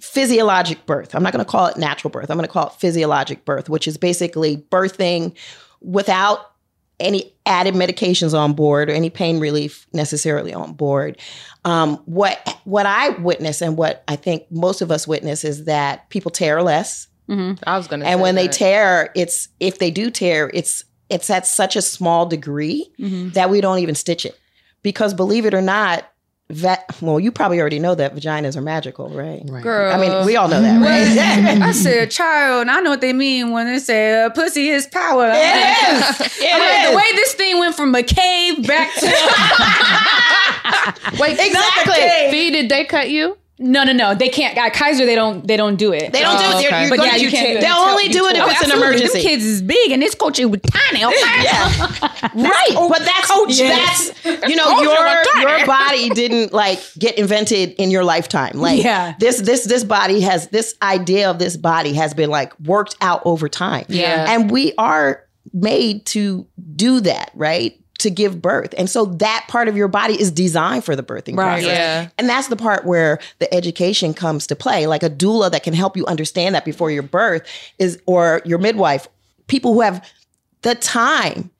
physiologic 0.00 0.84
birth, 0.84 1.14
I'm 1.14 1.22
not 1.22 1.32
gonna 1.32 1.44
call 1.46 1.66
it 1.66 1.78
natural 1.78 2.10
birth, 2.10 2.30
I'm 2.30 2.36
gonna 2.36 2.46
call 2.46 2.68
it 2.68 2.74
physiologic 2.74 3.44
birth, 3.46 3.68
which 3.70 3.88
is 3.88 3.96
basically 3.96 4.58
birthing 4.58 5.34
without 5.80 6.40
any 7.00 7.32
added 7.46 7.72
medications 7.74 8.38
on 8.38 8.52
board 8.52 8.90
or 8.90 8.92
any 8.92 9.08
pain 9.08 9.40
relief 9.40 9.86
necessarily 9.94 10.52
on 10.52 10.74
board. 10.74 11.16
Um, 11.64 11.96
what 12.04 12.58
what 12.64 12.84
I 12.84 13.08
witness 13.10 13.62
and 13.62 13.78
what 13.78 14.04
I 14.06 14.16
think 14.16 14.44
most 14.50 14.82
of 14.82 14.90
us 14.90 15.08
witness 15.08 15.42
is 15.42 15.64
that 15.64 16.10
people 16.10 16.30
tear 16.30 16.62
less. 16.62 17.08
I 17.66 17.76
was 17.78 17.86
gonna. 17.86 18.04
and 18.04 18.18
say 18.18 18.22
when 18.22 18.34
they 18.34 18.48
tear 18.48 19.10
it's 19.14 19.48
if 19.60 19.78
they 19.78 19.90
do 19.90 20.10
tear 20.10 20.50
it's 20.52 20.84
it's 21.08 21.30
at 21.30 21.46
such 21.46 21.76
a 21.76 21.82
small 21.82 22.26
degree 22.26 22.90
that 23.32 23.48
we 23.48 23.60
don't 23.62 23.78
even 23.78 23.94
stitch 23.94 24.26
it. 24.26 24.38
Because 24.82 25.14
believe 25.14 25.46
it 25.46 25.54
or 25.54 25.62
not 25.62 26.09
that 26.50 26.84
well 27.00 27.20
you 27.20 27.30
probably 27.30 27.60
already 27.60 27.78
know 27.78 27.94
that 27.94 28.14
vaginas 28.14 28.56
are 28.56 28.60
magical 28.60 29.08
right, 29.10 29.42
Right. 29.46 29.62
Girl. 29.62 29.92
i 29.92 29.96
mean 29.98 30.26
we 30.26 30.36
all 30.36 30.48
know 30.48 30.60
that 30.60 30.80
right 30.82 31.62
I 31.70 31.72
said, 31.72 32.10
child, 32.10 32.62
and 32.62 32.70
I 32.70 32.80
know 32.80 32.90
what 32.90 33.00
they 33.00 33.12
mean 33.12 33.52
when 33.52 33.66
they 33.66 33.78
say 33.78 34.24
uh, 34.24 34.30
pussy 34.30 34.68
is 34.68 34.86
power. 34.86 35.30
it 35.32 35.36
is 35.36 36.20
it 36.40 36.52
I'm 36.52 36.60
like, 36.60 36.84
is. 36.84 36.86
the 36.90 36.96
way 36.96 37.12
this 37.16 37.34
thing 37.34 37.58
went 37.58 37.74
from 37.76 37.94
a 37.94 38.02
cave 38.02 38.66
back 38.66 38.94
to 38.96 39.06
Wait, 41.20 41.38
exactly 41.38 42.30
Fee, 42.30 42.50
did 42.50 42.68
they 42.68 42.84
cut 42.84 43.10
you? 43.10 43.36
No, 43.60 43.84
no, 43.84 43.92
no. 43.92 44.14
They 44.14 44.28
can't. 44.30 44.56
At 44.56 44.72
Kaiser, 44.72 45.04
they 45.06 45.14
don't. 45.14 45.46
They 45.46 45.56
don't 45.56 45.76
do 45.76 45.92
it. 45.92 46.12
they 46.12 46.20
don't 46.22 46.38
do 46.38 46.44
Oh, 46.46 46.58
it 46.58 46.62
You're- 46.62 46.80
you're 46.80 46.90
But 46.96 47.04
yeah, 47.06 47.16
you 47.16 47.30
can't 47.30 47.46
do 47.52 47.58
it. 47.58 47.60
they'll 47.60 47.76
only 47.76 48.08
do 48.08 48.26
it 48.26 48.36
if 48.36 48.42
Oh, 48.42 48.48
it's 48.48 48.62
an 48.62 48.72
emergency 48.72 49.18
Them 49.18 49.22
kids 49.22 49.44
is 49.44 49.60
big, 49.62 49.92
and 49.92 50.00
this 50.02 50.14
coach 50.14 50.40
is 50.40 50.48
tiny. 50.48 51.04
Okay. 51.04 51.16
right 52.34 52.74
but 52.74 52.98
that's 53.04 53.28
that's 53.58 54.24
you 54.48 54.56
know 54.56 54.80
your 54.82 55.22
your 55.40 55.66
body 55.66 56.10
didn't 56.10 56.52
like 56.52 56.78
get 56.98 57.18
invented 57.18 57.70
in 57.72 57.90
your 57.90 58.04
lifetime 58.04 58.52
like 58.58 58.82
Yeah. 58.82 59.14
this 59.18 59.40
this 59.40 59.64
this 59.64 59.84
body 59.84 60.20
has 60.20 60.48
this 60.48 60.74
idea 60.82 61.30
of 61.30 61.38
this 61.38 61.56
body 61.56 61.92
has 61.94 62.12
been 62.14 62.30
like 62.30 62.58
worked 62.60 62.96
out 63.00 63.22
over 63.24 63.48
time 63.48 63.84
Yeah. 63.88 64.26
and 64.28 64.50
we 64.50 64.74
are 64.78 65.24
made 65.52 66.04
to 66.06 66.46
do 66.76 67.00
that 67.00 67.30
right 67.34 67.79
to 68.00 68.10
give 68.10 68.42
birth 68.42 68.74
and 68.76 68.88
so 68.90 69.04
that 69.06 69.44
part 69.48 69.68
of 69.68 69.76
your 69.76 69.88
body 69.88 70.20
is 70.20 70.30
designed 70.30 70.84
for 70.84 70.94
the 70.96 71.02
birthing 71.02 71.36
Right. 71.36 71.62
process 71.62 71.66
Yeah. 71.78 72.08
and 72.18 72.28
that's 72.28 72.48
the 72.48 72.56
part 72.56 72.84
where 72.84 73.18
the 73.38 73.52
education 73.54 74.12
comes 74.14 74.46
to 74.48 74.56
play. 74.56 74.86
Like 74.86 75.02
a 75.02 75.10
doula 75.10 75.50
that 75.52 75.62
can 75.62 75.74
help 75.74 75.96
you 75.96 76.04
understand 76.06 76.54
that 76.54 76.64
before 76.64 76.90
your 76.90 77.02
birth 77.02 77.42
is, 77.78 78.00
or 78.06 78.42
your 78.44 78.58
midwife, 78.58 79.06
people 79.46 79.74
who 79.74 79.80
have 79.80 80.04
the 80.62 80.74
time 80.74 81.50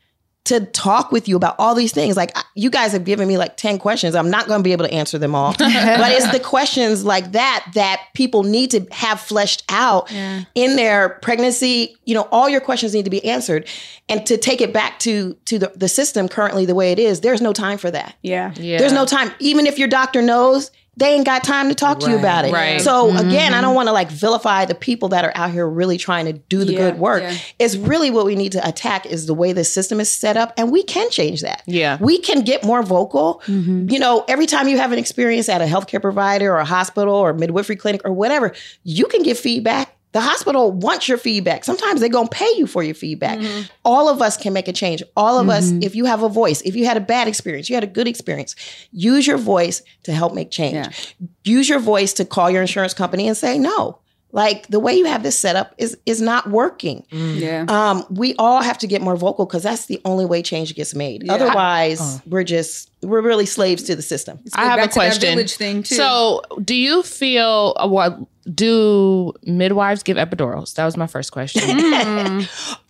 to 0.45 0.65
talk 0.67 1.13
with 1.13 1.29
you 1.29 1.37
about 1.37 1.55
all 1.59 1.75
these 1.75 1.93
things. 1.93 2.17
Like 2.17 2.37
you 2.55 2.71
guys 2.71 2.93
have 2.93 3.05
given 3.05 3.29
me 3.29 3.37
like 3.37 3.57
10 3.57 3.79
questions. 3.79 4.15
I'm 4.15 4.31
not 4.31 4.47
going 4.47 4.61
to 4.61 4.65
be 4.65 4.73
able 4.73 4.87
to 4.87 4.93
answer 4.93 5.19
them 5.19 5.35
all. 5.35 5.53
but 5.59 5.69
it's 6.13 6.31
the 6.33 6.41
questions 6.41 7.05
like 7.05 7.33
that 7.33 7.67
that 7.75 8.07
people 8.15 8.43
need 8.43 8.71
to 8.71 8.87
have 8.91 9.21
fleshed 9.21 9.65
out 9.69 10.11
in 10.11 10.77
their 10.77 11.11
pregnancy. 11.21 11.97
You 12.05 12.15
know, 12.15 12.27
all 12.33 12.49
your 12.49 12.61
questions 12.61 12.95
need 12.95 13.05
to 13.05 13.11
be 13.11 13.25
answered. 13.25 13.69
And 14.09 14.27
to 14.27 14.37
take 14.37 14.61
it 14.61 14.73
back 14.73 14.99
to 15.01 15.35
to 15.45 15.59
the, 15.59 15.73
the 15.77 15.89
system 15.89 16.29
currently 16.29 16.65
the 16.65 16.75
way 16.75 16.93
it 16.93 16.99
is, 16.99 17.21
there's 17.21 17.43
no 17.43 17.53
time 17.53 17.79
for 17.79 17.91
that. 17.91 18.17
Yeah. 18.23 18.53
Yeah. 18.57 18.79
There's 18.79 18.93
no 18.93 19.05
time. 19.05 19.33
Even 19.39 19.67
if 19.67 19.79
your 19.79 19.89
doctor 19.89 20.23
knows, 20.23 20.71
they 21.01 21.15
ain't 21.15 21.25
got 21.25 21.43
time 21.43 21.71
to 21.71 21.75
talk 21.75 21.99
to 22.01 22.11
you 22.11 22.19
about 22.19 22.45
it. 22.45 22.53
Right. 22.53 22.81
So 22.81 23.09
mm-hmm. 23.09 23.27
again, 23.27 23.55
I 23.55 23.63
don't 23.63 23.75
want 23.75 23.89
to 23.89 23.93
like 23.93 24.11
vilify 24.11 24.67
the 24.67 24.75
people 24.75 25.09
that 25.09 25.25
are 25.25 25.33
out 25.35 25.51
here 25.51 25.67
really 25.67 25.97
trying 25.97 26.27
to 26.27 26.35
do 26.35 26.63
the 26.63 26.75
Yeah, 26.75 26.91
good 26.91 26.99
work. 27.01 27.23
yeah. 27.23 27.37
It's 27.59 27.75
really 27.75 28.11
what 28.11 28.27
we 28.27 28.37
need 28.37 28.53
to 28.53 28.69
attack 28.69 29.07
is 29.07 29.27
the 29.27 29.33
way 29.35 29.53
the 29.55 29.65
system 29.65 29.99
is 29.99 30.11
set 30.11 30.37
up, 30.37 30.53
and 30.59 30.71
we 30.71 30.83
can 30.83 31.11
change 31.11 31.41
that. 31.41 31.63
Yeah. 31.67 31.97
we 32.01 32.19
can 32.19 32.43
get 32.43 32.63
more 32.65 32.83
vocal. 32.83 33.43
Mm-hmm. 33.47 33.89
You 33.89 33.99
know, 33.99 34.25
every 34.29 34.47
time 34.47 34.69
you 34.69 34.77
have 34.77 34.93
an 34.93 34.99
experience 34.99 35.49
at 35.49 35.63
a 35.63 35.65
healthcare 35.65 36.03
provider 36.03 36.53
or 36.53 36.59
a 36.59 36.65
hospital 36.65 37.15
or 37.15 37.33
midwifery 37.33 37.77
clinic 37.77 38.03
or 38.05 38.13
whatever, 38.13 38.53
you 38.85 39.07
can 39.07 39.23
give 39.23 39.39
feedback. 39.39 39.97
The 40.13 40.21
hospital 40.21 40.73
wants 40.73 41.09
your 41.09 41.19
feedback. 41.19 41.65
Sometimes 41.65 42.01
they're 42.01 42.09
going 42.09 42.29
to 42.29 42.37
pay 42.37 42.53
you 42.57 42.67
for 42.67 42.83
your 42.83 42.95
feedback. 42.95 43.39
Mm-hmm. 43.39 43.63
All 43.85 44.09
of 44.09 44.21
us 44.21 44.37
can 44.37 44.53
make 44.53 44.67
a 44.67 44.73
change. 44.73 45.03
All 45.17 45.39
of 45.39 45.49
us, 45.49 45.71
mm-hmm. 45.71 45.83
if 45.83 45.95
you 45.95 46.05
have 46.05 46.23
a 46.23 46.29
voice, 46.29 46.61
if 46.63 46.75
you 46.75 46.85
had 46.85 46.97
a 46.97 47.01
bad 47.01 47.29
experience, 47.29 47.69
you 47.69 47.77
had 47.77 47.85
a 47.85 47.89
good 47.89 48.09
experience, 48.09 48.57
use 48.91 49.27
your 49.27 49.39
voice 49.39 49.83
to 50.03 50.13
help 50.13 50.35
make 50.35 50.51
change. 50.51 50.75
Yeah. 50.75 51.27
Use 51.45 51.69
your 51.69 51.79
voice 51.79 52.13
to 52.15 52.25
call 52.25 52.51
your 52.51 52.63
insurance 52.63 52.93
company 52.93 53.29
and 53.29 53.37
say, 53.37 53.59
no, 53.59 54.01
like 54.33 54.67
the 54.69 54.79
way 54.79 54.95
you 54.95 55.07
have 55.07 55.23
this 55.23 55.39
set 55.39 55.57
up 55.57 55.75
is, 55.79 55.97
is 56.07 56.21
not 56.21 56.49
working. 56.51 57.05
Yeah. 57.11 57.65
Um, 57.69 58.05
we 58.11 58.35
all 58.39 58.63
have 58.63 58.79
to 58.79 58.87
get 58.87 59.03
more 59.03 59.17
vocal 59.17 59.45
because 59.47 59.63
that's 59.65 59.87
the 59.87 60.01
only 60.05 60.25
way 60.25 60.41
change 60.43 60.75
gets 60.75 60.95
made. 60.95 61.29
Otherwise, 61.29 62.21
we're 62.27 62.45
just, 62.45 62.91
we're 63.03 63.23
really 63.23 63.47
slaves 63.47 63.83
to 63.85 63.97
the 63.97 64.03
system. 64.03 64.39
I 64.55 64.67
have 64.67 64.77
back 64.79 64.87
a 64.87 64.89
to 64.89 64.95
that 64.95 64.95
question. 64.95 65.31
village 65.35 65.57
thing, 65.57 65.83
too. 65.83 65.95
So, 65.97 66.43
do 66.63 66.75
you 66.75 67.03
feel 67.03 67.75
uh, 67.77 67.89
what? 67.89 68.19
Do 68.55 69.33
midwives 69.45 70.03
give 70.03 70.17
epidurals? 70.17 70.75
That 70.75 70.85
was 70.85 70.97
my 70.97 71.07
first 71.07 71.31
question. 71.33 71.63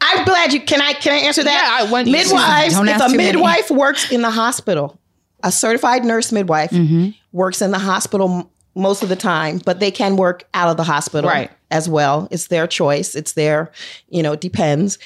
I'm 0.00 0.24
glad 0.24 0.52
you 0.52 0.60
can 0.60 0.80
I 0.80 0.92
can 0.94 1.12
I 1.12 1.16
answer 1.26 1.42
that? 1.42 1.78
Yeah, 1.80 1.86
I 1.88 1.90
went- 1.92 2.08
midwives. 2.08 2.74
Don't 2.74 2.88
if 2.88 2.96
a 3.00 3.08
too 3.08 3.16
many. 3.16 3.32
midwife 3.32 3.70
works 3.70 4.10
in 4.12 4.22
the 4.22 4.30
hospital, 4.30 4.98
a 5.42 5.50
certified 5.52 6.04
nurse 6.04 6.32
midwife 6.32 6.70
Mm-hmm. 6.70 7.10
works 7.32 7.62
in 7.62 7.70
the 7.72 7.78
hospital 7.78 8.30
m- 8.40 8.48
most 8.74 9.02
of 9.02 9.08
the 9.08 9.16
time, 9.16 9.60
but 9.64 9.80
they 9.80 9.90
can 9.90 10.16
work 10.16 10.44
out 10.54 10.68
of 10.68 10.76
the 10.76 10.84
hospital 10.84 11.28
Right. 11.30 11.50
as 11.70 11.88
well. 11.88 12.28
It's 12.30 12.46
their 12.48 12.66
choice. 12.66 13.14
It's 13.14 13.32
their, 13.32 13.70
you 14.08 14.22
know, 14.22 14.32
it 14.32 14.40
depends. 14.40 14.98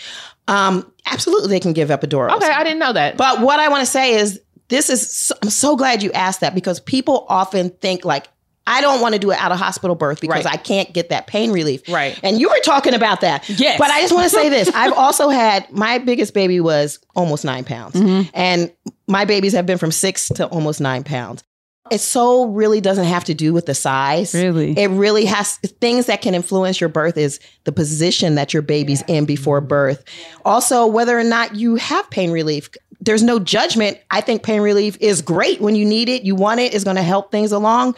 Um, 0.49 0.91
absolutely, 1.07 1.49
they 1.49 1.61
can 1.61 1.73
give 1.73 1.89
epidurals. 1.89 2.37
okay, 2.37 2.51
I 2.51 2.63
didn't 2.65 2.79
know 2.79 2.93
that. 2.93 3.17
But 3.17 3.41
what 3.41 3.61
I 3.61 3.69
want 3.69 3.81
to 3.81 3.91
say 3.91 4.15
is, 4.17 4.41
this 4.69 4.89
is. 4.91 5.11
So, 5.11 5.35
I'm 5.43 5.51
so 5.51 5.77
glad 5.77 6.03
you 6.03 6.11
asked 6.13 6.41
that 6.41 6.55
because 6.55 6.81
people 6.81 7.27
often 7.29 7.71
think 7.71 8.05
like. 8.05 8.29
I 8.67 8.81
don't 8.81 9.03
want 9.03 9.13
to 9.13 9.19
do 9.19 9.31
it 9.31 9.39
out 9.39 9.53
of 9.53 9.59
hospital 9.59 9.95
birth 9.95 10.23
because 10.23 10.47
Right. 10.47 10.55
I 10.55 10.57
can't 10.57 10.91
get 10.95 11.11
that 11.11 11.27
pain 11.27 11.53
relief. 11.53 11.87
Right. 11.87 12.19
And 12.23 12.41
you 12.41 12.49
were 12.49 12.59
talking 12.65 12.95
about 12.95 13.21
that. 13.21 13.47
Yes. 13.47 13.79
But 13.79 13.91
I 13.91 14.01
just 14.01 14.15
want 14.15 14.25
to 14.25 14.31
say 14.31 14.49
this. 14.49 14.71
I've 14.75 14.95
also 14.95 15.29
had 15.29 15.71
my 15.71 15.99
biggest 15.99 16.33
baby 16.33 16.61
was 16.61 16.99
almost 17.15 17.45
nine 17.45 17.65
pounds. 17.65 17.95
Mm-hmm. 17.95 18.31
And 18.33 18.73
my 19.07 19.27
babies 19.27 19.53
have 19.53 19.67
been 19.67 19.77
from 19.77 19.93
six 19.93 20.29
to 20.31 20.47
almost 20.47 20.81
nine 20.81 21.05
pounds. 21.05 21.45
It 21.91 22.01
so 22.01 22.47
really 22.47 22.81
doesn't 22.81 23.05
have 23.05 23.25
to 23.25 23.35
do 23.35 23.53
with 23.53 23.67
the 23.67 23.75
size. 23.75 24.35
Really? 24.35 24.73
It 24.79 24.89
really 24.89 25.27
has 25.27 25.57
things 25.57 26.07
that 26.07 26.23
can 26.23 26.35
influence 26.35 26.81
your 26.81 26.89
birth 26.89 27.19
is 27.19 27.41
the 27.65 27.73
position 27.73 28.37
that 28.37 28.55
your 28.55 28.63
baby's 28.63 29.03
in 29.03 29.27
before 29.27 29.61
birth. 29.61 30.03
Also, 30.47 30.87
whether 30.87 31.19
or 31.19 31.25
not 31.25 31.57
you 31.57 31.77
have 31.77 32.09
pain 32.11 32.31
relief. 32.31 32.71
There's 33.01 33.23
no 33.23 33.39
judgment. 33.39 33.99
I 34.11 34.23
think 34.23 34.43
pain 34.43 34.63
relief 34.63 34.97
is 34.99 35.21
great 35.21 35.61
when 35.61 35.75
you 35.75 35.85
need 35.85 36.09
it, 36.09 36.23
you 36.23 36.35
want 36.35 36.61
it, 36.61 36.73
it, 36.73 36.75
is 36.75 36.85
going 36.85 36.97
to 36.97 37.03
help 37.03 37.31
things 37.31 37.53
along. 37.53 37.97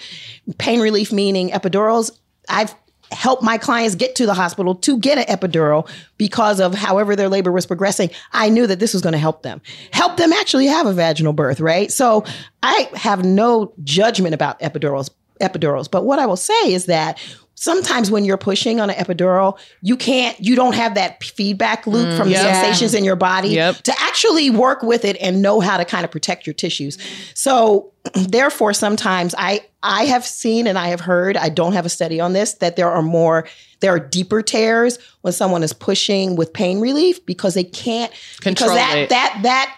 Pain 0.58 0.80
relief 0.80 1.12
meaning 1.12 1.50
epidurals. 1.50 2.10
I've 2.48 2.74
helped 3.12 3.42
my 3.42 3.58
clients 3.58 3.94
get 3.94 4.14
to 4.16 4.26
the 4.26 4.34
hospital 4.34 4.74
to 4.74 4.98
get 4.98 5.18
an 5.18 5.24
epidural 5.24 5.88
because 6.18 6.60
of 6.60 6.74
however 6.74 7.14
their 7.16 7.28
labor 7.28 7.52
was 7.52 7.66
progressing. 7.66 8.10
I 8.32 8.48
knew 8.48 8.66
that 8.66 8.80
this 8.80 8.92
was 8.92 9.02
going 9.02 9.12
to 9.12 9.18
help 9.18 9.42
them, 9.42 9.60
help 9.92 10.16
them 10.16 10.32
actually 10.32 10.66
have 10.66 10.86
a 10.86 10.92
vaginal 10.92 11.32
birth, 11.32 11.60
right? 11.60 11.90
So 11.90 12.24
I 12.62 12.90
have 12.94 13.24
no 13.24 13.72
judgment 13.84 14.34
about 14.34 14.58
epidurals, 14.60 15.10
epidurals. 15.40 15.90
But 15.90 16.04
what 16.04 16.18
I 16.18 16.26
will 16.26 16.36
say 16.36 16.72
is 16.72 16.86
that 16.86 17.18
sometimes 17.56 18.10
when 18.10 18.24
you're 18.24 18.36
pushing 18.36 18.80
on 18.80 18.90
an 18.90 18.96
epidural, 18.96 19.58
you 19.80 19.96
can't, 19.96 20.38
you 20.38 20.54
don't 20.54 20.74
have 20.74 20.94
that 20.94 21.24
feedback 21.24 21.86
loop 21.86 22.08
mm, 22.08 22.16
from 22.16 22.28
the 22.28 22.36
sensations 22.36 22.94
in 22.94 23.02
your 23.02 23.16
body 23.16 23.48
Yep. 23.48 23.76
to 23.82 23.94
actually 23.98 24.50
work 24.50 24.82
with 24.82 25.04
it 25.04 25.16
and 25.20 25.42
know 25.42 25.60
how 25.60 25.76
to 25.78 25.84
kind 25.84 26.04
of 26.04 26.10
protect 26.10 26.46
your 26.46 26.54
tissues. 26.54 26.98
So 27.34 27.92
therefore, 28.28 28.74
sometimes 28.74 29.34
I 29.36 29.62
I 29.82 30.04
have 30.04 30.24
seen 30.26 30.66
and 30.66 30.78
I 30.78 30.88
have 30.88 31.00
heard, 31.00 31.36
I 31.36 31.48
don't 31.48 31.72
have 31.72 31.86
a 31.86 31.88
study 31.88 32.20
on 32.20 32.32
this, 32.32 32.54
that 32.54 32.76
there 32.76 32.90
are 32.90 33.02
more, 33.02 33.46
there 33.80 33.94
are 33.94 34.00
deeper 34.00 34.42
tears 34.42 34.98
when 35.22 35.32
someone 35.32 35.62
is 35.62 35.72
pushing 35.72 36.34
with 36.34 36.52
pain 36.52 36.80
relief 36.80 37.24
because 37.24 37.54
they 37.54 37.64
can't 37.64 38.12
Control 38.40 38.70
because 38.70 38.76
that 38.76 38.98
it. 38.98 39.08
that 39.10 39.40
that 39.44 39.76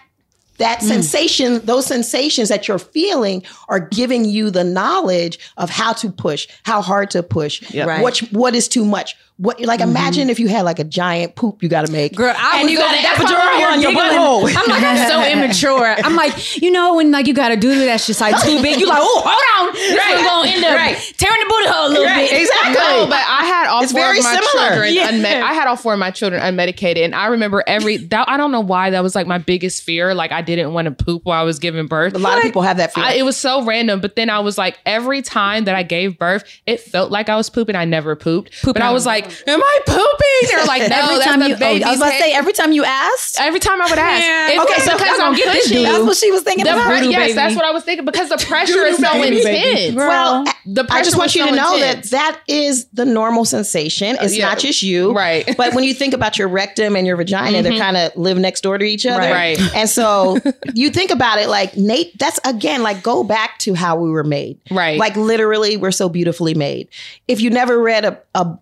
that 0.59 0.79
mm. 0.79 0.87
sensation, 0.87 1.59
those 1.65 1.85
sensations 1.85 2.49
that 2.49 2.67
you're 2.67 2.79
feeling 2.79 3.43
are 3.67 3.79
giving 3.79 4.25
you 4.25 4.51
the 4.51 4.63
knowledge 4.63 5.39
of 5.57 5.69
how 5.69 5.93
to 5.93 6.09
push, 6.09 6.47
how 6.63 6.81
hard 6.81 7.09
to 7.11 7.23
push, 7.23 7.69
Yep. 7.73 7.87
Right. 7.87 8.01
what 8.01 8.19
what 8.31 8.55
is 8.55 8.67
too 8.67 8.85
much. 8.85 9.15
What 9.39 9.61
like 9.61 9.79
mm-hmm. 9.79 9.89
imagine 9.91 10.29
if 10.29 10.37
you 10.37 10.49
had 10.49 10.63
like 10.63 10.79
a 10.79 10.83
giant 10.83 11.35
poop 11.35 11.63
you 11.63 11.69
got 11.69 11.85
to 11.85 11.91
make, 11.93 12.13
Girl, 12.13 12.33
I 12.37 12.57
and 12.59 12.63
was 12.63 12.71
you 12.73 12.77
got 12.77 12.87
over- 12.91 12.97
an 12.97 13.03
that's 13.03 13.19
why 13.23 13.39
I'm 13.39 13.61
epidural 13.63 13.71
on 13.71 13.81
your 13.81 13.91
butthole. 13.93 14.55
I'm 14.57 14.69
like, 14.69 14.83
I'm 14.83 15.07
so 15.07 15.31
immature. 15.31 15.95
I'm 16.03 16.15
like, 16.17 16.61
you 16.61 16.69
know, 16.71 16.95
when 16.95 17.11
like 17.11 17.25
you 17.25 17.33
got 17.33 17.49
to 17.49 17.55
do 17.55 17.73
that's 17.85 18.05
just 18.05 18.19
like 18.19 18.35
too 18.43 18.61
big, 18.61 18.81
you 18.81 18.85
like, 18.85 18.99
oh, 19.01 19.21
hold 19.25 19.69
on, 19.69 19.73
this 19.73 19.97
Right. 19.97 20.25
gonna 20.25 20.49
end 20.49 20.65
up 20.65 20.75
Right. 20.75 20.97
tearing 21.17 21.39
the 21.39 21.45
booty 21.49 21.67
hole 21.69 21.87
a 21.87 21.89
little 21.89 22.03
Right, 22.05 22.29
bit. 22.29 22.41
exactly. 22.41 22.73
No, 22.73 23.07
but 23.07 23.15
I 23.15 23.45
had 23.45 23.67
all 23.69 23.81
It's 23.83 23.93
four 23.93 24.01
very 24.01 24.17
of 24.19 24.25
my 24.25 24.33
similar. 24.35 24.69
children 24.71 24.93
Yeah. 24.93 25.07
unmed- 25.09 25.43
I 25.43 25.53
had 25.53 25.67
all 25.67 25.77
four 25.77 25.93
of 25.93 25.99
my 25.99 26.11
children 26.11 26.41
unmedicated, 26.41 27.05
and 27.05 27.15
I 27.15 27.27
remember 27.27 27.63
every. 27.65 27.95
That, 27.97 28.27
I 28.27 28.35
don't 28.35 28.51
know 28.51 28.59
why 28.59 28.89
that 28.89 29.01
was 29.03 29.15
like 29.15 29.25
my 29.25 29.37
biggest 29.37 29.83
fear. 29.83 30.13
Like 30.13 30.33
I 30.33 30.41
didn't 30.41 30.73
want 30.73 30.85
to 30.87 31.03
poop 31.05 31.21
while 31.23 31.39
I 31.39 31.43
was 31.45 31.59
giving 31.59 31.87
birth. 31.87 32.13
A 32.13 32.19
lot 32.19 32.37
of 32.37 32.43
people 32.43 32.61
have 32.63 32.75
that 32.75 32.93
feeling. 32.93 33.09
I, 33.09 33.13
it 33.13 33.23
was 33.23 33.37
so 33.37 33.63
random, 33.63 34.01
but 34.01 34.17
then 34.17 34.29
I 34.29 34.39
was 34.39 34.57
like, 34.57 34.79
every 34.85 35.21
time 35.21 35.63
that 35.63 35.75
I 35.75 35.83
gave 35.83 36.19
birth, 36.19 36.43
it 36.67 36.81
felt 36.81 37.09
like 37.09 37.29
I 37.29 37.37
was 37.37 37.49
pooping. 37.49 37.77
I 37.77 37.85
never 37.85 38.17
pooped, 38.17 38.51
but 38.65 38.81
I 38.81 38.91
was 38.91 39.05
like, 39.05 39.28
"Am 39.47 39.61
I 39.61 39.79
pooping?" 39.85 40.49
They're 40.49 40.65
like, 40.65 40.89
"No, 40.89 40.95
every 40.97 41.15
that's 41.15 41.25
time 41.25 41.39
the 41.39 41.49
you, 41.49 41.55
oh, 41.59 41.87
I 41.87 41.89
was 41.89 41.99
about 41.99 42.11
to 42.11 42.19
say, 42.19 42.33
every 42.33 42.53
time 42.53 42.71
you 42.71 42.83
asked, 42.83 43.39
Every 43.39 43.59
time 43.59 43.81
I 43.81 43.89
would 43.89 43.99
ask, 43.99 44.23
Yeah. 44.23 44.63
Okay, 44.63 44.81
so 44.81 44.93
because 44.97 45.17
y'all 45.17 45.27
I'm 45.27 45.31
gonna 45.33 45.37
get 45.37 45.53
this 45.53 45.69
that's 45.71 46.03
what 46.03 46.17
she 46.17 46.31
was 46.31 46.43
thinking 46.43 46.65
The 46.65 46.73
about. 46.73 46.87
pre- 46.87 47.09
yes, 47.09 47.19
baby. 47.27 47.33
that's 47.33 47.55
what 47.55 47.65
I 47.65 47.71
was 47.71 47.83
thinking 47.83 48.05
because 48.05 48.29
the 48.29 48.37
pressure 48.37 48.85
is 48.85 48.97
so 48.97 49.13
baby, 49.13 49.37
intense. 49.37 49.95
well, 49.95 50.43
The 50.65 50.85
I 50.89 51.01
just 51.03 51.17
want 51.17 51.27
was 51.27 51.35
you 51.35 51.45
to 51.47 51.55
know 51.55 51.75
intense. 51.75 52.09
that 52.11 52.19
that 52.19 52.41
is 52.47 52.87
the 52.93 53.05
normal 53.05 53.45
sensation. 53.45 54.17
It's 54.19 54.37
yeah. 54.37 54.49
not 54.49 54.59
just 54.59 54.81
you, 54.83 55.13
Right. 55.13 55.45
But 55.57 55.73
when 55.73 55.83
you 55.83 55.93
think 55.93 56.13
about 56.13 56.37
your 56.37 56.47
rectum 56.47 56.95
and 56.95 57.05
your 57.05 57.17
vagina, 57.17 57.61
they 57.61 57.71
mm-hmm. 57.71 57.79
kind 57.79 57.97
of 57.97 58.15
live 58.15 58.37
next 58.37 58.61
door 58.61 58.77
to 58.77 58.85
each 58.85 59.05
other, 59.05 59.19
Right. 59.19 59.59
And 59.75 59.89
so 59.89 60.37
you 60.73 60.89
think 60.89 61.11
about 61.11 61.39
it 61.39 61.49
like 61.49 61.75
Nate. 61.77 62.17
That's 62.17 62.39
again 62.45 62.83
like 62.83 63.03
go 63.03 63.23
back 63.23 63.57
to 63.59 63.73
how 63.73 63.95
we 63.97 64.09
were 64.09 64.23
made, 64.23 64.59
Right. 64.71 64.97
Like 64.97 65.15
literally, 65.15 65.77
we're 65.77 65.91
so 65.91 66.09
beautifully 66.09 66.53
made. 66.53 66.87
If 67.27 67.41
you 67.41 67.49
never 67.49 67.79
read 67.79 68.05
a, 68.05 68.19
a 68.35 68.57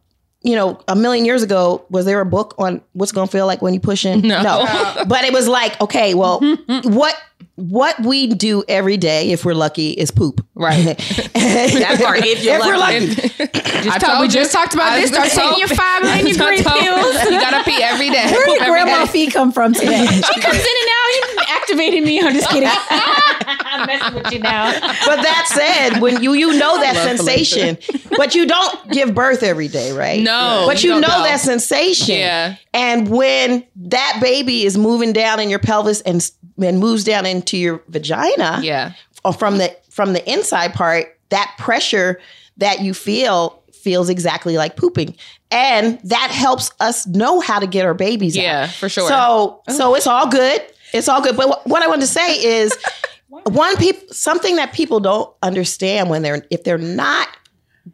you 0.48 0.56
know, 0.56 0.80
a 0.88 0.96
million 0.96 1.26
years 1.26 1.44
ago, 1.44 1.86
was 1.90 2.06
there 2.06 2.22
a 2.22 2.26
book 2.26 2.56
on 2.58 2.82
what's 2.94 3.12
to 3.28 3.32
feel 3.32 3.46
like 3.46 3.62
when 3.62 3.74
you 3.74 3.82
push 3.82 4.06
in? 4.06 4.22
No. 4.48 4.66
But 5.08 5.26
it 5.26 5.34
was 5.34 5.48
like, 5.48 5.80
okay, 5.82 6.14
well, 6.14 6.40
what 6.84 7.16
what 7.58 8.00
we 8.00 8.28
do 8.28 8.64
every 8.70 8.98
day, 8.98 9.32
if 9.32 9.44
we're 9.44 9.56
lucky, 9.56 9.90
is 9.90 10.12
poop. 10.12 10.46
Right. 10.56 10.98
That 11.48 12.02
part, 12.02 12.20
if 12.24 12.44
you're 12.44 12.60
we're 12.60 12.78
lucky. 12.78 13.08
I 13.90 13.98
talk- 13.98 14.20
we 14.20 14.28
told 14.28 14.32
just 14.32 14.54
you. 14.54 14.60
talked 14.60 14.74
about 14.74 14.94
I 14.94 15.02
this. 15.02 15.12
Start 15.12 15.30
taking 15.30 15.60
your 15.60 15.68
five 15.70 15.80
I 16.04 16.22
million 16.22 16.38
green 16.38 16.64
pills. 16.64 17.16
You 17.24 17.40
gotta 17.40 17.64
pee 17.64 17.82
every 17.82 18.10
day. 18.10 18.26
Where 18.30 18.46
did 18.46 18.60
grandma 18.66 19.06
day. 19.06 19.12
feet 19.12 19.34
come 19.34 19.52
from 19.52 19.74
today? 19.74 20.06
She 20.06 20.42
comes 20.42 20.58
in 20.58 20.76
and 20.82 20.90
out. 20.92 21.10
You 21.16 21.24
activated 21.50 22.04
me. 22.04 22.20
I'm 22.20 22.34
just 22.34 22.50
kidding. 22.50 22.70
I'm 22.70 23.88
messing 23.88 24.14
with 24.16 24.34
you 24.34 24.40
now. 24.40 24.72
but 25.06 25.22
that 25.22 25.46
said, 25.48 26.02
when 26.02 26.22
you 26.22 26.34
you 26.34 26.58
know 26.58 26.80
that 26.82 26.96
love 26.96 27.18
sensation, 27.18 27.78
but 28.18 28.36
you 28.36 28.46
don't 28.46 28.92
give 28.92 29.16
birth 29.16 29.44
every 29.44 29.68
day, 29.68 29.92
right? 29.94 30.22
No, 30.22 30.66
but 30.68 30.84
you 30.84 30.96
you, 30.96 31.02
know, 31.02 31.08
know. 31.08 31.24
that 31.24 31.40
sensation. 31.40 32.18
Yeah. 32.18 32.56
And 32.74 33.10
when 33.10 33.66
that 33.76 34.20
baby 34.22 34.64
is 34.66 34.78
moving 34.78 35.14
down 35.14 35.40
in 35.40 35.50
your 35.50 35.60
pelvis 35.60 36.02
and 36.02 36.30
and 36.60 36.80
moves 36.80 37.04
down 37.04 37.26
into 37.48 37.58
your 37.58 37.82
vagina, 37.88 38.60
Yeah. 38.62 38.92
or 39.24 39.34
from 39.34 39.58
the 39.58 39.76
from 39.90 40.14
the 40.14 40.32
inside 40.32 40.74
part, 40.74 41.18
that 41.30 41.56
pressure 41.58 42.20
that 42.58 42.82
you 42.82 42.94
feel 42.94 43.62
feels 43.74 44.10
exactly 44.10 44.58
like 44.58 44.76
pooping. 44.76 45.16
And 45.50 45.98
that 46.04 46.30
helps 46.32 46.72
us 46.82 47.08
know 47.08 47.40
how 47.40 47.60
to 47.60 47.68
get 47.68 47.86
our 47.86 47.94
babies 47.94 48.38
out. 48.38 48.44
Yeah, 48.44 48.68
for 48.68 48.90
sure. 48.90 49.08
So 49.08 49.62
so 49.70 49.96
it's 49.96 50.08
all 50.08 50.28
good. 50.28 50.62
It's 50.94 51.08
all 51.08 51.22
good. 51.22 51.38
But 51.38 51.48
wh- 51.50 51.68
what 51.68 51.82
I 51.84 51.88
want 51.88 52.02
to 52.02 52.08
say 52.08 52.34
is 52.44 52.76
one 53.30 53.76
people 53.78 54.06
something 54.14 54.58
that 54.58 54.74
people 54.74 55.00
don't 55.00 55.34
understand 55.42 56.10
when 56.10 56.22
they're 56.22 56.46
if 56.52 56.64
they're 56.66 56.78
not 56.78 57.28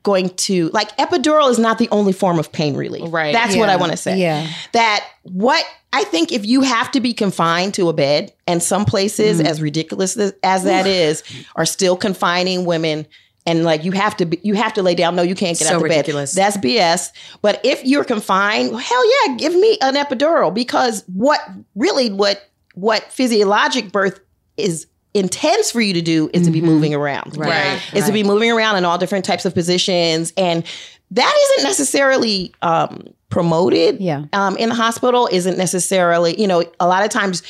going 0.03 0.29
to 0.31 0.69
like 0.69 0.95
epidural 0.97 1.49
is 1.49 1.57
not 1.57 1.77
the 1.77 1.87
only 1.89 2.11
form 2.13 2.37
of 2.37 2.51
pain 2.51 2.75
relief. 2.75 3.11
Right. 3.11 3.33
That's 3.33 3.55
what 3.55 3.69
I 3.69 3.77
want 3.77 3.91
to 3.91 3.97
say. 3.97 4.17
Yeah. 4.19 4.47
That 4.73 5.05
what 5.23 5.63
I 5.93 6.03
think 6.03 6.31
if 6.31 6.45
you 6.45 6.61
have 6.61 6.91
to 6.91 6.99
be 6.99 7.13
confined 7.13 7.73
to 7.75 7.87
a 7.89 7.93
bed, 7.93 8.33
and 8.47 8.61
some 8.61 8.83
places, 8.85 9.37
Mm-hmm. 9.37 9.47
as 9.47 9.61
ridiculous 9.61 10.17
as, 10.17 10.33
as 10.43 10.63
that 10.65 10.85
is, 10.87 11.23
are 11.55 11.65
still 11.65 11.95
confining 11.95 12.65
women. 12.65 13.07
And 13.45 13.63
like 13.65 13.83
you 13.83 13.91
have 13.91 14.15
to 14.17 14.25
be, 14.25 14.39
you 14.41 14.53
have 14.55 14.73
to 14.75 14.81
lay 14.83 14.95
down. 14.95 15.15
No, 15.15 15.21
you 15.21 15.35
can't 15.35 15.57
get 15.57 15.67
So 15.67 15.75
out 15.75 15.79
the 15.79 15.83
ridiculous. 15.83 16.33
bed. 16.33 16.41
That's 16.43 16.57
BS. 16.57 17.09
But 17.41 17.59
if 17.65 17.83
you're 17.85 18.05
confined, 18.05 18.69
well, 18.71 18.79
hell 18.79 19.27
yeah, 19.27 19.35
give 19.35 19.53
me 19.53 19.77
an 19.81 19.95
epidural 19.95 20.53
because 20.53 21.03
what 21.07 21.39
really 21.75 22.09
what 22.09 22.41
what 22.73 23.03
physiologic 23.11 23.91
birth 23.91 24.19
is 24.57 24.87
intends 25.13 25.71
for 25.71 25.81
you 25.81 25.93
to 25.93 26.01
do 26.01 26.29
is 26.33 26.45
to 26.45 26.51
be 26.51 26.61
moving 26.61 26.93
around. 26.93 27.37
Right. 27.37 27.79
Is 27.93 28.05
to 28.05 28.11
be 28.11 28.23
moving 28.23 28.51
around 28.51 28.77
in 28.77 28.85
all 28.85 28.97
different 28.97 29.25
types 29.25 29.45
of 29.45 29.53
positions. 29.53 30.33
And 30.37 30.63
that 31.11 31.33
isn't 31.51 31.67
necessarily 31.67 32.53
um, 32.63 33.07
promoted 33.29 33.99
Yeah. 34.01 34.25
um, 34.33 34.57
in 34.57 34.69
the 34.69 34.75
hospital, 34.75 35.29
isn't 35.31 35.57
necessarily, 35.57 36.39
you 36.39 36.47
know, 36.47 36.63
a 36.79 36.87
lot 36.87 37.03
of 37.03 37.09
times 37.11 37.43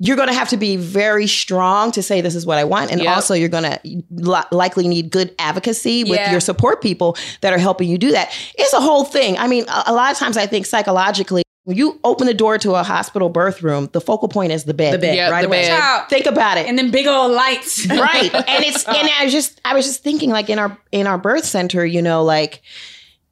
you're 0.00 0.14
going 0.16 0.28
to 0.28 0.34
have 0.34 0.48
to 0.50 0.56
be 0.56 0.76
very 0.76 1.26
strong 1.26 1.90
to 1.90 2.04
say 2.04 2.20
this 2.20 2.36
is 2.36 2.46
what 2.46 2.56
I 2.58 2.62
want. 2.62 2.92
And 2.92 3.02
Yep. 3.02 3.16
also 3.16 3.34
you're 3.34 3.48
going 3.48 3.64
to 3.64 3.80
li- 4.12 4.42
likely 4.52 4.86
need 4.86 5.10
good 5.10 5.34
advocacy 5.40 6.04
with 6.04 6.20
Yeah. 6.20 6.30
your 6.30 6.38
support 6.38 6.80
people 6.80 7.16
that 7.40 7.52
are 7.52 7.58
helping 7.58 7.88
you 7.88 7.98
do 7.98 8.12
that. 8.12 8.30
It's 8.56 8.72
a 8.72 8.80
whole 8.80 9.02
thing. 9.04 9.36
I 9.38 9.48
mean, 9.48 9.64
a, 9.68 9.84
a 9.86 9.92
lot 9.92 10.12
of 10.12 10.16
times 10.18 10.36
I 10.36 10.46
think 10.46 10.66
psychologically, 10.66 11.42
when 11.68 11.76
you 11.76 12.00
open 12.02 12.26
the 12.26 12.32
door 12.32 12.56
to 12.56 12.76
a 12.76 12.82
hospital 12.82 13.28
birth 13.28 13.62
room, 13.62 13.90
the 13.92 14.00
focal 14.00 14.26
point 14.26 14.52
is 14.52 14.64
the 14.64 14.72
bed. 14.72 14.94
The 14.94 14.98
bed, 15.00 15.16
Yeah, 15.16 15.28
right 15.28 15.42
the 15.42 15.48
away. 15.48 15.68
bed. 15.68 16.08
Think 16.08 16.24
about 16.24 16.56
it 16.56 16.66
And 16.66 16.78
then 16.78 16.90
big 16.90 17.06
old 17.06 17.30
lights. 17.30 17.86
right 17.90 18.34
and 18.34 18.64
it's 18.64 18.84
and 18.88 19.10
i 19.20 19.24
was 19.24 19.32
just 19.34 19.60
i 19.66 19.74
was 19.74 19.84
just 19.84 20.02
thinking 20.02 20.30
like 20.30 20.48
in 20.48 20.58
our 20.58 20.78
in 20.92 21.06
our 21.06 21.18
birth 21.18 21.44
center 21.44 21.84
you 21.84 22.00
know 22.00 22.24
like 22.24 22.62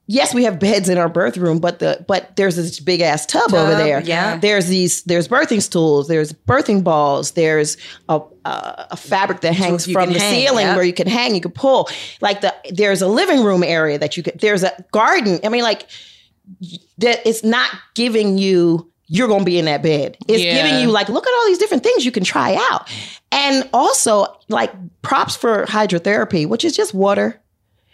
yes 0.05 0.35
we 0.35 0.43
have 0.43 0.59
beds 0.59 0.87
in 0.87 0.99
our 0.99 1.09
birth 1.09 1.35
room 1.35 1.57
but 1.57 1.79
the 1.79 2.05
but 2.07 2.35
there's 2.35 2.55
this 2.55 2.79
big 2.79 3.01
ass 3.01 3.25
tub, 3.25 3.53
over 3.55 3.73
there 3.73 4.01
yeah. 4.01 4.37
there's 4.37 4.67
these 4.67 5.01
there's 5.03 5.27
birthing 5.27 5.61
stools 5.61 6.07
there's 6.07 6.31
birthing 6.31 6.83
balls 6.83 7.31
there's 7.31 7.75
a 8.07 8.21
a, 8.45 8.87
a 8.91 8.97
fabric 8.97 9.41
that 9.41 9.55
hangs 9.55 9.87
you 9.87 9.93
from 9.93 10.13
the 10.13 10.19
hang, 10.19 10.45
ceiling 10.45 10.67
yeah. 10.67 10.75
where 10.75 10.85
you 10.85 10.93
can 10.93 11.07
hang 11.07 11.33
you 11.33 11.41
can 11.41 11.51
pull 11.51 11.89
like 12.21 12.41
the 12.41 12.53
there's 12.71 13.01
a 13.01 13.07
living 13.07 13.43
room 13.43 13.63
area 13.63 13.97
that 13.97 14.15
you 14.15 14.21
could 14.21 14.39
there's 14.39 14.63
a 14.63 14.85
garden 14.91 15.39
i 15.43 15.49
mean 15.49 15.63
like 15.63 15.87
that 16.99 17.25
it's 17.27 17.43
not 17.43 17.69
giving 17.95 18.37
you 18.37 18.89
you're 19.09 19.29
going 19.29 19.39
to 19.39 19.45
be 19.45 19.57
in 19.57 19.63
that 19.65 19.81
bed. 19.81 20.17
It's 20.27 20.43
Yeah. 20.43 20.53
giving 20.63 20.81
you 20.81 20.91
like 20.91 21.07
look 21.07 21.25
at 21.25 21.33
all 21.39 21.45
these 21.47 21.57
different 21.59 21.81
things 21.83 22.03
you 22.05 22.11
can 22.11 22.25
try 22.25 22.55
out. 22.71 22.89
And 23.31 23.67
also 23.73 24.25
like 24.49 24.73
props 25.01 25.35
for 25.35 25.65
hydrotherapy, 25.65 26.45
which 26.45 26.65
is 26.65 26.75
just 26.75 26.93
water. 26.93 27.39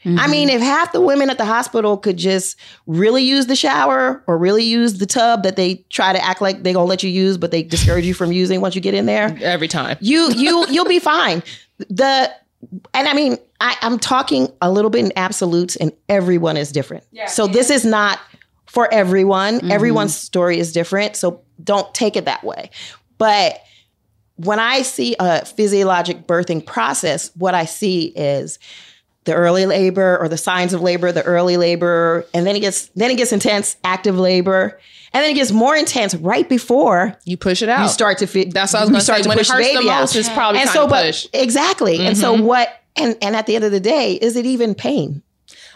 I 0.05 0.27
mean, 0.27 0.49
if 0.49 0.59
half 0.59 0.91
the 0.91 0.99
women 0.99 1.29
at 1.29 1.37
the 1.37 1.45
hospital 1.45 1.95
could 1.97 2.17
just 2.17 2.57
really 2.87 3.23
use 3.23 3.45
the 3.45 3.55
shower 3.55 4.21
or 4.27 4.37
really 4.37 4.63
use 4.65 4.97
the 4.97 5.05
tub 5.05 5.43
that 5.43 5.55
they 5.55 5.75
try 5.89 6.11
to 6.11 6.21
act 6.21 6.41
like 6.41 6.61
they're 6.63 6.73
going 6.73 6.83
to 6.87 6.89
let 6.89 7.03
you 7.03 7.09
use 7.09 7.37
but 7.37 7.51
they 7.51 7.63
discourage 7.63 8.05
you 8.05 8.13
from 8.13 8.33
using 8.33 8.59
once 8.59 8.75
you 8.75 8.81
get 8.81 8.93
in 8.95 9.05
there, 9.05 9.37
Every 9.41 9.69
time. 9.69 9.95
you 10.01 10.29
you 10.33 10.65
you'll 10.69 10.83
be 10.89 10.99
fine. 10.99 11.41
The 11.89 12.29
and 12.93 13.07
I 13.07 13.13
mean, 13.13 13.37
I, 13.61 13.77
I'm 13.81 13.97
talking 13.97 14.49
a 14.61 14.69
little 14.71 14.89
bit 14.89 15.05
in 15.05 15.13
absolutes, 15.15 15.75
and 15.77 15.93
everyone 16.09 16.57
is 16.57 16.71
different. 16.71 17.03
Yeah. 17.11 17.27
so 17.27 17.47
this 17.47 17.69
is 17.69 17.85
not 17.85 18.19
for 18.73 18.91
everyone. 18.91 19.59
Mm-hmm. 19.59 19.71
Everyone's 19.71 20.15
story 20.15 20.57
is 20.57 20.71
different. 20.73 21.15
So 21.15 21.41
don't 21.63 21.93
take 21.93 22.15
it 22.15 22.25
that 22.25 22.43
way. 22.43 22.71
But 23.19 23.61
when 24.37 24.59
I 24.59 24.81
see 24.81 25.15
a 25.19 25.45
physiologic 25.45 26.25
birthing 26.25 26.65
process, 26.65 27.29
what 27.35 27.53
I 27.53 27.65
see 27.65 28.05
is 28.05 28.57
the 29.25 29.35
early 29.35 29.67
labor 29.67 30.17
or 30.19 30.27
the 30.27 30.37
signs 30.37 30.73
of 30.73 30.81
labor, 30.81 31.11
the 31.11 31.21
early 31.21 31.55
labor, 31.55 32.25
and 32.33 32.47
then 32.47 32.55
it 32.55 32.61
gets 32.61 32.87
then 32.95 33.11
it 33.11 33.15
gets 33.15 33.31
intense, 33.31 33.77
active 33.83 34.17
labor, 34.17 34.79
and 35.13 35.23
then 35.23 35.29
it 35.29 35.35
gets 35.35 35.51
more 35.51 35.75
intense 35.75 36.15
right 36.15 36.49
before 36.49 37.15
you 37.25 37.37
push 37.37 37.61
it 37.61 37.69
out. 37.69 37.83
you 37.83 37.89
start 37.89 38.17
to 38.17 38.27
feel. 38.27 38.49
That's 38.49 38.73
what 38.73 38.79
I 38.79 38.81
was 38.85 38.89
going 38.89 38.99
to 38.99 39.05
say. 39.05 39.29
When 39.29 39.39
it 39.39 39.47
hurts 39.47 39.73
the 39.77 39.83
most, 39.83 40.15
it's 40.15 40.29
probably 40.29 40.61
and 40.61 40.67
time 40.67 40.75
so, 40.75 40.83
to 40.85 40.89
but 40.89 41.05
push. 41.05 41.27
exactly. 41.31 41.99
And 41.99 42.17
so 42.17 42.33
mm-hmm. 42.33 42.43
what? 42.43 42.81
And 42.95 43.15
and 43.21 43.35
at 43.35 43.45
the 43.45 43.55
end 43.55 43.65
of 43.65 43.71
the 43.71 43.79
day, 43.79 44.13
is 44.15 44.35
it 44.35 44.47
even 44.47 44.73
pain? 44.75 45.21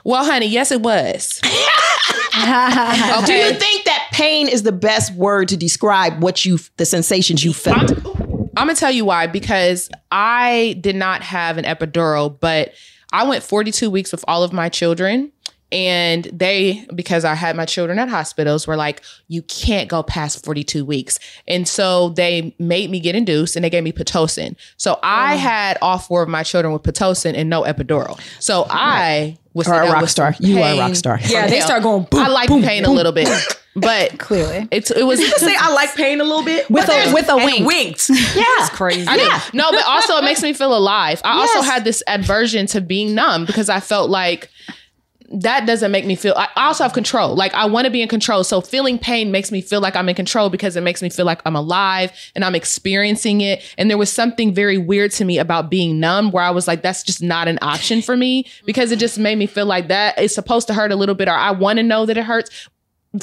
Well, 0.08 0.24
honey, 0.24 0.46
yes, 0.46 0.72
it 0.72 0.82
was. 0.82 1.42
Do 1.42 1.50
you 3.34 3.54
think 3.54 3.84
that 3.84 4.08
pain 4.14 4.48
is 4.48 4.64
the 4.64 4.72
best 4.72 5.14
word 5.14 5.50
to 5.50 5.58
describe 5.58 6.24
what 6.24 6.46
you 6.46 6.60
the 6.78 6.86
sensations 6.86 7.44
you 7.44 7.52
felt? 7.52 7.92
I'm 8.56 8.68
gonna 8.68 8.76
tell 8.76 8.90
you 8.90 9.04
why 9.04 9.28
because 9.28 9.90
I 10.10 10.78
did 10.80 10.96
not 10.96 11.24
have 11.24 11.58
an 11.58 11.66
epidural, 11.66 12.40
but 12.40 12.72
I 13.12 13.28
went 13.28 13.44
42 13.44 13.92
weeks 13.92 14.14
with 14.14 14.24
all 14.30 14.44
of 14.44 14.54
my 14.54 14.70
children. 14.70 15.34
And 15.70 16.24
they, 16.32 16.86
because 16.96 17.26
I 17.26 17.36
had 17.36 17.58
my 17.58 17.66
children 17.66 18.00
at 18.00 18.08
hospitals, 18.08 18.68
were 18.68 18.78
like, 18.78 19.04
you 19.28 19.42
can't 19.42 19.90
go 19.90 20.02
past 20.02 20.46
42 20.46 20.86
weeks. 20.86 21.20
And 21.46 21.68
so 21.68 22.10
they 22.12 22.56
made 22.58 22.90
me 22.90 23.02
get 23.02 23.16
induced 23.16 23.58
and 23.58 23.66
they 23.66 23.70
gave 23.70 23.84
me 23.84 23.92
Pitocin. 23.92 24.56
So 24.78 24.98
I 25.04 25.34
oh. 25.34 25.38
had 25.38 25.78
all 25.82 25.98
four 25.98 26.24
of 26.24 26.30
my 26.30 26.44
children 26.44 26.72
with 26.72 26.84
Pitocin 26.84 27.34
and 27.36 27.50
no 27.50 27.64
epidural. 27.64 28.18
So 28.42 28.66
I 28.70 29.38
was 29.58 29.68
Or 29.68 29.74
a 29.82 29.92
rock 29.92 30.08
star. 30.08 30.34
some 30.34 30.46
You 30.46 30.58
are 30.58 30.68
a 30.68 30.72
pain 30.72 30.80
rock 30.80 30.96
star. 30.96 31.20
Yeah, 31.22 31.48
they 31.48 31.58
hell. 31.58 31.66
start 31.68 31.84
going 31.84 32.04
boom, 32.10 32.20
I 32.22 32.28
like 32.30 32.50
pain 32.50 32.86
a 32.86 32.92
little 32.92 33.12
bit, 33.12 33.28
but 33.76 34.18
Clearly. 34.18 34.68
it's 34.72 34.92
it 34.92 35.04
was 35.04 35.20
Say 35.42 35.54
I 35.60 35.74
like 35.74 35.94
pain 35.96 36.22
a 36.22 36.24
little 36.24 36.44
bit 36.44 36.70
With 36.70 36.88
a 36.88 37.12
with 37.14 37.28
a 37.28 37.34
and 37.36 37.44
wink. 37.46 37.68
winked. 37.68 38.10
Yeah, 38.36 38.68
crazy. 38.72 39.08
I 39.08 39.18
do. 39.18 39.58
No, 39.58 39.72
but 39.72 39.84
also 39.86 40.16
it 40.18 40.24
makes 40.24 40.42
me 40.48 40.54
feel 40.54 40.76
alive. 40.78 41.20
I 41.26 41.40
also 41.40 41.62
had 41.62 41.84
this 41.84 42.02
aversion 42.08 42.68
to 42.68 42.82
being 42.82 43.14
numb 43.16 43.46
because 43.46 43.68
I 43.70 43.80
felt 43.82 44.10
like 44.10 44.50
that 45.30 45.66
doesn't 45.66 45.92
make 45.92 46.06
me 46.06 46.16
feel 46.16 46.34
I 46.38 46.48
also 46.56 46.84
have 46.84 46.94
control. 46.94 47.36
Like 47.36 47.54
I 47.54 47.66
want 47.66 47.86
to 47.86 47.92
be 47.92 48.02
in 48.02 48.08
control. 48.08 48.44
So 48.44 48.62
feeling 48.62 48.98
pain 48.98 49.32
makes 49.32 49.52
me 49.52 49.62
feel 49.62 49.82
like 49.82 49.96
I'm 49.96 50.08
in 50.08 50.16
control 50.16 50.50
because 50.50 50.76
it 50.76 50.82
makes 50.82 51.02
me 51.02 51.10
feel 51.10 51.26
like 51.26 51.42
I'm 51.46 51.56
alive 51.56 52.12
and 52.36 52.46
I'm 52.46 52.56
experiencing 52.56 53.42
it. 53.42 53.64
And 53.78 53.90
there 53.90 53.98
was 53.98 54.12
something 54.12 54.54
very 54.54 54.78
weird 54.78 55.12
to 55.14 55.26
me 55.26 55.38
about 55.38 55.70
being 55.70 56.00
numb 56.00 56.32
where 56.32 56.44
I 56.44 56.52
was 56.52 56.68
like, 56.68 56.82
that's 56.82 57.04
just 57.04 57.22
not 57.22 57.48
an 57.48 57.60
option 57.62 58.02
for 58.02 58.16
me 58.16 58.46
because 58.66 58.92
it 58.92 59.00
just 59.00 59.20
made 59.20 59.38
me 59.38 59.48
feel 59.48 59.66
like 59.66 59.90
that 59.90 60.18
is 60.20 60.34
supposed 60.34 60.68
to 60.68 60.74
hurt 60.74 60.92
a 60.92 60.96
little 60.96 61.16
bit 61.16 61.28
or 61.28 61.34
I 61.34 61.52
want 61.52 61.78
to 61.78 61.84
know 61.84 62.06
that 62.06 62.18
it 62.18 62.24
hurts. 62.24 62.70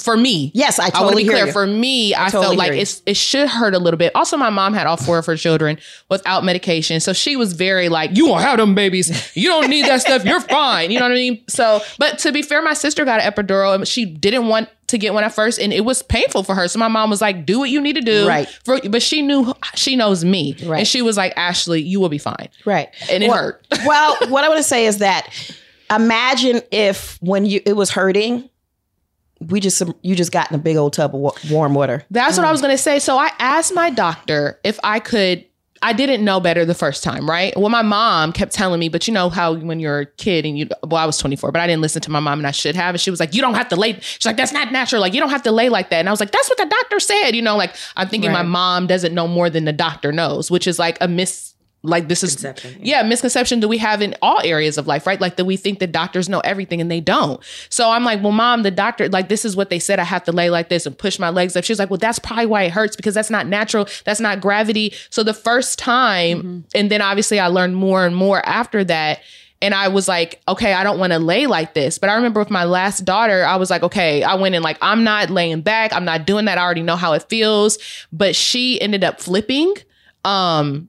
For 0.02 0.16
me, 0.16 0.50
Yes, 0.54 0.78
I 0.78 0.84
I 0.84 0.86
want 0.86 0.92
to 0.94 0.98
totally 1.00 1.22
be 1.24 1.28
clear. 1.28 1.46
you. 1.46 1.52
For 1.52 1.66
me, 1.66 2.14
I, 2.14 2.28
totally 2.30 2.44
felt 2.44 2.56
like 2.56 2.72
it's 2.72 3.02
it 3.06 3.16
should 3.16 3.48
hurt 3.48 3.74
a 3.74 3.78
little 3.78 3.98
bit. 3.98 4.12
Also, 4.16 4.36
my 4.36 4.50
mom 4.50 4.72
had 4.74 4.86
all 4.86 4.96
four 4.96 5.18
of 5.18 5.26
her 5.26 5.36
children 5.36 5.78
without 6.08 6.42
medication, 6.44 7.00
so 7.00 7.12
she 7.12 7.36
was 7.36 7.52
very 7.52 7.88
like, 7.88 8.16
"You 8.16 8.26
won't 8.28 8.42
have 8.42 8.58
them 8.58 8.74
babies. 8.74 9.36
You 9.36 9.48
don't 9.48 9.68
need 9.68 9.84
that 9.86 10.00
stuff. 10.00 10.24
You're 10.24 10.40
fine." 10.40 10.90
You 10.90 10.98
know 10.98 11.04
what 11.04 11.12
I 11.12 11.16
mean? 11.16 11.42
So, 11.48 11.80
but 11.98 12.18
to 12.20 12.32
be 12.32 12.42
fair, 12.42 12.62
my 12.62 12.72
sister 12.74 13.04
got 13.04 13.20
an 13.20 13.30
epidural, 13.32 13.74
and 13.74 13.86
she 13.86 14.04
didn't 14.04 14.48
want 14.48 14.68
to 14.88 14.98
get 14.98 15.14
one 15.14 15.22
at 15.24 15.32
first, 15.34 15.58
and 15.60 15.72
it 15.72 15.84
was 15.84 16.02
painful 16.02 16.42
for 16.42 16.54
her. 16.54 16.66
So 16.66 16.78
my 16.78 16.88
mom 16.88 17.10
was 17.10 17.20
like, 17.20 17.44
"Do 17.46 17.58
what 17.60 17.70
you 17.70 17.80
need 17.80 17.94
to 17.96 18.00
do." 18.02 18.26
Right. 18.26 18.48
For, 18.64 18.80
but 18.88 19.02
she 19.02 19.22
knew 19.22 19.52
she 19.74 19.96
knows 19.96 20.24
me, 20.24 20.56
Right. 20.64 20.78
and 20.80 20.88
she 20.88 21.02
was 21.02 21.16
like, 21.16 21.34
"Ashley, 21.36 21.82
you 21.82 22.00
will 22.00 22.08
be 22.08 22.18
fine." 22.18 22.48
right. 22.64 22.88
And 23.10 23.22
it 23.22 23.28
well, 23.28 23.36
hurt. 23.38 23.66
well, 23.86 24.16
what 24.28 24.44
I 24.44 24.48
want 24.48 24.58
to 24.58 24.64
say 24.64 24.86
is 24.86 24.98
that 24.98 25.28
imagine 25.90 26.62
if 26.70 27.18
when 27.20 27.44
you 27.46 27.60
it 27.66 27.74
was 27.76 27.90
hurting, 27.90 28.48
we 29.40 29.60
just 29.60 29.82
you 30.02 30.14
just 30.14 30.32
got 30.32 30.50
in 30.50 30.54
a 30.54 30.62
big 30.62 30.76
old 30.76 30.92
tub 30.92 31.14
of 31.14 31.50
warm 31.50 31.74
water. 31.74 32.04
That's 32.10 32.36
what 32.36 32.46
I 32.46 32.48
mm. 32.48 32.52
was 32.52 32.60
going 32.60 32.74
to 32.74 32.82
say. 32.82 32.98
So 32.98 33.18
I 33.18 33.30
asked 33.38 33.74
my 33.74 33.90
doctor 33.90 34.58
if 34.64 34.78
I 34.82 35.00
could. 35.00 35.44
I 35.82 35.92
didn't 35.92 36.24
know 36.24 36.40
better 36.40 36.64
the 36.64 36.74
first 36.74 37.04
time, 37.04 37.28
right? 37.28 37.54
Well, 37.58 37.68
my 37.68 37.82
mom 37.82 38.32
kept 38.32 38.52
telling 38.52 38.80
me, 38.80 38.88
but 38.88 39.06
you 39.06 39.12
know 39.12 39.28
how 39.28 39.54
when 39.54 39.80
you're 39.80 40.00
a 40.00 40.06
kid 40.06 40.46
and 40.46 40.56
you, 40.56 40.66
well, 40.82 40.96
I 40.96 41.04
was 41.04 41.18
24, 41.18 41.52
but 41.52 41.60
I 41.60 41.66
didn't 41.66 41.82
listen 41.82 42.00
to 42.02 42.10
my 42.10 42.20
mom 42.20 42.38
and 42.38 42.46
I 42.46 42.52
should 42.52 42.74
have. 42.74 42.94
And 42.94 43.00
she 43.00 43.10
was 43.10 43.20
like, 43.20 43.34
you 43.34 43.42
don't 43.42 43.52
have 43.52 43.68
to 43.68 43.76
lay. 43.76 44.00
She's 44.00 44.24
like, 44.24 44.38
that's 44.38 44.52
not 44.52 44.72
natural. 44.72 45.02
Like, 45.02 45.12
you 45.12 45.20
don't 45.20 45.28
have 45.28 45.42
to 45.42 45.52
lay 45.52 45.68
like 45.68 45.90
that. 45.90 45.98
And 45.98 46.08
I 46.08 46.12
was 46.12 46.20
like, 46.20 46.30
that's 46.30 46.48
what 46.48 46.56
the 46.56 46.64
doctor 46.64 47.00
said. 47.00 47.32
You 47.32 47.42
know, 47.42 47.58
like 47.58 47.74
I'm 47.96 48.08
thinking 48.08 48.32
my 48.32 48.42
mom 48.42 48.86
doesn't 48.86 49.12
know 49.12 49.28
more 49.28 49.50
than 49.50 49.66
the 49.66 49.74
doctor 49.74 50.10
knows, 50.10 50.50
which 50.50 50.66
is 50.66 50.78
like 50.78 50.96
a 51.02 51.08
miss. 51.08 51.53
Like 51.86 52.08
this 52.08 52.22
is 52.22 52.32
Conception, 52.32 52.78
yeah. 52.80 53.02
misconception 53.02 53.60
that 53.60 53.68
we 53.68 53.76
have 53.76 54.00
in 54.00 54.16
all 54.22 54.40
areas 54.42 54.78
of 54.78 54.86
life, 54.86 55.06
right? 55.06 55.20
Like 55.20 55.36
that 55.36 55.44
we 55.44 55.58
think 55.58 55.80
that 55.80 55.92
doctors 55.92 56.30
know 56.30 56.40
everything 56.40 56.80
and 56.80 56.90
they 56.90 57.00
don't. 57.00 57.42
So 57.68 57.90
I'm 57.90 58.04
like, 58.04 58.22
well, 58.22 58.32
mom, 58.32 58.62
the 58.62 58.70
doctor, 58.70 59.06
like 59.10 59.28
this 59.28 59.44
is 59.44 59.54
what 59.54 59.68
they 59.68 59.78
said. 59.78 59.98
I 59.98 60.04
have 60.04 60.24
to 60.24 60.32
lay 60.32 60.48
like 60.48 60.70
this 60.70 60.86
and 60.86 60.96
push 60.96 61.18
my 61.18 61.28
legs 61.28 61.56
up. 61.56 61.64
She's 61.64 61.78
like, 61.78 61.90
well, 61.90 61.98
that's 61.98 62.18
probably 62.18 62.46
why 62.46 62.62
it 62.62 62.72
hurts 62.72 62.96
because 62.96 63.12
that's 63.12 63.28
not 63.28 63.46
natural. 63.46 63.86
That's 64.04 64.18
not 64.18 64.40
gravity. 64.40 64.94
So 65.10 65.22
the 65.22 65.34
first 65.34 65.78
time, 65.78 66.64
and 66.74 66.90
then 66.90 67.02
obviously 67.02 67.38
I 67.38 67.48
learned 67.48 67.76
more 67.76 68.06
and 68.06 68.16
more 68.16 68.44
after 68.46 68.82
that. 68.84 69.20
And 69.60 69.74
I 69.74 69.88
was 69.88 70.08
like, 70.08 70.40
okay, 70.48 70.72
I 70.72 70.84
don't 70.84 70.98
want 70.98 71.12
to 71.12 71.18
lay 71.18 71.46
like 71.46 71.74
this. 71.74 71.98
But 71.98 72.08
I 72.08 72.14
remember 72.14 72.40
with 72.40 72.50
my 72.50 72.64
last 72.64 73.04
daughter, 73.04 73.44
I 73.44 73.56
was 73.56 73.70
like, 73.70 73.82
okay, 73.82 74.22
I 74.22 74.34
went 74.34 74.54
in 74.54 74.62
like, 74.62 74.78
I'm 74.80 75.04
not 75.04 75.28
laying 75.30 75.60
back. 75.60 75.92
I'm 75.92 76.04
not 76.04 76.26
doing 76.26 76.46
that. 76.46 76.56
I 76.56 76.62
already 76.62 76.82
know 76.82 76.96
how 76.96 77.12
it 77.12 77.28
feels. 77.28 77.78
But 78.10 78.34
she 78.34 78.80
ended 78.80 79.04
up 79.04 79.20
flipping. 79.20 79.74
Um, 80.24 80.88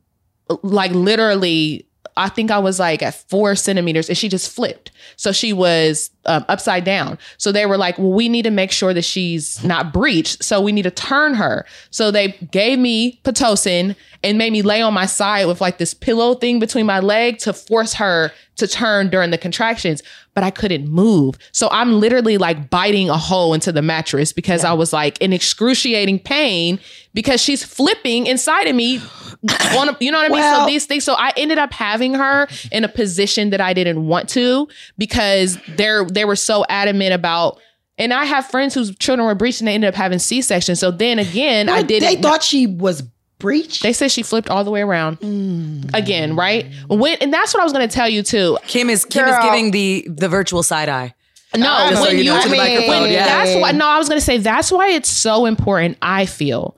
like 0.64 0.92
literally 0.92 1.86
I 2.18 2.30
think 2.30 2.50
I 2.50 2.60
was 2.60 2.80
like 2.80 3.02
at 3.02 3.14
four 3.30 3.56
centimeters 3.56 4.08
and 4.08 4.18
she 4.18 4.30
just 4.30 4.54
flipped. 4.54 4.92
So 5.18 5.32
she 5.32 5.52
was 5.54 6.12
um, 6.26 6.46
upside 6.48 6.84
down. 6.84 7.18
So 7.38 7.52
they 7.52 7.66
were 7.66 7.78
like, 7.78 7.98
well, 7.98 8.12
we 8.12 8.30
need 8.30 8.44
to 8.44 8.52
make 8.52 8.72
sure 8.72 8.94
that 8.94 9.04
she's 9.04 9.64
not 9.64 9.94
breached. 9.94 10.44
So 10.44 10.62
we 10.62 10.72
need 10.72 10.84
to 10.84 10.92
turn 10.92 11.34
her. 11.36 11.66
So 11.92 12.12
they 12.12 12.30
gave 12.52 12.80
me 12.80 13.20
Pitocin 13.24 13.96
and 14.24 14.38
made 14.38 14.52
me 14.52 14.62
lay 14.62 14.82
on 14.82 14.94
my 14.94 15.06
side 15.06 15.46
with 15.46 15.62
like 15.62 15.78
this 15.78 15.94
pillow 15.94 16.36
thing 16.36 16.60
between 16.60 16.86
my 16.86 17.00
leg 17.00 17.38
to 17.40 17.54
force 17.54 17.94
her 17.96 18.32
to 18.58 18.68
turn 18.68 19.10
during 19.10 19.32
the 19.32 19.38
contractions. 19.38 20.02
But 20.34 20.44
I 20.44 20.50
couldn't 20.52 20.88
move. 20.90 21.36
So 21.52 21.70
I'm 21.72 22.00
literally 22.00 22.38
like 22.38 22.70
biting 22.70 23.10
a 23.10 23.18
hole 23.18 23.54
into 23.54 23.72
the 23.72 23.82
mattress 23.82 24.34
because 24.34 24.66
I 24.66 24.74
was 24.74 24.92
like 24.92 25.20
in 25.22 25.32
excruciating 25.32 26.20
pain 26.20 26.80
because 27.14 27.42
she's 27.42 27.64
flipping 27.64 28.28
inside 28.28 28.68
of 28.68 28.76
me 28.76 28.98
on 29.78 29.90
a, 29.90 29.98
you 30.02 30.12
know 30.12 30.18
what 30.18 30.26
I 30.26 30.30
mean? 30.30 30.40
Well- 30.40 30.62
so 30.62 30.66
these 30.68 30.86
things. 30.86 31.04
So 31.04 31.14
I 31.14 31.32
ended 31.38 31.58
up 31.58 31.72
having 31.72 32.14
her 32.16 32.48
in 32.72 32.84
a 32.84 32.90
position 32.90 33.52
that 33.52 33.62
I 33.62 33.74
didn't 33.74 34.08
want 34.08 34.28
to 34.30 34.68
because 34.98 35.58
they're 35.76 36.04
they 36.16 36.26
were 36.26 36.36
so 36.36 36.66
adamant 36.70 37.14
about. 37.14 37.60
And 37.98 38.14
I 38.14 38.26
have 38.26 38.48
friends 38.48 38.74
whose 38.74 38.94
children 38.98 39.26
were 39.26 39.36
breached 39.36 39.62
and 39.62 39.68
they 39.70 39.74
ended 39.74 39.88
up 39.88 39.96
having 39.96 40.20
C 40.20 40.42
sections. 40.42 40.80
So 40.80 40.92
then 40.92 41.18
again, 41.20 41.70
I 41.70 41.82
didn't. 41.82 42.10
They 42.10 42.22
thought 42.22 42.44
she 42.44 42.68
was 42.68 43.04
breached. 43.40 43.84
they 43.84 43.94
said 43.94 44.12
she 44.12 44.24
flipped 44.24 44.50
all 44.50 44.64
the 44.64 44.72
way 44.72 44.82
around 44.82 45.20
Mm. 45.22 45.94
again, 45.94 46.36
right? 46.36 46.66
When 46.90 47.18
and 47.22 47.32
that's 47.32 47.54
what 47.54 47.62
I 47.62 47.64
was 47.64 47.72
going 47.74 47.88
to 47.88 47.94
tell 47.94 48.10
you 48.10 48.24
too. 48.24 48.58
Kim 48.68 48.90
is 48.90 49.06
Kim 49.06 49.24
Girl. 49.26 49.34
is 49.38 49.44
giving 49.46 49.72
the 49.72 50.06
the 50.10 50.28
virtual 50.28 50.64
side 50.64 50.90
eye. 50.90 51.14
No, 51.56 51.62
Just 51.90 52.02
so 52.02 52.08
when 52.10 52.18
you 52.18 52.24
you, 52.26 52.34
know, 52.34 52.42
to 52.42 52.50
mean, 52.50 52.58
microphone. 52.58 53.10
Yeah. 53.10 53.26
that's 53.28 53.62
why. 53.62 53.72
No, 53.72 53.88
I 53.88 53.98
was 53.98 54.10
going 54.10 54.20
to 54.20 54.26
say 54.26 54.40
that's 54.40 54.74
why 54.74 54.90
it's 54.90 55.10
so 55.10 55.46
important. 55.46 55.98
I 56.02 56.26
feel 56.26 56.76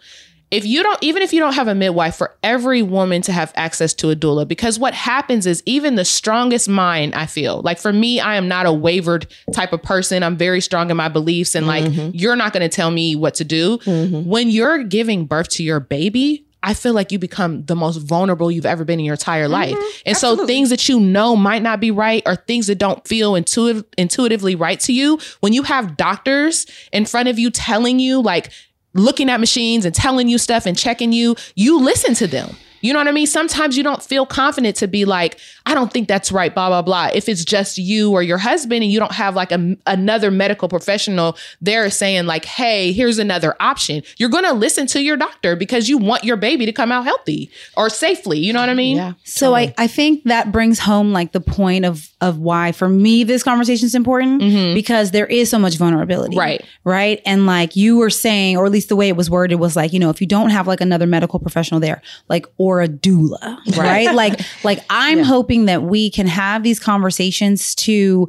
if 0.49 0.65
you 0.65 0.81
don't, 0.81 0.97
even 1.01 1.21
if 1.21 1.33
you 1.33 1.39
don't 1.39 1.53
have 1.53 1.67
a 1.67 1.75
midwife, 1.75 2.15
for 2.15 2.35
every 2.41 2.81
woman 2.81 3.21
to 3.23 3.33
have 3.33 3.51
access 3.55 3.93
to 3.95 4.11
a 4.11 4.15
doula, 4.15 4.47
because 4.47 4.79
what 4.79 4.93
happens 4.93 5.45
is 5.45 5.61
even 5.65 5.95
the 5.95 6.05
strongest 6.05 6.69
mind. 6.69 7.15
I 7.15 7.25
feel 7.25 7.61
like 7.61 7.79
for 7.79 7.91
me, 7.91 8.19
I 8.19 8.35
am 8.35 8.47
not 8.47 8.65
a 8.65 8.71
wavered 8.71 9.27
type 9.53 9.73
of 9.73 9.83
person. 9.83 10.23
I'm 10.23 10.37
very 10.37 10.61
strong 10.61 10.89
in 10.89 10.97
my 10.97 11.09
beliefs, 11.09 11.53
and 11.53 11.67
like 11.67 11.83
mm-hmm. 11.83 12.11
you're 12.13 12.37
not 12.37 12.53
going 12.53 12.67
to 12.67 12.73
tell 12.73 12.91
me 12.91 13.15
what 13.15 13.35
to 13.35 13.43
do 13.43 13.77
mm-hmm. 13.79 14.29
when 14.29 14.49
you're 14.49 14.83
giving 14.83 15.25
birth 15.25 15.49
to 15.49 15.63
your 15.63 15.79
baby. 15.79 16.45
I 16.63 16.73
feel 16.73 16.93
like 16.93 17.11
you 17.11 17.19
become 17.19 17.63
the 17.65 17.75
most 17.75 17.97
vulnerable 17.97 18.51
you've 18.51 18.65
ever 18.65 18.83
been 18.83 18.99
in 18.99 19.05
your 19.05 19.13
entire 19.13 19.47
life. 19.47 19.75
Mm-hmm. 19.75 20.01
And 20.07 20.17
so 20.17 20.45
things 20.45 20.69
that 20.71 20.89
you 20.89 20.99
know 20.99 21.35
might 21.35 21.61
not 21.61 21.79
be 21.79 21.91
right 21.91 22.23
or 22.25 22.35
things 22.35 22.67
that 22.67 22.79
don't 22.79 23.07
feel 23.07 23.35
intuitive, 23.35 23.85
intuitively 23.97 24.55
right 24.55 24.79
to 24.81 24.91
you, 24.91 25.19
when 25.39 25.53
you 25.53 25.63
have 25.63 25.95
doctors 25.95 26.65
in 26.91 27.05
front 27.05 27.29
of 27.29 27.37
you 27.37 27.51
telling 27.51 27.99
you 27.99 28.21
like 28.21 28.51
looking 28.97 29.29
at 29.29 29.39
machines 29.39 29.85
and 29.85 29.93
telling 29.93 30.27
you 30.27 30.37
stuff 30.37 30.65
and 30.65 30.77
checking 30.77 31.11
you, 31.11 31.35
you 31.55 31.79
listen 31.79 32.13
to 32.15 32.27
them. 32.27 32.55
You 32.81 32.93
know 32.93 32.99
what 32.99 33.07
I 33.07 33.11
mean? 33.11 33.27
Sometimes 33.27 33.77
you 33.77 33.83
don't 33.83 34.01
feel 34.01 34.25
confident 34.25 34.75
to 34.77 34.87
be 34.87 35.05
like, 35.05 35.39
I 35.65 35.73
don't 35.73 35.91
think 35.91 36.07
that's 36.07 36.31
right, 36.31 36.53
blah, 36.53 36.69
blah, 36.69 36.81
blah. 36.81 37.09
If 37.13 37.27
it's 37.27 37.43
just 37.43 37.77
you 37.77 38.11
or 38.11 38.23
your 38.23 38.37
husband 38.37 38.83
and 38.83 38.91
you 38.91 38.99
don't 38.99 39.11
have 39.11 39.35
like 39.35 39.51
a, 39.51 39.77
another 39.85 40.31
medical 40.31 40.69
professional 40.69 41.37
there 41.61 41.89
saying, 41.89 42.25
like, 42.25 42.45
hey, 42.45 42.91
here's 42.91 43.19
another 43.19 43.55
option, 43.59 44.03
you're 44.17 44.29
going 44.29 44.45
to 44.45 44.53
listen 44.53 44.87
to 44.87 45.01
your 45.01 45.17
doctor 45.17 45.55
because 45.55 45.89
you 45.89 45.97
want 45.97 46.23
your 46.23 46.37
baby 46.37 46.65
to 46.65 46.71
come 46.71 46.91
out 46.91 47.03
healthy 47.03 47.49
or 47.75 47.89
safely. 47.89 48.39
You 48.39 48.53
know 48.53 48.59
what 48.59 48.69
I 48.69 48.73
mean? 48.73 48.97
yeah. 48.97 49.13
So 49.23 49.55
I, 49.55 49.73
I 49.77 49.87
think 49.87 50.23
that 50.25 50.51
brings 50.51 50.79
home 50.79 51.11
like 51.13 51.31
the 51.31 51.41
point 51.41 51.85
of 51.85 52.09
of 52.19 52.39
why 52.39 52.71
for 52.71 52.89
me 52.89 53.23
this 53.23 53.43
conversation 53.43 53.85
is 53.85 53.93
important 53.93 54.41
mm-hmm. 54.41 54.73
because 54.73 55.11
there 55.11 55.27
is 55.27 55.49
so 55.49 55.59
much 55.59 55.77
vulnerability. 55.77 56.35
Right. 56.35 56.65
Right. 56.83 57.21
And 57.25 57.45
like 57.45 57.75
you 57.75 57.97
were 57.97 58.09
saying, 58.09 58.57
or 58.57 58.65
at 58.65 58.71
least 58.71 58.89
the 58.89 58.95
way 58.95 59.07
it 59.07 59.15
was 59.15 59.29
worded 59.29 59.59
was 59.59 59.75
like, 59.75 59.93
you 59.93 59.99
know, 59.99 60.09
if 60.09 60.19
you 60.19 60.27
don't 60.27 60.49
have 60.49 60.67
like 60.67 60.81
another 60.81 61.05
medical 61.05 61.39
professional 61.39 61.79
there, 61.79 62.01
like 62.27 62.45
or 62.57 62.66
a 62.81 62.87
doula, 62.87 63.57
right? 63.77 64.13
like 64.13 64.39
like 64.63 64.79
I'm 64.89 65.23
hoping 65.23 65.65
that 65.65 65.83
we 65.83 66.09
can 66.09 66.27
have 66.27 66.63
these 66.63 66.79
conversations 66.79 67.73
to 67.75 68.27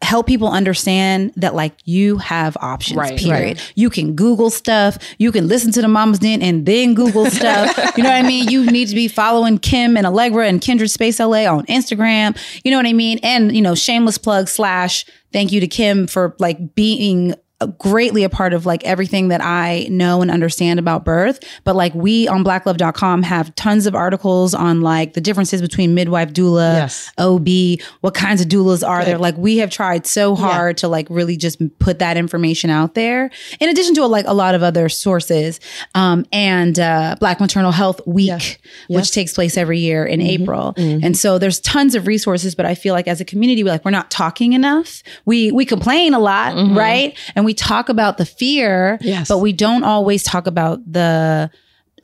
help 0.00 0.28
people 0.28 0.48
understand 0.48 1.32
that 1.34 1.56
like 1.56 1.72
you 1.84 2.18
have 2.18 2.56
options 2.60 2.96
Right. 2.96 3.18
period. 3.18 3.60
you 3.74 3.90
can 3.90 4.14
google 4.14 4.48
stuff. 4.48 4.96
You 5.18 5.32
can 5.32 5.48
listen 5.48 5.72
to 5.72 5.82
the 5.82 5.88
mama's 5.88 6.20
den 6.20 6.40
and 6.40 6.64
then 6.64 6.94
google 6.94 7.26
stuff. 7.30 7.76
You 7.96 8.04
know 8.04 8.10
what 8.10 8.16
i 8.16 8.22
mean? 8.22 8.48
You 8.48 8.64
need 8.70 8.86
to 8.88 8.94
be 8.94 9.08
following 9.08 9.58
kim 9.58 9.96
and 9.96 10.06
allegra 10.06 10.46
and 10.46 10.60
kindred 10.60 10.90
space 10.92 11.18
la 11.18 11.52
on 11.52 11.66
instagram. 11.66 12.38
You 12.64 12.70
know 12.70 12.76
what 12.76 12.86
i 12.86 12.92
mean? 12.92 13.18
And 13.24 13.54
you 13.56 13.60
know 13.60 13.74
shameless 13.74 14.18
plug 14.18 14.46
slash 14.48 15.04
thank 15.32 15.50
you 15.50 15.58
to 15.60 15.66
kim 15.66 16.06
for 16.06 16.36
like 16.38 16.76
being 16.76 17.34
greatly 17.66 18.22
a 18.22 18.28
part 18.28 18.52
of 18.52 18.66
like 18.66 18.84
everything 18.84 19.28
that 19.28 19.40
I 19.42 19.88
know 19.90 20.22
and 20.22 20.30
understand 20.30 20.78
about 20.78 21.04
birth. 21.04 21.40
But 21.64 21.74
like 21.74 21.92
we 21.94 22.28
on 22.28 22.44
blacklove.com 22.44 23.24
have 23.24 23.54
tons 23.56 23.86
of 23.86 23.94
articles 23.96 24.54
on 24.54 24.80
like 24.80 25.14
the 25.14 25.20
differences 25.20 25.60
between 25.60 25.94
midwife, 25.94 26.32
doula, 26.32 26.74
Yes. 26.74 27.10
OB, 27.18 27.80
what 28.00 28.14
kinds 28.14 28.40
of 28.40 28.46
doulas 28.48 28.86
are 28.86 29.04
there. 29.04 29.18
Like 29.18 29.36
we 29.36 29.56
have 29.58 29.70
tried 29.70 30.06
so 30.06 30.36
hard 30.36 30.76
to 30.78 30.88
like 30.88 31.08
really 31.10 31.36
just 31.36 31.60
put 31.80 31.98
that 31.98 32.16
information 32.16 32.70
out 32.70 32.94
there. 32.94 33.30
In 33.58 33.68
addition 33.68 33.94
to 33.94 34.06
like 34.06 34.26
a 34.28 34.34
lot 34.34 34.54
of 34.54 34.62
other 34.62 34.88
sources. 34.88 35.58
Um, 35.94 36.26
and 36.32 36.78
uh, 36.78 37.16
Black 37.18 37.40
Maternal 37.40 37.72
Health 37.72 38.00
Week, 38.06 38.60
which 38.88 39.10
takes 39.12 39.32
place 39.34 39.56
every 39.56 39.80
year 39.80 40.04
in 40.04 40.20
April. 40.20 40.74
And 40.76 41.16
so 41.16 41.38
there's 41.38 41.58
tons 41.60 41.94
of 41.96 42.06
resources, 42.06 42.54
but 42.54 42.66
I 42.66 42.74
feel 42.76 42.94
like 42.94 43.08
as 43.08 43.20
a 43.20 43.24
community, 43.24 43.64
we 43.64 43.70
like 43.70 43.84
we're 43.84 43.90
not 43.90 44.10
talking 44.10 44.52
enough. 44.52 45.02
We 45.24 45.50
we 45.50 45.64
complain 45.64 46.14
a 46.14 46.18
lot, 46.20 46.54
right? 46.76 47.16
And 47.34 47.44
we 47.48 47.54
talk 47.54 47.88
about 47.88 48.18
the 48.18 48.26
fear, 48.26 48.98
Yes. 49.00 49.28
but 49.28 49.38
we 49.38 49.52
don't 49.52 49.84
always 49.84 50.22
talk 50.22 50.46
about 50.46 50.76
the 50.98 51.50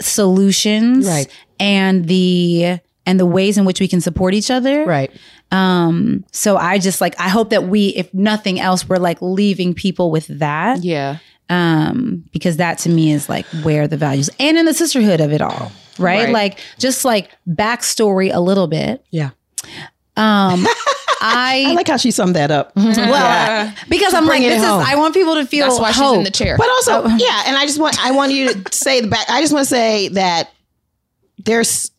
solutions 0.00 1.06
Right. 1.06 1.28
and 1.60 2.06
the 2.06 2.78
and 3.06 3.20
the 3.20 3.26
ways 3.26 3.58
in 3.58 3.64
which 3.66 3.80
we 3.80 3.88
can 3.88 4.00
support 4.00 4.32
each 4.34 4.50
other. 4.50 4.84
Right. 4.86 5.10
Um 5.52 6.24
so 6.32 6.56
I 6.56 6.78
just 6.78 7.00
like 7.00 7.14
I 7.20 7.28
hope 7.28 7.50
that 7.50 7.64
we 7.68 7.88
if 7.88 8.12
nothing 8.14 8.58
else 8.58 8.88
we're 8.88 8.96
like 9.10 9.18
leaving 9.20 9.74
people 9.74 10.10
with 10.10 10.26
that 10.38 10.82
Yeah. 10.82 11.18
um 11.50 12.24
because 12.32 12.56
that 12.56 12.78
to 12.84 12.88
me 12.88 13.12
is 13.12 13.28
like 13.28 13.44
where 13.62 13.86
the 13.86 13.96
values 13.98 14.30
and 14.40 14.56
in 14.56 14.64
the 14.64 14.74
sisterhood 14.74 15.20
of 15.20 15.30
it 15.32 15.42
all 15.42 15.70
right, 15.98 16.24
Right. 16.24 16.32
like 16.32 16.58
just 16.78 17.04
like 17.04 17.28
backstory 17.48 18.30
a 18.34 18.40
little 18.40 18.66
bit 18.66 19.04
Yeah. 19.10 19.30
um 20.16 20.66
I 21.24 21.64
I, 21.68 21.72
like 21.74 21.88
how 21.88 21.96
she 21.96 22.10
summed 22.10 22.36
that 22.36 22.50
up. 22.50 22.74
Mm-hmm. 22.74 23.10
well 23.10 23.74
because 23.88 24.14
I'm 24.14 24.24
like 24.24 24.38
bring 24.38 24.42
it 24.44 24.50
this 24.50 24.62
is 24.62 24.68
home. 24.68 24.84
I 24.86 24.96
want 24.96 25.14
people 25.14 25.34
to 25.36 25.46
feel 25.46 25.68
That's 25.68 25.80
why 25.80 25.90
she's 25.92 26.00
hope. 26.00 26.18
in 26.18 26.24
the 26.24 26.30
chair. 26.30 26.56
But 26.58 26.68
also, 26.68 27.02
oh. 27.04 27.16
yeah, 27.18 27.44
and 27.46 27.56
I 27.56 27.66
just 27.66 27.80
want 27.80 27.98
I 28.04 28.12
want 28.12 28.32
you 28.32 28.52
to 28.52 28.72
say 28.72 29.00
the 29.00 29.08
back. 29.08 29.28
I 29.28 29.40
just 29.40 29.52
want 29.52 29.66
to 29.66 29.70
say 29.70 30.08
that 30.08 30.50
there's 31.38 31.90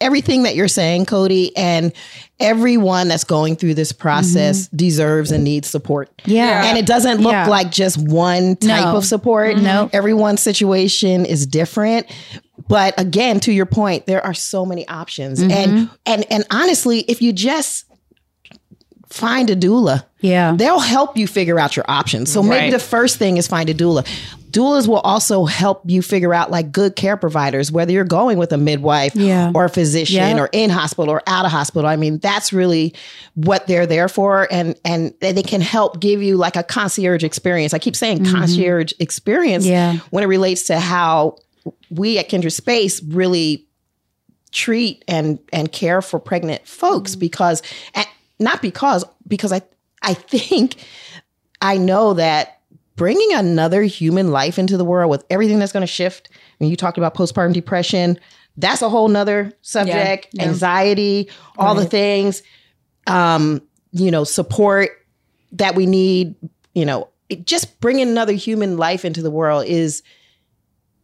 everything 0.00 0.44
that 0.44 0.54
you're 0.54 0.68
saying, 0.68 1.06
Cody, 1.06 1.56
and 1.56 1.92
everyone 2.38 3.08
that's 3.08 3.24
going 3.24 3.56
through 3.56 3.74
this 3.74 3.90
process 3.90 4.66
mm-hmm. 4.66 4.76
deserves 4.76 5.32
and 5.32 5.42
needs 5.42 5.68
support. 5.68 6.08
yeah 6.24 6.66
And 6.66 6.78
it 6.78 6.86
doesn't 6.86 7.20
look 7.20 7.32
Yeah. 7.32 7.48
like 7.48 7.70
just 7.72 7.98
one 7.98 8.54
type 8.56 8.84
No. 8.84 8.96
of 8.96 9.04
support. 9.04 9.56
Mm-hmm. 9.56 9.64
No. 9.64 9.90
Everyone's 9.92 10.40
situation 10.40 11.26
is 11.26 11.46
different. 11.46 12.06
But 12.68 12.94
again, 13.00 13.40
to 13.40 13.52
your 13.52 13.66
point, 13.66 14.06
there 14.06 14.24
are 14.24 14.34
so 14.34 14.64
many 14.64 14.86
options. 14.88 15.40
And 15.40 15.90
and 16.06 16.24
and 16.30 16.44
honestly, 16.50 17.00
if 17.00 17.22
you 17.22 17.32
just 17.32 17.86
find 19.10 19.48
a 19.50 19.56
doula, 19.56 20.04
yeah 20.20 20.54
they'll 20.56 20.78
help 20.80 21.16
you 21.16 21.26
figure 21.26 21.58
out 21.58 21.76
your 21.76 21.84
options. 21.88 22.30
So 22.30 22.42
maybe 22.42 22.64
Right. 22.64 22.72
the 22.72 22.78
first 22.78 23.16
thing 23.16 23.36
is 23.36 23.46
find 23.46 23.68
a 23.70 23.74
doula. 23.74 24.06
Doulas 24.50 24.88
will 24.88 25.00
also 25.00 25.44
help 25.44 25.82
you 25.84 26.00
figure 26.00 26.32
out 26.32 26.50
like 26.50 26.72
good 26.72 26.96
care 26.96 27.16
providers, 27.18 27.70
whether 27.70 27.92
you're 27.92 28.04
going 28.04 28.38
with 28.38 28.50
a 28.52 28.56
midwife 28.56 29.14
Yeah. 29.14 29.52
or 29.54 29.66
a 29.66 29.68
physician 29.68 30.38
or 30.38 30.48
in 30.52 30.70
hospital 30.70 31.10
or 31.10 31.22
out 31.26 31.44
of 31.44 31.50
hospital. 31.52 31.88
I 31.88 31.96
mean, 31.96 32.18
that's 32.18 32.52
really 32.52 32.94
what 33.34 33.66
they're 33.66 33.86
there 33.86 34.08
for. 34.08 34.48
And 34.50 34.74
and 34.84 35.12
they 35.20 35.42
can 35.42 35.60
help 35.60 36.00
give 36.00 36.22
you 36.22 36.36
like 36.36 36.56
a 36.56 36.62
concierge 36.62 37.24
experience. 37.24 37.74
I 37.74 37.78
keep 37.78 37.94
saying 37.96 38.20
mm-hmm. 38.20 38.34
concierge 38.34 38.92
experience 38.98 39.66
Yeah. 39.66 39.98
when 40.10 40.24
it 40.24 40.28
relates 40.28 40.64
to 40.64 40.80
how 40.80 41.36
we 41.90 42.18
at 42.18 42.28
Kindred 42.28 42.52
Space 42.52 43.02
really 43.02 43.66
treat 44.50 45.04
and 45.06 45.38
and 45.52 45.70
care 45.72 46.00
for 46.00 46.18
pregnant 46.18 46.66
folks 46.66 47.12
mm-hmm. 47.12 47.20
because 47.20 47.62
and 47.94 48.06
not 48.38 48.62
because 48.62 49.04
because 49.26 49.52
I 49.52 49.62
I 50.02 50.14
think 50.14 50.76
I 51.60 51.76
know 51.76 52.14
that 52.14 52.60
bringing 52.96 53.32
another 53.34 53.82
human 53.82 54.30
life 54.30 54.58
into 54.58 54.76
the 54.76 54.84
world 54.84 55.10
with 55.10 55.24
everything 55.30 55.58
that's 55.58 55.72
going 55.72 55.82
to 55.82 55.86
shift. 55.86 56.28
When 56.58 56.68
you 56.68 56.76
talked 56.76 56.98
about 56.98 57.14
postpartum 57.14 57.52
depression, 57.52 58.18
that's 58.56 58.82
a 58.82 58.88
whole 58.88 59.08
nother 59.08 59.52
subject. 59.62 60.28
Yeah. 60.32 60.44
Anxiety, 60.44 61.30
all 61.56 61.74
the 61.74 61.86
things, 61.86 62.42
um, 63.06 63.62
you 63.92 64.10
know, 64.10 64.24
support 64.24 64.90
that 65.52 65.74
we 65.74 65.86
need. 65.86 66.34
You 66.74 66.84
know, 66.84 67.08
it, 67.28 67.46
just 67.46 67.80
bringing 67.80 68.08
another 68.08 68.32
human 68.32 68.76
life 68.76 69.04
into 69.04 69.22
the 69.22 69.30
world 69.30 69.66
is. 69.66 70.02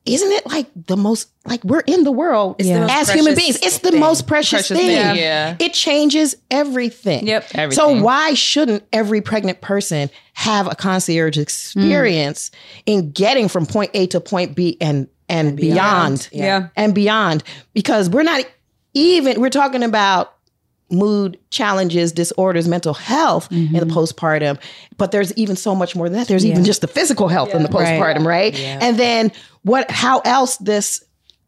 Isn't 0.06 0.32
it 0.32 0.46
like 0.46 0.66
the 0.74 0.96
most 0.98 1.30
like 1.46 1.64
we're 1.64 1.80
in 1.80 2.04
the 2.04 2.12
world 2.12 2.58
the 2.58 2.80
most 2.80 2.90
as 2.92 3.10
human 3.10 3.34
beings? 3.34 3.56
It's 3.62 3.78
the 3.78 3.90
thing. 3.90 4.00
most 4.00 4.26
precious, 4.26 4.68
Precious 4.68 4.76
thing. 4.76 4.86
thing, 4.88 5.16
yeah. 5.16 5.56
It 5.58 5.72
changes 5.72 6.36
everything. 6.50 7.26
Yep. 7.26 7.46
Everything. 7.54 7.84
So 7.84 8.02
why 8.02 8.34
shouldn't 8.34 8.84
every 8.92 9.22
pregnant 9.22 9.62
person 9.62 10.10
have 10.34 10.66
a 10.66 10.74
concierge 10.74 11.38
experience 11.38 12.50
in 12.84 13.12
getting 13.12 13.48
from 13.48 13.64
point 13.64 13.92
A 13.94 14.06
to 14.08 14.20
point 14.20 14.54
B 14.54 14.76
and 14.80 15.08
and, 15.28 15.56
beyond. 15.56 16.28
Yeah. 16.32 16.68
And 16.76 16.94
beyond 16.94 17.42
because 17.72 18.10
we're 18.10 18.24
not 18.24 18.44
even 18.92 19.40
we're 19.40 19.50
talking 19.50 19.82
about 19.82 20.34
mood 20.90 21.38
challenges, 21.50 22.12
disorders, 22.12 22.68
mental 22.68 22.94
health 22.94 23.50
in 23.50 23.72
the 23.72 23.80
mm-hmm. 23.80 23.98
postpartum, 23.98 24.60
but 24.96 25.10
there's 25.10 25.32
even 25.34 25.56
so 25.56 25.74
much 25.74 25.96
more 25.96 26.08
than 26.08 26.18
that. 26.18 26.28
There's 26.28 26.46
even 26.46 26.64
just 26.64 26.80
the 26.82 26.86
physical 26.88 27.28
health 27.28 27.54
in 27.54 27.62
the 27.62 27.68
Right. 27.68 28.00
postpartum, 28.00 28.24
right? 28.24 28.54
And 28.58 28.98
then 28.98 29.32
what 29.62 29.90
how 29.90 30.20
else 30.20 30.56
this 30.58 31.02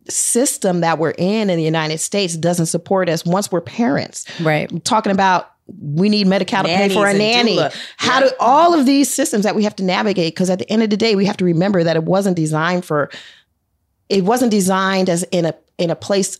system 0.09 0.81
that 0.81 0.99
we're 0.99 1.15
in 1.19 1.51
in 1.51 1.57
the 1.57 1.65
United 1.65 1.99
States 1.99 2.37
doesn't 2.37 2.67
support 2.67 3.09
us 3.09 3.25
once 3.25 3.51
we're 3.51 3.61
parents 3.61 4.25
right 4.41 4.85
talking 4.85 5.11
about 5.11 5.51
we 5.81 6.09
need 6.09 6.29
Medi-Cal 6.29 6.63
to 6.63 6.69
pay 6.69 6.89
for 6.89 7.09
a 7.09 7.13
nanny. 7.13 7.57
doula. 7.57 7.77
How 7.97 8.21
do 8.21 8.31
all 8.39 8.73
of 8.73 8.87
these 8.87 9.13
systems 9.13 9.43
that 9.45 9.57
we 9.57 9.65
have 9.65 9.75
to 9.77 9.83
navigate? 9.83 10.33
Because 10.33 10.49
at 10.49 10.61
the 10.61 10.71
end 10.71 10.85
of 10.85 10.91
the 10.91 10.97
day, 10.97 11.17
we 11.17 11.25
have 11.25 11.37
to 11.39 11.45
remember 11.45 11.83
that 11.83 11.97
it 11.97 12.05
wasn't 12.05 12.37
designed 12.37 12.85
for. 12.85 13.11
It 14.09 14.25
wasn't 14.25 14.53
designed 14.53 15.11
as 15.11 15.25
in 15.25 15.45
a 15.45 15.55
in 15.79 15.91
a 15.91 15.97
place 15.97 16.39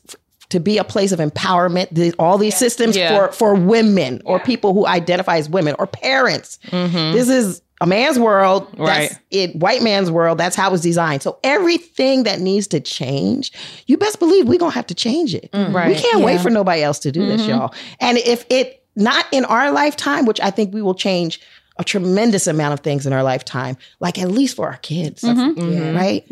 to 0.51 0.61
be 0.61 0.79
a 0.79 0.85
place 0.85 1.13
of 1.13 1.19
empowerment. 1.19 1.89
The, 1.93 2.13
all 2.19 2.39
these 2.39 2.57
systems 2.57 2.97
Yeah. 2.97 3.09
for 3.29 3.33
for 3.33 3.55
women 3.55 4.23
or 4.25 4.39
people 4.41 4.75
who 4.75 4.87
identify 4.87 5.37
as 5.39 5.49
women 5.49 5.75
or 5.79 5.87
parents. 5.87 6.59
Mm-hmm. 6.67 7.13
This 7.17 7.29
is 7.29 7.63
a 7.81 7.87
man's 7.87 8.19
world. 8.19 8.67
Right. 8.79 9.11
That's 9.11 9.21
it. 9.31 9.57
White 9.57 9.83
man's 9.83 10.11
world. 10.11 10.39
That's 10.39 10.57
how 10.57 10.73
it's 10.73 10.83
designed. 10.83 11.23
So 11.23 11.39
everything 11.45 12.23
that 12.23 12.41
needs 12.41 12.67
to 12.69 12.81
change, 12.81 13.53
you 13.87 13.99
best 13.99 14.19
believe 14.19 14.49
we're 14.49 14.59
gonna 14.59 14.71
have 14.71 14.87
to 14.87 14.95
change 14.95 15.35
it. 15.35 15.51
Mm. 15.53 15.69
We 15.69 15.75
Right. 15.75 15.97
can't 15.97 16.23
wait 16.25 16.41
for 16.41 16.51
nobody 16.51 16.83
else 16.83 16.99
to 17.01 17.13
do 17.13 17.27
this, 17.27 17.43
mm-hmm. 17.43 17.51
y'all. 17.51 17.75
And 18.01 18.17
if 18.19 18.47
it 18.49 18.83
not 18.95 19.27
in 19.31 19.45
our 19.45 19.71
lifetime, 19.73 20.25
which 20.25 20.41
I 20.41 20.51
think 20.51 20.73
we 20.73 20.81
will 20.81 20.95
change 20.95 21.41
a 21.79 21.85
tremendous 21.85 22.47
amount 22.47 22.73
of 22.73 22.81
things 22.81 23.07
in 23.07 23.13
our 23.13 23.23
lifetime, 23.23 23.77
like 24.01 24.19
at 24.19 24.31
least 24.31 24.57
for 24.57 24.67
our 24.67 24.79
kids, 24.79 25.21
mm-hmm. 25.21 25.95
right? 25.95 26.27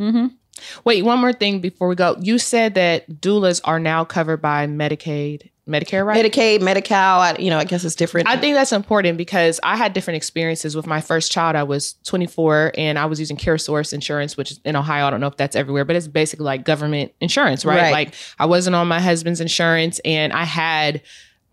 Wait, 0.84 1.04
one 1.04 1.18
more 1.18 1.32
thing 1.32 1.60
before 1.60 1.88
we 1.88 1.94
go. 1.94 2.16
You 2.20 2.38
said 2.38 2.74
that 2.74 3.08
doulas 3.20 3.60
are 3.64 3.80
now 3.80 4.04
covered 4.04 4.38
by 4.38 4.66
Medicaid, 4.66 5.50
Medicare, 5.68 6.04
right? 6.04 6.22
Medicaid, 6.24 6.60
Medi-Cal, 6.60 7.20
I, 7.20 7.36
you 7.38 7.48
know, 7.48 7.58
I 7.58 7.64
guess 7.64 7.84
it's 7.84 7.94
different. 7.94 8.28
I 8.28 8.36
think 8.36 8.54
that's 8.54 8.72
important 8.72 9.16
because 9.16 9.58
I 9.62 9.76
had 9.76 9.94
different 9.94 10.16
experiences 10.16 10.76
with 10.76 10.86
my 10.86 11.00
first 11.00 11.32
child. 11.32 11.56
I 11.56 11.62
was 11.62 11.94
24 12.04 12.72
and 12.76 12.98
I 12.98 13.06
was 13.06 13.18
using 13.18 13.36
CareSource 13.36 13.94
insurance, 13.94 14.36
which 14.36 14.58
in 14.64 14.76
Ohio. 14.76 15.06
I 15.06 15.10
don't 15.10 15.20
know 15.20 15.26
if 15.26 15.38
that's 15.38 15.56
everywhere, 15.56 15.86
but 15.86 15.96
it's 15.96 16.06
basically 16.06 16.44
like 16.44 16.64
government 16.64 17.12
insurance, 17.20 17.64
right? 17.64 17.78
Right. 17.78 17.92
Like 17.92 18.14
I 18.38 18.46
wasn't 18.46 18.76
on 18.76 18.88
my 18.88 19.00
husband's 19.00 19.40
insurance 19.40 20.00
and 20.04 20.32
I 20.34 20.44
had 20.44 21.00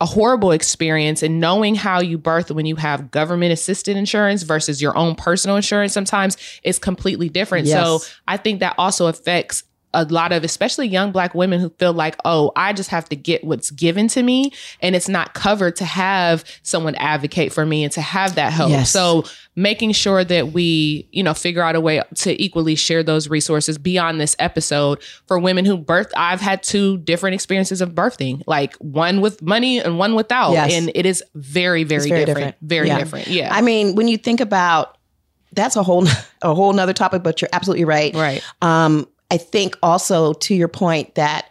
a 0.01 0.05
horrible 0.05 0.51
experience 0.51 1.21
and 1.21 1.39
knowing 1.39 1.75
how 1.75 2.01
you 2.01 2.17
birth 2.17 2.49
when 2.49 2.65
you 2.65 2.75
have 2.75 3.11
government 3.11 3.53
assisted 3.53 3.95
insurance 3.95 4.41
versus 4.41 4.81
your 4.81 4.97
own 4.97 5.13
personal 5.13 5.55
insurance 5.55 5.93
sometimes 5.93 6.37
is 6.63 6.79
completely 6.79 7.29
different. 7.29 7.67
Yes. 7.67 7.85
So 7.85 7.99
I 8.27 8.37
think 8.37 8.61
that 8.61 8.73
also 8.79 9.05
affects 9.05 9.63
a 9.93 10.05
lot 10.05 10.31
of 10.31 10.43
especially 10.43 10.87
young 10.87 11.11
black 11.11 11.35
women 11.35 11.59
who 11.59 11.69
feel 11.79 11.93
like 11.93 12.15
oh 12.25 12.51
i 12.55 12.71
just 12.73 12.89
have 12.89 13.07
to 13.09 13.15
get 13.15 13.43
what's 13.43 13.71
given 13.71 14.07
to 14.07 14.23
me 14.23 14.51
and 14.81 14.95
it's 14.95 15.09
not 15.09 15.33
covered 15.33 15.75
to 15.75 15.83
have 15.85 16.43
someone 16.63 16.95
advocate 16.95 17.51
for 17.51 17.65
me 17.65 17.83
and 17.83 17.91
to 17.91 18.01
have 18.01 18.35
that 18.35 18.53
help 18.53 18.69
Yes. 18.71 18.89
so 18.89 19.25
making 19.55 19.91
sure 19.91 20.23
that 20.23 20.53
we 20.53 21.07
you 21.11 21.23
know 21.23 21.33
figure 21.33 21.61
out 21.61 21.75
a 21.75 21.81
way 21.81 22.01
to 22.15 22.41
equally 22.41 22.75
share 22.75 23.03
those 23.03 23.27
resources 23.29 23.77
beyond 23.77 24.21
this 24.21 24.35
episode 24.39 25.01
for 25.27 25.37
women 25.37 25.65
who 25.65 25.75
birth 25.77 26.11
i've 26.15 26.41
had 26.41 26.63
two 26.63 26.97
different 26.99 27.33
experiences 27.33 27.81
of 27.81 27.89
birthing 27.91 28.41
like 28.47 28.75
one 28.77 29.19
with 29.21 29.41
money 29.41 29.79
and 29.79 29.97
one 29.99 30.15
without 30.15 30.51
Yes. 30.53 30.73
and 30.73 30.91
it 30.95 31.05
is 31.05 31.23
very 31.35 31.83
very, 31.83 32.07
very 32.09 32.25
different. 32.25 32.27
different. 32.27 32.55
very 32.61 32.87
Yeah. 32.87 32.97
different 32.99 33.27
yeah 33.27 33.49
I 33.53 33.61
mean, 33.61 33.95
when 33.95 34.07
you 34.07 34.17
think 34.17 34.39
about 34.39 34.97
that's 35.53 35.75
a 35.75 35.83
whole 35.83 36.07
a 36.41 36.53
whole 36.55 36.71
nother 36.71 36.93
topic, 36.93 37.23
but 37.23 37.41
you're 37.41 37.49
absolutely 37.51 37.83
right. 37.85 38.13
right 38.15 38.41
Um, 38.61 39.07
I 39.31 39.37
think 39.37 39.77
also 39.81 40.33
to 40.33 40.53
your 40.53 40.67
point 40.67 41.15
that 41.15 41.49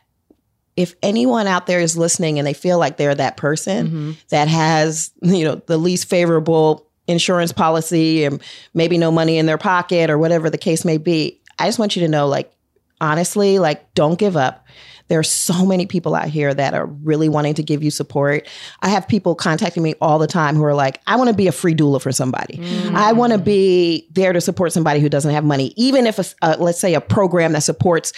if 0.76 0.94
anyone 1.02 1.46
out 1.46 1.66
there 1.66 1.80
is 1.80 1.96
listening 1.96 2.38
and 2.38 2.46
they 2.46 2.52
feel 2.52 2.78
like 2.78 2.96
they're 2.96 3.14
that 3.14 3.36
person 3.36 3.86
mm-hmm. 3.86 4.12
that 4.28 4.48
has, 4.48 5.10
you 5.22 5.44
know, 5.44 5.56
the 5.66 5.78
least 5.78 6.08
favorable 6.08 6.86
insurance 7.08 7.52
policy 7.52 8.24
and 8.24 8.40
maybe 8.74 8.98
no 8.98 9.10
money 9.10 9.38
in 9.38 9.46
their 9.46 9.58
pocket 9.58 10.10
or 10.10 10.18
whatever 10.18 10.48
the 10.48 10.58
case 10.58 10.84
may 10.84 10.98
be, 10.98 11.40
I 11.58 11.66
just 11.66 11.78
want 11.78 11.96
you 11.96 12.02
to 12.02 12.08
know, 12.08 12.28
like, 12.28 12.52
honestly, 13.00 13.58
like, 13.58 13.92
don't 13.94 14.18
give 14.18 14.36
up. 14.36 14.64
There 15.10 15.18
are 15.18 15.24
so 15.24 15.66
many 15.66 15.86
people 15.86 16.14
out 16.14 16.28
here 16.28 16.54
that 16.54 16.72
are 16.72 16.86
really 16.86 17.28
wanting 17.28 17.54
to 17.54 17.62
give 17.64 17.82
you 17.82 17.90
support. 17.90 18.48
I 18.80 18.88
have 18.88 19.08
people 19.08 19.34
contacting 19.34 19.82
me 19.82 19.94
all 20.00 20.20
the 20.20 20.28
time 20.28 20.54
who 20.54 20.62
are 20.62 20.74
like, 20.74 21.00
I 21.08 21.16
want 21.16 21.28
to 21.28 21.36
be 21.36 21.48
a 21.48 21.52
free 21.52 21.74
doula 21.74 22.00
for 22.00 22.12
somebody. 22.12 22.60
I 22.94 23.12
want 23.12 23.32
to 23.32 23.38
be 23.38 24.08
there 24.12 24.32
to 24.32 24.40
support 24.40 24.72
somebody 24.72 25.00
who 25.00 25.08
doesn't 25.08 25.32
have 25.32 25.44
money. 25.44 25.74
Even 25.76 26.06
if, 26.06 26.18
a, 26.20 26.24
uh, 26.42 26.56
let's 26.60 26.78
say, 26.80 26.94
a 26.94 27.00
program 27.00 27.52
that 27.52 27.64
supports 27.64 28.12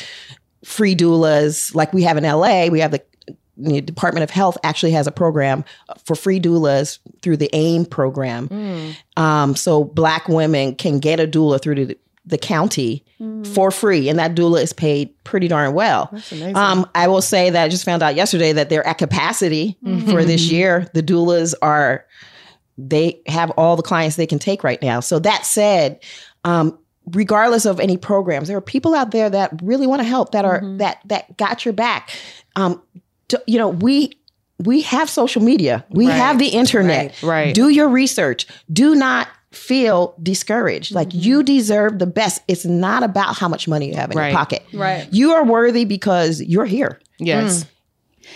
free 0.65 0.95
doulas, 0.95 1.75
like 1.75 1.95
we 1.95 2.03
have 2.03 2.19
in 2.19 2.25
LA, 2.25 2.67
we 2.69 2.81
have 2.81 2.93
the 2.93 3.03
the 3.57 3.81
Department 3.83 4.25
of 4.25 4.31
Health 4.31 4.57
actually 4.65 4.93
has 4.93 5.07
a 5.07 5.13
program 5.13 5.65
for 6.05 6.17
free 6.17 6.41
doulas 6.41 6.99
through 7.21 7.37
the 7.37 7.51
AIM 7.53 7.85
program. 7.85 8.49
Um, 9.17 9.55
so 9.57 9.85
black 9.85 10.27
women 10.27 10.75
can 10.75 10.99
get 11.01 11.21
a 11.21 11.27
doula 11.27 11.61
through 11.61 11.75
the, 11.87 11.99
the 12.25 12.39
county 12.39 13.05
for 13.55 13.71
free, 13.71 14.09
and 14.09 14.19
that 14.19 14.35
doula 14.35 14.63
is 14.63 14.73
paid 14.73 15.11
pretty 15.25 15.49
darn 15.49 15.75
well. 15.75 16.09
Um, 16.57 16.89
I 16.95 17.07
will 17.09 17.23
say 17.23 17.51
that 17.51 17.65
I 17.65 17.69
just 17.69 17.85
found 17.85 18.03
out 18.03 18.15
yesterday 18.17 18.53
that 18.53 18.69
they're 18.69 18.87
at 18.87 18.99
capacity 18.99 19.77
for 20.11 20.25
this 20.25 20.51
year. 20.51 20.89
The 20.95 21.03
doulas 21.03 21.55
are 21.63 22.05
they 22.79 23.21
have 23.27 23.51
all 23.53 23.77
the 23.77 23.83
clients 23.83 24.17
they 24.17 24.27
can 24.27 24.39
take 24.39 24.65
right 24.65 24.81
now. 24.83 25.01
So 25.01 25.19
that 25.21 25.45
said, 25.45 26.03
um, 26.45 26.79
regardless 27.13 27.65
of 27.65 27.79
any 27.81 27.97
programs, 27.97 28.49
there 28.49 28.57
are 28.57 28.61
people 28.63 28.95
out 28.95 29.11
there 29.11 29.29
that 29.31 29.53
really 29.63 29.87
want 29.87 30.01
to 30.01 30.07
help 30.09 30.33
that 30.33 30.45
are 30.45 30.61
that 30.79 30.99
that 31.07 31.37
got 31.37 31.65
your 31.65 31.75
back. 31.75 32.11
Um, 32.57 32.81
d- 33.29 33.37
you 33.47 33.59
know, 33.59 33.69
we 33.69 34.13
we 34.59 34.81
have 34.83 35.11
social 35.11 35.43
media, 35.43 35.85
we 35.91 36.07
have 36.07 36.39
the 36.39 36.49
internet. 36.49 37.21
Right. 37.23 37.55
Do 37.55 37.69
your 37.69 37.89
research. 37.89 38.47
Do 38.73 38.95
not 38.95 39.29
feel 39.53 40.15
discouraged. 40.23 40.95
Like 40.95 41.09
mm-hmm. 41.09 41.21
you 41.21 41.43
deserve 41.43 41.99
the 41.99 42.07
best. 42.07 42.43
It's 42.49 42.65
not 42.65 43.03
about 43.03 43.37
how 43.37 43.49
much 43.49 43.69
money 43.69 43.89
you 43.89 43.95
have 43.95 44.11
in 44.11 44.19
Right. 44.19 44.29
your 44.29 44.37
pocket. 44.37 44.65
Right. 44.73 45.09
You 45.13 45.33
are 45.33 45.45
worthy 45.45 45.85
because 45.85 46.41
you're 46.41 46.65
here. 46.65 47.01
Yes. 47.19 47.65
Mm. 47.65 47.69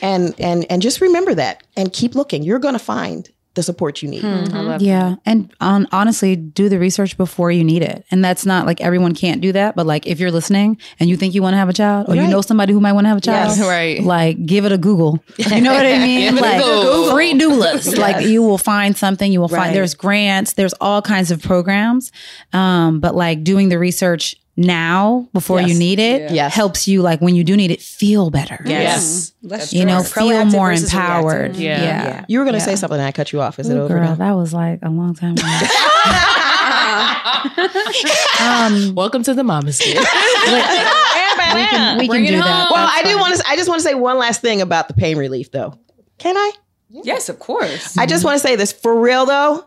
And 0.02 0.34
and 0.40 0.66
and 0.70 0.82
just 0.82 1.00
remember 1.00 1.34
that 1.34 1.62
and 1.76 1.92
keep 1.92 2.14
looking. 2.14 2.42
You're 2.42 2.58
going 2.58 2.74
to 2.74 2.78
find 2.78 3.28
the 3.56 3.62
support 3.64 4.00
you 4.02 4.08
need. 4.08 4.24
I 4.24 4.60
love 4.60 4.80
Yeah, 4.80 5.16
and 5.26 5.52
um, 5.60 5.88
honestly, 5.90 6.36
do 6.36 6.68
the 6.68 6.78
research 6.78 7.16
before 7.16 7.50
you 7.50 7.64
need 7.64 7.82
it. 7.82 8.04
And 8.12 8.24
that's 8.24 8.46
not 8.46 8.66
like 8.66 8.80
everyone 8.80 9.14
can't 9.14 9.40
do 9.40 9.50
that, 9.52 9.74
but 9.74 9.84
like 9.86 10.06
if 10.06 10.20
you're 10.20 10.30
listening 10.30 10.78
and 11.00 11.10
you 11.10 11.16
think 11.16 11.34
you 11.34 11.42
want 11.42 11.54
to 11.54 11.58
have 11.58 11.68
a 11.68 11.72
child, 11.72 12.08
or 12.08 12.14
you 12.14 12.26
know 12.28 12.40
somebody 12.42 12.72
who 12.72 12.80
might 12.80 12.92
want 12.92 13.06
to 13.06 13.08
have 13.08 13.18
a 13.18 13.20
child, 13.20 13.56
Yes. 13.56 13.60
Right. 13.66 14.02
Like 14.02 14.46
give 14.46 14.64
it 14.64 14.70
a 14.72 14.78
Google. 14.78 15.20
You 15.36 15.60
know 15.60 15.74
what 15.74 15.84
I 15.84 15.98
mean? 16.06 16.34
Give 16.34 16.38
it 16.38 16.40
a 16.40 16.42
like 16.42 16.62
Google. 16.62 17.10
free 17.12 17.32
doulas. 17.34 17.96
Like 17.98 18.24
you 18.26 18.42
will 18.42 18.58
find 18.58 18.96
something. 18.96 19.32
You 19.32 19.40
will 19.40 19.48
Right. 19.48 19.64
find 19.64 19.74
there's 19.76 19.94
grants. 19.94 20.52
There's 20.52 20.74
all 20.74 21.02
kinds 21.02 21.30
of 21.30 21.42
programs. 21.42 22.12
Um, 22.52 23.00
but 23.00 23.14
like 23.16 23.42
doing 23.42 23.68
the 23.70 23.78
research 23.78 24.36
now 24.56 25.28
before 25.32 25.60
you 25.60 25.78
need 25.78 25.98
it 25.98 26.30
Yes. 26.30 26.54
helps 26.54 26.88
you 26.88 27.02
like 27.02 27.20
when 27.20 27.34
you 27.34 27.44
do 27.44 27.56
need 27.56 27.70
it 27.70 27.82
feel 27.82 28.30
better. 28.30 28.62
Yes. 28.64 29.32
Let's 29.42 29.72
You 29.72 29.84
know, 29.84 30.02
feel 30.02 30.44
more 30.46 30.72
empowered. 30.72 31.56
reactive. 31.56 31.60
Yeah. 31.60 31.82
Yeah. 31.82 32.24
You 32.28 32.38
were 32.38 32.44
going 32.44 32.54
to 32.54 32.58
Yeah. 32.60 32.64
say 32.64 32.76
something 32.76 32.98
and 32.98 33.06
I 33.06 33.12
cut 33.12 33.32
you 33.32 33.40
off. 33.40 33.58
Is 33.58 33.68
it 33.68 33.76
over 33.76 33.94
girl, 33.94 34.04
now? 34.04 34.14
that 34.14 34.32
was 34.32 34.52
like 34.54 34.80
a 34.82 34.90
long 34.90 35.14
time 35.14 35.32
ago. 35.34 35.42
um, 38.40 38.94
Welcome 38.94 39.22
to 39.24 39.34
the 39.34 39.44
Mama's 39.44 39.78
Den. 39.84 39.96
we 39.96 40.02
can, 41.66 41.98
we 41.98 42.04
can 42.04 42.08
Bring 42.08 42.24
it 42.24 42.30
do 42.30 42.36
that. 42.38 42.68
home. 42.68 42.72
Well, 42.72 42.88
I 42.90 43.02
do 43.04 43.18
want 43.18 43.36
to. 43.36 43.46
I 43.48 43.56
just 43.56 43.68
want 43.68 43.80
to 43.80 43.84
say 43.88 43.94
one 43.94 44.18
last 44.18 44.40
thing 44.40 44.60
about 44.62 44.88
the 44.88 44.94
pain 44.94 45.18
relief, 45.18 45.50
though. 45.50 45.78
Can 46.18 46.36
I? 46.36 46.52
Yes, 46.90 47.28
of 47.28 47.38
course. 47.38 47.98
I 47.98 48.06
just 48.06 48.24
want 48.24 48.36
to 48.36 48.38
say 48.46 48.56
this 48.56 48.72
for 48.72 48.98
real, 48.98 49.26
though. 49.26 49.64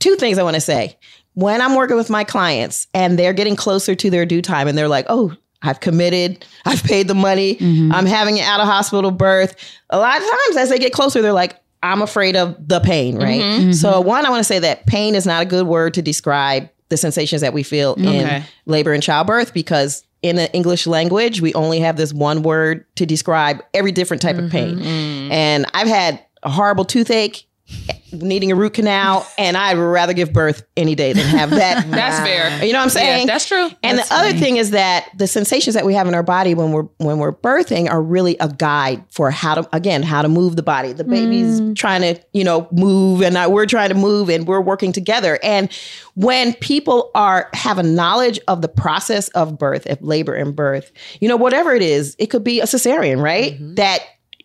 Two 0.00 0.16
things 0.16 0.38
I 0.38 0.42
want 0.42 0.54
to 0.54 0.60
say. 0.60 0.98
When 1.34 1.60
I'm 1.60 1.76
working 1.76 1.96
with 1.96 2.10
my 2.10 2.24
clients 2.24 2.88
and 2.92 3.18
they're 3.18 3.32
getting 3.32 3.54
closer 3.54 3.94
to 3.94 4.10
their 4.10 4.26
due 4.26 4.42
time, 4.42 4.66
and 4.66 4.76
they're 4.76 4.88
like, 4.88 5.06
"Oh, 5.08 5.34
I've 5.62 5.78
committed. 5.80 6.44
I've 6.64 6.82
paid 6.82 7.06
the 7.06 7.14
money. 7.14 7.54
Mm-hmm. 7.56 7.92
I'm 7.92 8.06
having 8.06 8.38
an 8.38 8.44
out 8.44 8.60
of 8.60 8.66
hospital 8.66 9.12
birth." 9.12 9.54
A 9.90 9.98
lot 9.98 10.16
of 10.20 10.22
times, 10.28 10.56
as 10.56 10.68
they 10.70 10.78
get 10.78 10.92
closer, 10.92 11.22
they're 11.22 11.32
like, 11.32 11.60
"I'm 11.84 12.02
afraid 12.02 12.34
of 12.34 12.56
the 12.66 12.80
pain." 12.80 13.14
Mm-hmm. 13.14 13.22
Right. 13.22 13.40
Mm-hmm. 13.40 13.72
So, 13.72 14.00
one, 14.00 14.26
I 14.26 14.30
want 14.30 14.40
to 14.40 14.44
say 14.44 14.58
that 14.58 14.86
pain 14.86 15.14
is 15.14 15.24
not 15.26 15.42
a 15.42 15.46
good 15.46 15.66
word 15.66 15.94
to 15.94 16.02
describe 16.02 16.68
the 16.88 16.96
sensations 16.96 17.40
that 17.42 17.52
we 17.52 17.62
feel 17.62 17.94
in 17.94 18.06
Okay. 18.08 18.42
labor 18.66 18.92
and 18.92 19.00
childbirth 19.00 19.54
because 19.54 20.02
in 20.22 20.34
the 20.34 20.52
English 20.52 20.88
language, 20.88 21.40
we 21.40 21.54
only 21.54 21.78
have 21.78 21.96
this 21.96 22.12
one 22.12 22.42
word 22.42 22.84
to 22.96 23.06
describe 23.06 23.62
every 23.72 23.92
different 23.92 24.20
type 24.20 24.36
of 24.36 24.50
pain. 24.50 24.80
Mm. 24.80 25.30
And 25.30 25.66
I've 25.72 25.86
had 25.86 26.20
a 26.42 26.50
horrible 26.50 26.84
toothache, 26.84 27.46
needing 28.12 28.50
a 28.50 28.54
root 28.54 28.74
canal, 28.74 29.26
and 29.38 29.56
I'd 29.56 29.76
rather 29.76 30.12
give 30.12 30.32
birth 30.32 30.64
any 30.76 30.94
day 30.94 31.12
than 31.12 31.24
have 31.26 31.50
that. 31.50 31.86
That's 31.90 32.18
fair. 32.20 32.64
You 32.64 32.72
know 32.72 32.78
what 32.78 32.84
I'm 32.84 32.90
saying? 32.90 33.26
Yeah, 33.26 33.32
that's 33.32 33.46
true. 33.46 33.70
And 33.82 33.98
the 33.98 34.06
other 34.10 34.32
thing 34.32 34.56
is 34.56 34.70
that 34.70 35.08
the 35.16 35.26
sensations 35.26 35.74
that 35.74 35.84
we 35.84 35.94
have 35.94 36.08
in 36.08 36.14
our 36.14 36.22
body 36.22 36.54
when 36.54 36.72
we're 36.72 36.84
when 36.98 37.18
we're 37.18 37.32
birthing 37.32 37.90
are 37.90 38.02
really 38.02 38.36
a 38.38 38.48
guide 38.48 39.04
for 39.10 39.30
how 39.30 39.54
to 39.54 39.76
again 39.76 40.02
how 40.02 40.22
to 40.22 40.28
move 40.28 40.56
the 40.56 40.62
body. 40.62 40.92
The 40.92 41.04
baby's 41.04 41.60
mm. 41.60 41.76
trying 41.76 42.02
to 42.02 42.20
you 42.32 42.44
know 42.44 42.68
move, 42.72 43.22
and 43.22 43.36
I, 43.36 43.46
we're 43.46 43.66
trying 43.66 43.90
to 43.90 43.94
move, 43.94 44.28
and 44.28 44.46
we're 44.46 44.60
working 44.60 44.92
together. 44.92 45.38
And 45.42 45.70
when 46.14 46.54
people 46.54 47.10
are 47.14 47.48
have 47.54 47.78
a 47.78 47.82
knowledge 47.82 48.40
of 48.48 48.62
the 48.62 48.68
process 48.68 49.28
of 49.30 49.58
birth, 49.58 49.86
of 49.86 50.02
labor 50.02 50.34
and 50.34 50.54
birth, 50.54 50.92
you 51.20 51.28
know 51.28 51.36
whatever 51.36 51.74
it 51.74 51.82
is, 51.82 52.16
it 52.18 52.26
could 52.26 52.44
be 52.44 52.60
a 52.60 52.64
cesarean, 52.64 53.22
right? 53.22 53.54
Mm-hmm. 53.54 53.74
That 53.74 54.00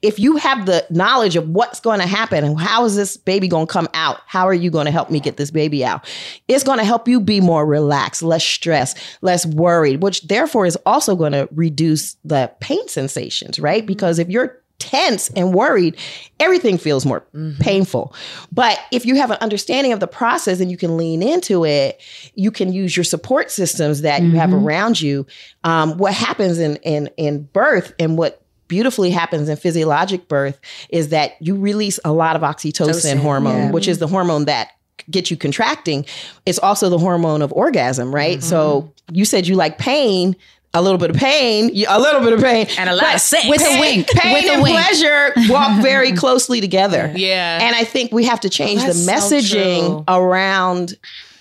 if 0.05 0.19
you 0.19 0.35
have 0.37 0.67
the 0.67 0.85
knowledge 0.91 1.35
of 1.35 1.49
what's 1.49 1.79
going 1.79 1.99
to 1.99 2.05
happen 2.05 2.43
and 2.43 2.59
how 2.59 2.85
is 2.85 2.95
this 2.95 3.17
baby 3.17 3.47
going 3.47 3.65
to 3.65 3.73
come 3.73 3.89
out, 3.95 4.21
how 4.27 4.47
are 4.47 4.53
you 4.53 4.69
going 4.69 4.85
to 4.85 4.91
help 4.91 5.09
me 5.09 5.19
get 5.19 5.37
this 5.37 5.49
baby 5.49 5.83
out? 5.83 6.07
It's 6.47 6.63
going 6.63 6.77
to 6.77 6.85
help 6.85 7.07
you 7.07 7.19
be 7.19 7.41
more 7.41 7.65
relaxed, 7.65 8.21
less 8.21 8.43
stressed, 8.43 8.97
less 9.21 9.47
worried, 9.47 10.03
which 10.03 10.21
therefore 10.27 10.67
is 10.67 10.77
also 10.85 11.15
going 11.15 11.31
to 11.31 11.49
reduce 11.51 12.17
the 12.23 12.51
pain 12.59 12.87
sensations, 12.87 13.59
right? 13.59 13.79
Mm-hmm. 13.79 13.87
Because 13.87 14.19
if 14.19 14.29
you're 14.29 14.61
tense 14.77 15.29
and 15.29 15.53
worried, 15.53 15.97
everything 16.39 16.77
feels 16.77 17.05
more 17.05 17.21
mm-hmm. 17.33 17.59
painful. 17.59 18.13
But 18.51 18.79
if 18.91 19.05
you 19.05 19.15
have 19.15 19.31
an 19.31 19.37
understanding 19.41 19.91
of 19.91 19.99
the 19.99 20.07
process 20.07 20.59
and 20.59 20.69
you 20.69 20.77
can 20.77 20.97
lean 20.97 21.23
into 21.23 21.65
it, 21.65 21.99
you 22.35 22.51
can 22.51 22.71
use 22.71 22.95
your 22.95 23.05
support 23.05 23.49
systems 23.49 24.01
that 24.01 24.21
you 24.21 24.31
have 24.33 24.51
mm-hmm. 24.51 24.65
around 24.65 25.01
you. 25.01 25.25
Um, 25.63 25.97
what 25.97 26.13
happens 26.13 26.59
in 26.59 26.75
in 26.77 27.09
in 27.17 27.43
birth 27.43 27.93
and 27.97 28.17
what 28.17 28.44
beautifully 28.67 29.11
happens 29.11 29.49
in 29.49 29.57
physiologic 29.57 30.27
birth 30.27 30.59
is 30.89 31.09
that 31.09 31.33
you 31.39 31.55
release 31.55 31.99
a 32.05 32.11
lot 32.11 32.35
of 32.35 32.41
oxytocin 32.41 32.89
Tocin, 32.89 33.17
hormone, 33.17 33.71
which 33.71 33.87
is 33.87 33.99
the 33.99 34.07
hormone 34.07 34.45
that 34.45 34.71
gets 35.09 35.29
you 35.29 35.37
contracting. 35.37 36.05
It's 36.45 36.59
also 36.59 36.89
the 36.89 36.97
hormone 36.97 37.41
of 37.41 37.51
orgasm, 37.53 38.13
right? 38.13 38.41
So 38.41 38.81
mm-hmm. 38.81 39.15
you 39.15 39.25
said 39.25 39.47
you 39.47 39.55
like 39.55 39.77
pain. 39.77 40.35
A 40.73 40.81
little 40.81 40.97
bit 40.97 41.09
of 41.09 41.15
pain, 41.15 41.71
a 41.87 41.97
little 41.97 42.19
bit 42.19 42.33
of 42.33 42.41
pain, 42.41 42.67
And 42.77 42.89
a 42.89 42.95
lot 42.97 43.15
of 43.15 43.21
sex. 43.21 43.47
with 43.47 43.61
a 43.61 43.63
pain, 43.63 43.79
wink, 43.79 44.07
pain 44.09 44.33
with 44.33 44.43
a 44.43 44.53
and 44.55 44.61
wink. 44.61 44.75
pleasure 44.75 45.31
walk 45.47 45.81
very 45.81 46.11
closely 46.11 46.59
together. 46.59 47.13
Yeah. 47.15 47.59
And 47.61 47.73
I 47.73 47.85
think 47.85 48.11
we 48.11 48.25
have 48.25 48.41
to 48.41 48.49
oh, 48.49 48.49
change 48.49 48.81
the 48.81 48.87
That's 48.87 49.05
so 49.05 49.13
messaging 49.13 50.03
around 50.09 50.95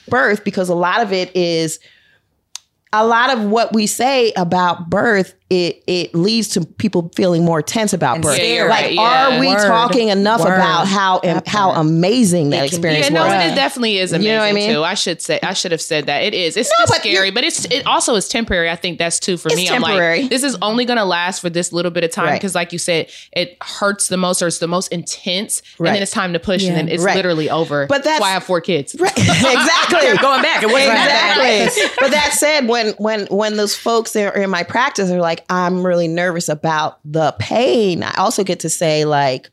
birth 0.06 0.44
because 0.44 0.68
a 0.68 0.74
lot 0.76 1.02
of 1.02 1.12
it 1.12 1.34
is 1.34 1.80
a 2.92 3.04
lot 3.04 3.36
of 3.36 3.44
what 3.44 3.72
we 3.72 3.88
say 3.88 4.32
about 4.36 4.88
birth 4.88 5.34
it 5.54 5.82
it 5.86 6.14
leads 6.14 6.48
to 6.48 6.64
people 6.64 7.10
feeling 7.14 7.44
more 7.44 7.62
tense 7.62 7.92
about 7.92 8.20
birth. 8.20 8.38
Yeah, 8.42 8.62
like 8.64 8.70
right, 8.70 8.92
yeah. 8.92 9.28
are 9.36 9.38
we 9.40 9.48
Word. 9.48 9.66
talking 9.66 10.08
enough 10.08 10.40
Word. 10.40 10.54
about 10.54 10.86
how 10.86 11.20
how 11.46 11.70
amazing 11.72 12.50
that 12.50 12.56
can 12.56 12.64
experience 12.66 13.06
Yeah, 13.08 13.14
no, 13.14 13.24
was? 13.26 13.52
it 13.52 13.54
definitely 13.54 13.98
is 13.98 14.12
amazing 14.12 14.26
You 14.30 14.32
know 14.36 14.40
what 14.42 14.48
I 14.48 14.52
mean? 14.52 14.70
too. 14.72 14.82
I 14.82 14.94
should 14.94 15.22
say 15.22 15.38
I 15.42 15.52
should 15.52 15.72
have 15.72 15.80
said 15.82 16.06
that. 16.06 16.22
It 16.24 16.34
is. 16.34 16.56
It's 16.56 16.70
No, 16.78 16.86
but 16.88 16.96
scary, 16.96 17.30
but 17.30 17.44
it's 17.44 17.64
it 17.66 17.86
also 17.86 18.14
is 18.16 18.28
temporary. 18.28 18.68
I 18.70 18.76
think 18.76 18.98
that's 18.98 19.20
too 19.20 19.36
for 19.36 19.48
It's 19.48 19.56
me. 19.56 19.66
temporary. 19.66 20.16
I'm 20.18 20.22
like, 20.24 20.30
this 20.30 20.42
is 20.42 20.56
only 20.62 20.84
gonna 20.84 21.04
last 21.04 21.40
for 21.40 21.50
this 21.50 21.72
little 21.72 21.90
bit 21.90 22.02
of 22.04 22.10
time 22.10 22.26
Right. 22.26 22.32
because, 22.40 22.54
like 22.54 22.72
you 22.72 22.78
said, 22.78 23.08
it 23.32 23.56
hurts 23.62 24.08
the 24.08 24.16
most 24.16 24.42
or 24.42 24.46
it's 24.48 24.58
the 24.58 24.66
most 24.68 24.88
intense, 24.92 25.62
and 25.78 25.86
then 25.88 26.02
it's 26.02 26.10
time 26.10 26.32
to 26.32 26.38
push, 26.40 26.64
and 26.64 26.76
then 26.76 26.88
it's 26.88 27.02
Right. 27.02 27.14
literally 27.16 27.48
over. 27.50 27.86
But 27.86 28.02
that's- 28.04 28.20
why 28.20 28.30
I 28.30 28.32
have 28.32 28.44
four 28.44 28.60
kids. 28.60 28.94
exactly. 29.00 30.16
going 30.18 30.42
back. 30.42 30.62
It 30.62 30.66
wasn't 30.70 30.92
that 30.94 31.36
bad. 31.38 31.66
exactly. 31.66 31.96
but 32.00 32.10
that 32.12 32.32
said, 32.32 32.68
when 32.68 32.90
when 32.98 33.26
when 33.26 33.56
those 33.56 33.74
folks 33.74 34.16
are 34.16 34.28
in 34.34 34.50
my 34.50 34.62
practice 34.62 35.10
are 35.10 35.20
like, 35.20 35.43
I'm 35.48 35.84
really 35.84 36.08
nervous 36.08 36.48
about 36.48 36.98
the 37.04 37.34
pain. 37.38 38.02
I 38.02 38.14
also 38.18 38.44
get 38.44 38.60
to 38.60 38.70
say 38.70 39.04
like, 39.04 39.50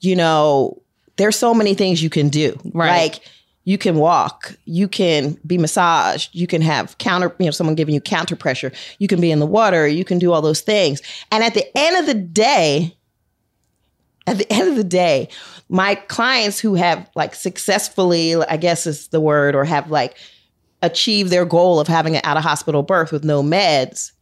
you 0.00 0.16
know, 0.16 0.82
there's 1.16 1.36
so 1.36 1.54
many 1.54 1.74
things 1.74 2.02
you 2.02 2.10
can 2.10 2.28
do. 2.28 2.58
Right. 2.72 3.12
Like 3.12 3.20
you 3.64 3.78
can 3.78 3.96
walk, 3.96 4.56
you 4.64 4.88
can 4.88 5.38
be 5.46 5.56
massaged, 5.56 6.34
you 6.34 6.46
can 6.46 6.62
have 6.62 6.98
counter, 6.98 7.34
you 7.38 7.46
know, 7.46 7.52
someone 7.52 7.76
giving 7.76 7.94
you 7.94 8.00
counter 8.00 8.34
pressure, 8.34 8.72
you 8.98 9.06
can 9.06 9.20
be 9.20 9.30
in 9.30 9.38
the 9.38 9.46
water, 9.46 9.86
you 9.86 10.04
can 10.04 10.18
do 10.18 10.32
all 10.32 10.42
those 10.42 10.62
things. 10.62 11.00
And 11.30 11.44
at 11.44 11.54
the 11.54 11.78
end 11.78 11.96
of 11.96 12.06
the 12.06 12.14
day, 12.14 12.96
at 14.26 14.38
the 14.38 14.52
end 14.52 14.68
of 14.68 14.76
the 14.76 14.84
day, 14.84 15.28
my 15.68 15.94
clients 15.94 16.58
who 16.58 16.74
have 16.74 17.08
like 17.14 17.34
successfully, 17.34 18.34
I 18.34 18.56
guess 18.56 18.86
is 18.86 19.08
the 19.08 19.20
word, 19.20 19.54
or 19.54 19.64
have 19.64 19.90
like 19.90 20.16
achieved 20.82 21.30
their 21.30 21.44
goal 21.44 21.78
of 21.78 21.88
having 21.88 22.16
an 22.16 22.22
out 22.24 22.36
of 22.36 22.42
hospital 22.42 22.82
birth 22.82 23.12
with 23.12 23.24
no 23.24 23.42
meds, 23.42 24.12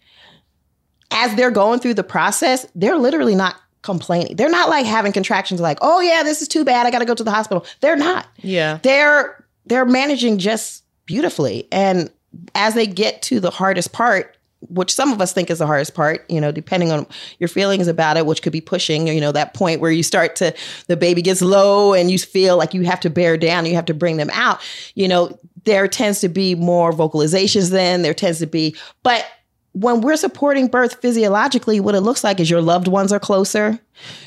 as 1.11 1.34
they're 1.34 1.50
going 1.50 1.80
through 1.80 1.94
the 1.94 2.04
process, 2.04 2.66
they're 2.74 2.98
literally 2.98 3.34
not 3.34 3.56
complaining. 3.82 4.36
They're 4.36 4.50
not 4.50 4.68
like 4.68 4.86
having 4.86 5.12
contractions 5.12 5.61
like, 5.61 5.78
"Oh 5.80 6.00
yeah, 6.00 6.22
this 6.22 6.42
is 6.42 6.48
too 6.48 6.64
bad. 6.64 6.86
I 6.86 6.90
got 6.90 7.00
to 7.00 7.04
go 7.04 7.14
to 7.14 7.24
the 7.24 7.30
hospital." 7.30 7.64
They're 7.80 7.96
not. 7.96 8.26
Yeah. 8.38 8.78
They're 8.82 9.44
they're 9.66 9.86
managing 9.86 10.38
just 10.38 10.84
beautifully. 11.06 11.66
And 11.72 12.11
as 12.54 12.74
they 12.74 12.86
get 12.86 13.22
to 13.22 13.40
the 13.40 13.50
hardest 13.50 13.92
part, 13.92 14.36
which 14.68 14.92
some 14.92 15.12
of 15.12 15.20
us 15.20 15.32
think 15.32 15.50
is 15.50 15.58
the 15.58 15.66
hardest 15.66 15.94
part, 15.94 16.24
you 16.30 16.40
know, 16.40 16.52
depending 16.52 16.92
on 16.92 17.06
your 17.38 17.48
feelings 17.48 17.88
about 17.88 18.16
it, 18.16 18.26
which 18.26 18.42
could 18.42 18.52
be 18.52 18.61
pushing, 18.61 19.06
you 19.06 19.20
know, 19.20 19.32
that 19.32 19.54
point 19.54 19.80
where 19.80 19.90
you 19.90 20.02
start 20.02 20.36
to, 20.36 20.54
the 20.86 20.96
baby 20.96 21.22
gets 21.22 21.40
low 21.40 21.94
and 21.94 22.11
you 22.11 22.18
feel 22.18 22.58
like 22.58 22.74
you 22.74 22.82
have 22.82 23.00
to 23.00 23.11
bear 23.11 23.36
down, 23.36 23.64
you 23.64 23.74
have 23.74 23.86
to 23.86 23.94
bring 23.94 24.18
them 24.18 24.30
out, 24.32 24.61
you 24.94 25.08
know, 25.08 25.36
there 25.64 25.88
tends 25.88 26.20
to 26.20 26.28
be 26.28 26.54
more 26.54 26.92
vocalizations 26.92 27.70
then, 27.70 28.02
there 28.02 28.14
tends 28.14 28.38
to 28.38 28.46
be, 28.46 28.76
but 29.02 29.26
when 29.73 30.01
we're 30.01 30.16
supporting 30.16 30.66
birth 30.66 31.01
physiologically, 31.01 31.81
what 31.81 31.95
it 31.95 32.01
looks 32.01 32.25
like 32.25 32.41
is 32.41 32.51
your 32.51 32.61
loved 32.61 32.89
ones 32.89 33.12
are 33.12 33.21
closer, 33.21 33.79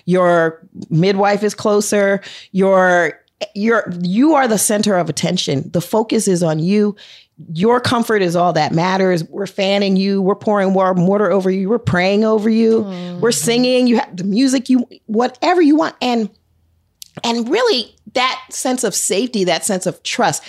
your 0.05 0.65
midwife 0.89 1.43
is 1.43 1.53
closer, 1.53 2.21
your 2.51 3.19
you're 3.55 3.91
you 4.01 4.33
are 4.33 4.47
the 4.47 4.57
center 4.57 4.95
of 4.97 5.09
attention. 5.09 5.69
The 5.71 5.81
focus 5.81 6.27
is 6.27 6.43
on 6.43 6.59
you. 6.59 6.95
Your 7.53 7.79
comfort 7.79 8.21
is 8.21 8.35
all 8.35 8.53
that 8.53 8.71
matters. 8.71 9.23
We're 9.25 9.47
fanning 9.47 9.95
you. 9.95 10.21
We're 10.21 10.35
pouring 10.35 10.73
warm 10.73 11.07
water 11.07 11.31
over 11.31 11.49
you. 11.49 11.69
We're 11.69 11.79
praying 11.79 12.23
over 12.23 12.49
you. 12.49 12.83
Mm-hmm. 12.83 13.21
We're 13.21 13.31
singing. 13.31 13.87
You 13.87 13.99
have 13.99 14.15
the 14.15 14.23
music. 14.23 14.69
You 14.69 14.87
whatever 15.07 15.61
you 15.61 15.75
want, 15.75 15.95
and 16.01 16.29
and 17.23 17.49
really 17.49 17.95
that 18.13 18.39
sense 18.49 18.83
of 18.83 18.93
safety, 18.93 19.43
that 19.45 19.65
sense 19.65 19.85
of 19.85 20.01
trust, 20.03 20.43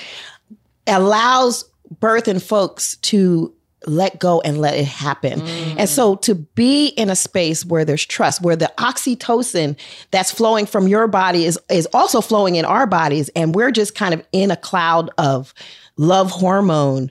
allows 0.86 1.64
birth 2.00 2.28
and 2.28 2.42
folks 2.42 2.96
to 2.98 3.52
let 3.86 4.18
go 4.18 4.40
and 4.40 4.60
let 4.60 4.74
it 4.74 4.86
happen. 4.86 5.40
Mm. 5.40 5.74
And 5.78 5.88
so 5.88 6.16
to 6.16 6.34
be 6.34 6.88
in 6.88 7.10
a 7.10 7.16
space 7.16 7.64
where 7.64 7.84
there's 7.84 8.04
trust, 8.04 8.42
where 8.42 8.56
the 8.56 8.72
oxytocin 8.78 9.76
that's 10.10 10.30
flowing 10.30 10.66
from 10.66 10.88
your 10.88 11.06
body 11.06 11.44
is 11.44 11.58
is 11.70 11.86
also 11.92 12.20
flowing 12.20 12.56
in 12.56 12.64
our 12.64 12.86
bodies 12.86 13.28
and 13.36 13.54
we're 13.54 13.70
just 13.70 13.94
kind 13.94 14.14
of 14.14 14.26
in 14.32 14.50
a 14.50 14.56
cloud 14.56 15.10
of 15.18 15.54
love 15.96 16.30
hormone, 16.30 17.10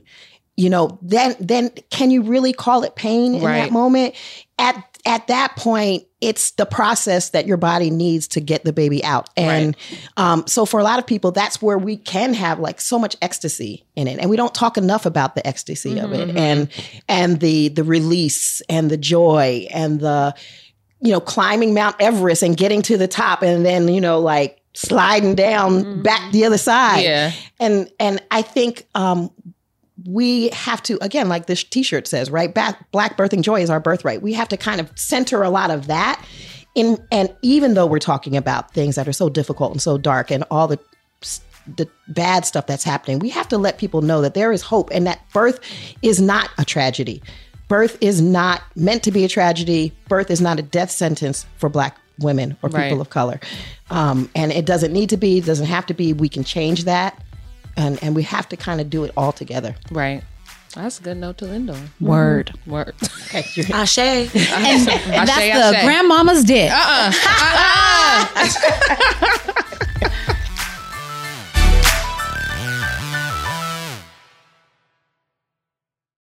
you 0.55 0.69
know, 0.69 0.99
then 1.01 1.35
then 1.39 1.69
can 1.89 2.11
you 2.11 2.21
really 2.21 2.53
call 2.53 2.83
it 2.83 2.95
pain 2.95 3.35
in 3.35 3.43
right. 3.43 3.61
that 3.61 3.71
moment? 3.71 4.15
At 4.59 4.83
at 5.05 5.27
that 5.27 5.55
point, 5.55 6.03
it's 6.23 6.51
the 6.51 6.65
process 6.65 7.31
that 7.31 7.45
your 7.45 7.57
body 7.57 7.89
needs 7.89 8.29
to 8.29 8.39
get 8.39 8.63
the 8.63 8.71
baby 8.71 9.03
out. 9.03 9.29
And 9.35 9.75
right. 9.91 10.09
um, 10.15 10.47
so 10.47 10.65
for 10.65 10.79
a 10.79 10.83
lot 10.83 10.97
of 10.97 11.05
people, 11.05 11.31
that's 11.31 11.61
where 11.61 11.77
we 11.77 11.97
can 11.97 12.33
have 12.33 12.59
like 12.59 12.79
so 12.79 12.97
much 12.97 13.17
ecstasy 13.21 13.85
in 13.97 14.07
it. 14.07 14.19
And 14.19 14.29
we 14.29 14.37
don't 14.37 14.55
talk 14.55 14.77
enough 14.77 15.05
about 15.05 15.35
the 15.35 15.45
ecstasy 15.45 15.95
mm-hmm, 15.95 16.05
of 16.05 16.13
it 16.13 16.29
mm-hmm. 16.29 16.37
and 16.37 16.69
and 17.09 17.39
the 17.41 17.67
the 17.67 17.83
release 17.83 18.61
and 18.69 18.89
the 18.89 18.95
joy 18.95 19.67
and 19.73 19.99
the, 19.99 20.33
you 21.01 21.11
know, 21.11 21.19
climbing 21.19 21.73
Mount 21.73 21.97
Everest 21.99 22.41
and 22.41 22.55
getting 22.55 22.81
to 22.83 22.97
the 22.97 23.07
top 23.07 23.41
and 23.41 23.65
then, 23.65 23.89
you 23.89 23.99
know, 23.99 24.19
like 24.21 24.61
sliding 24.73 25.35
down 25.35 25.83
mm-hmm. 25.83 26.01
back 26.03 26.31
the 26.31 26.45
other 26.45 26.57
side. 26.57 27.03
Yeah. 27.03 27.33
And 27.59 27.91
and 27.99 28.23
I 28.31 28.43
think 28.43 28.87
um 28.95 29.29
we 30.05 30.49
have 30.49 30.81
to 30.83 30.97
again 31.01 31.29
like 31.29 31.45
this 31.45 31.63
t-shirt 31.63 32.07
says 32.07 32.29
right? 32.29 32.53
Black, 32.53 32.91
black 32.91 33.17
birthing 33.17 33.41
joy 33.41 33.61
is 33.61 33.69
our 33.69 33.79
birthright. 33.79 34.21
We 34.21 34.33
have 34.33 34.49
to 34.49 34.57
kind 34.57 34.81
of 34.81 34.91
center 34.95 35.43
a 35.43 35.49
lot 35.49 35.71
of 35.71 35.87
that 35.87 36.23
in 36.75 36.97
and 37.11 37.33
even 37.41 37.73
though 37.73 37.85
we're 37.85 37.99
talking 37.99 38.35
about 38.35 38.73
things 38.73 38.95
that 38.95 39.07
are 39.07 39.13
so 39.13 39.29
difficult 39.29 39.71
and 39.71 39.81
so 39.81 39.97
dark 39.97 40.31
and 40.31 40.43
all 40.49 40.67
the 40.67 40.79
the 41.77 41.87
bad 42.09 42.45
stuff 42.45 42.67
that's 42.67 42.83
happening 42.83 43.19
we 43.19 43.29
have 43.29 43.47
to 43.47 43.57
let 43.57 43.77
people 43.77 44.01
know 44.01 44.21
that 44.21 44.33
there 44.33 44.51
is 44.51 44.61
hope 44.61 44.89
and 44.91 45.07
that 45.07 45.21
birth 45.31 45.59
is 46.01 46.19
not 46.19 46.49
a 46.57 46.65
tragedy. 46.65 47.21
Birth 47.69 47.97
is 48.01 48.21
not 48.21 48.61
meant 48.75 49.03
to 49.03 49.11
be 49.11 49.23
a 49.23 49.27
tragedy. 49.27 49.93
Birth 50.07 50.29
is 50.29 50.41
not 50.41 50.59
a 50.59 50.61
death 50.61 50.91
sentence 50.91 51.45
for 51.57 51.69
black 51.69 51.97
women 52.19 52.57
or 52.61 52.69
people 52.69 52.81
right. 52.81 52.99
of 52.99 53.09
color. 53.09 53.39
Um, 53.89 54.29
and 54.35 54.51
it 54.51 54.65
doesn't 54.65 54.91
need 54.91 55.09
to 55.09 55.17
be 55.17 55.39
doesn't 55.41 55.67
have 55.67 55.85
to 55.87 55.93
be. 55.93 56.13
We 56.13 56.29
can 56.29 56.43
change 56.43 56.83
that 56.83 57.19
and 57.75 58.01
and 58.03 58.15
we 58.15 58.23
have 58.23 58.47
to 58.49 58.57
kind 58.57 58.81
of 58.81 58.89
do 58.89 59.03
it 59.03 59.11
all 59.15 59.31
together. 59.31 59.75
Right. 59.91 60.23
That's 60.75 60.99
a 60.99 61.03
good 61.03 61.17
note 61.17 61.37
to 61.37 61.47
end 61.47 61.69
on. 61.69 61.91
Word. 62.01 62.51
Mm-hmm. 62.65 62.71
Word. 62.71 62.95
Ashe. 63.73 63.99
and, 63.99 64.35
and 64.35 65.27
that's 65.29 65.71
the 65.71 65.81
grandmama's 65.83 66.43
dick. 66.43 66.71
Uh-uh. 66.71 67.13
uh-uh. 70.01 70.09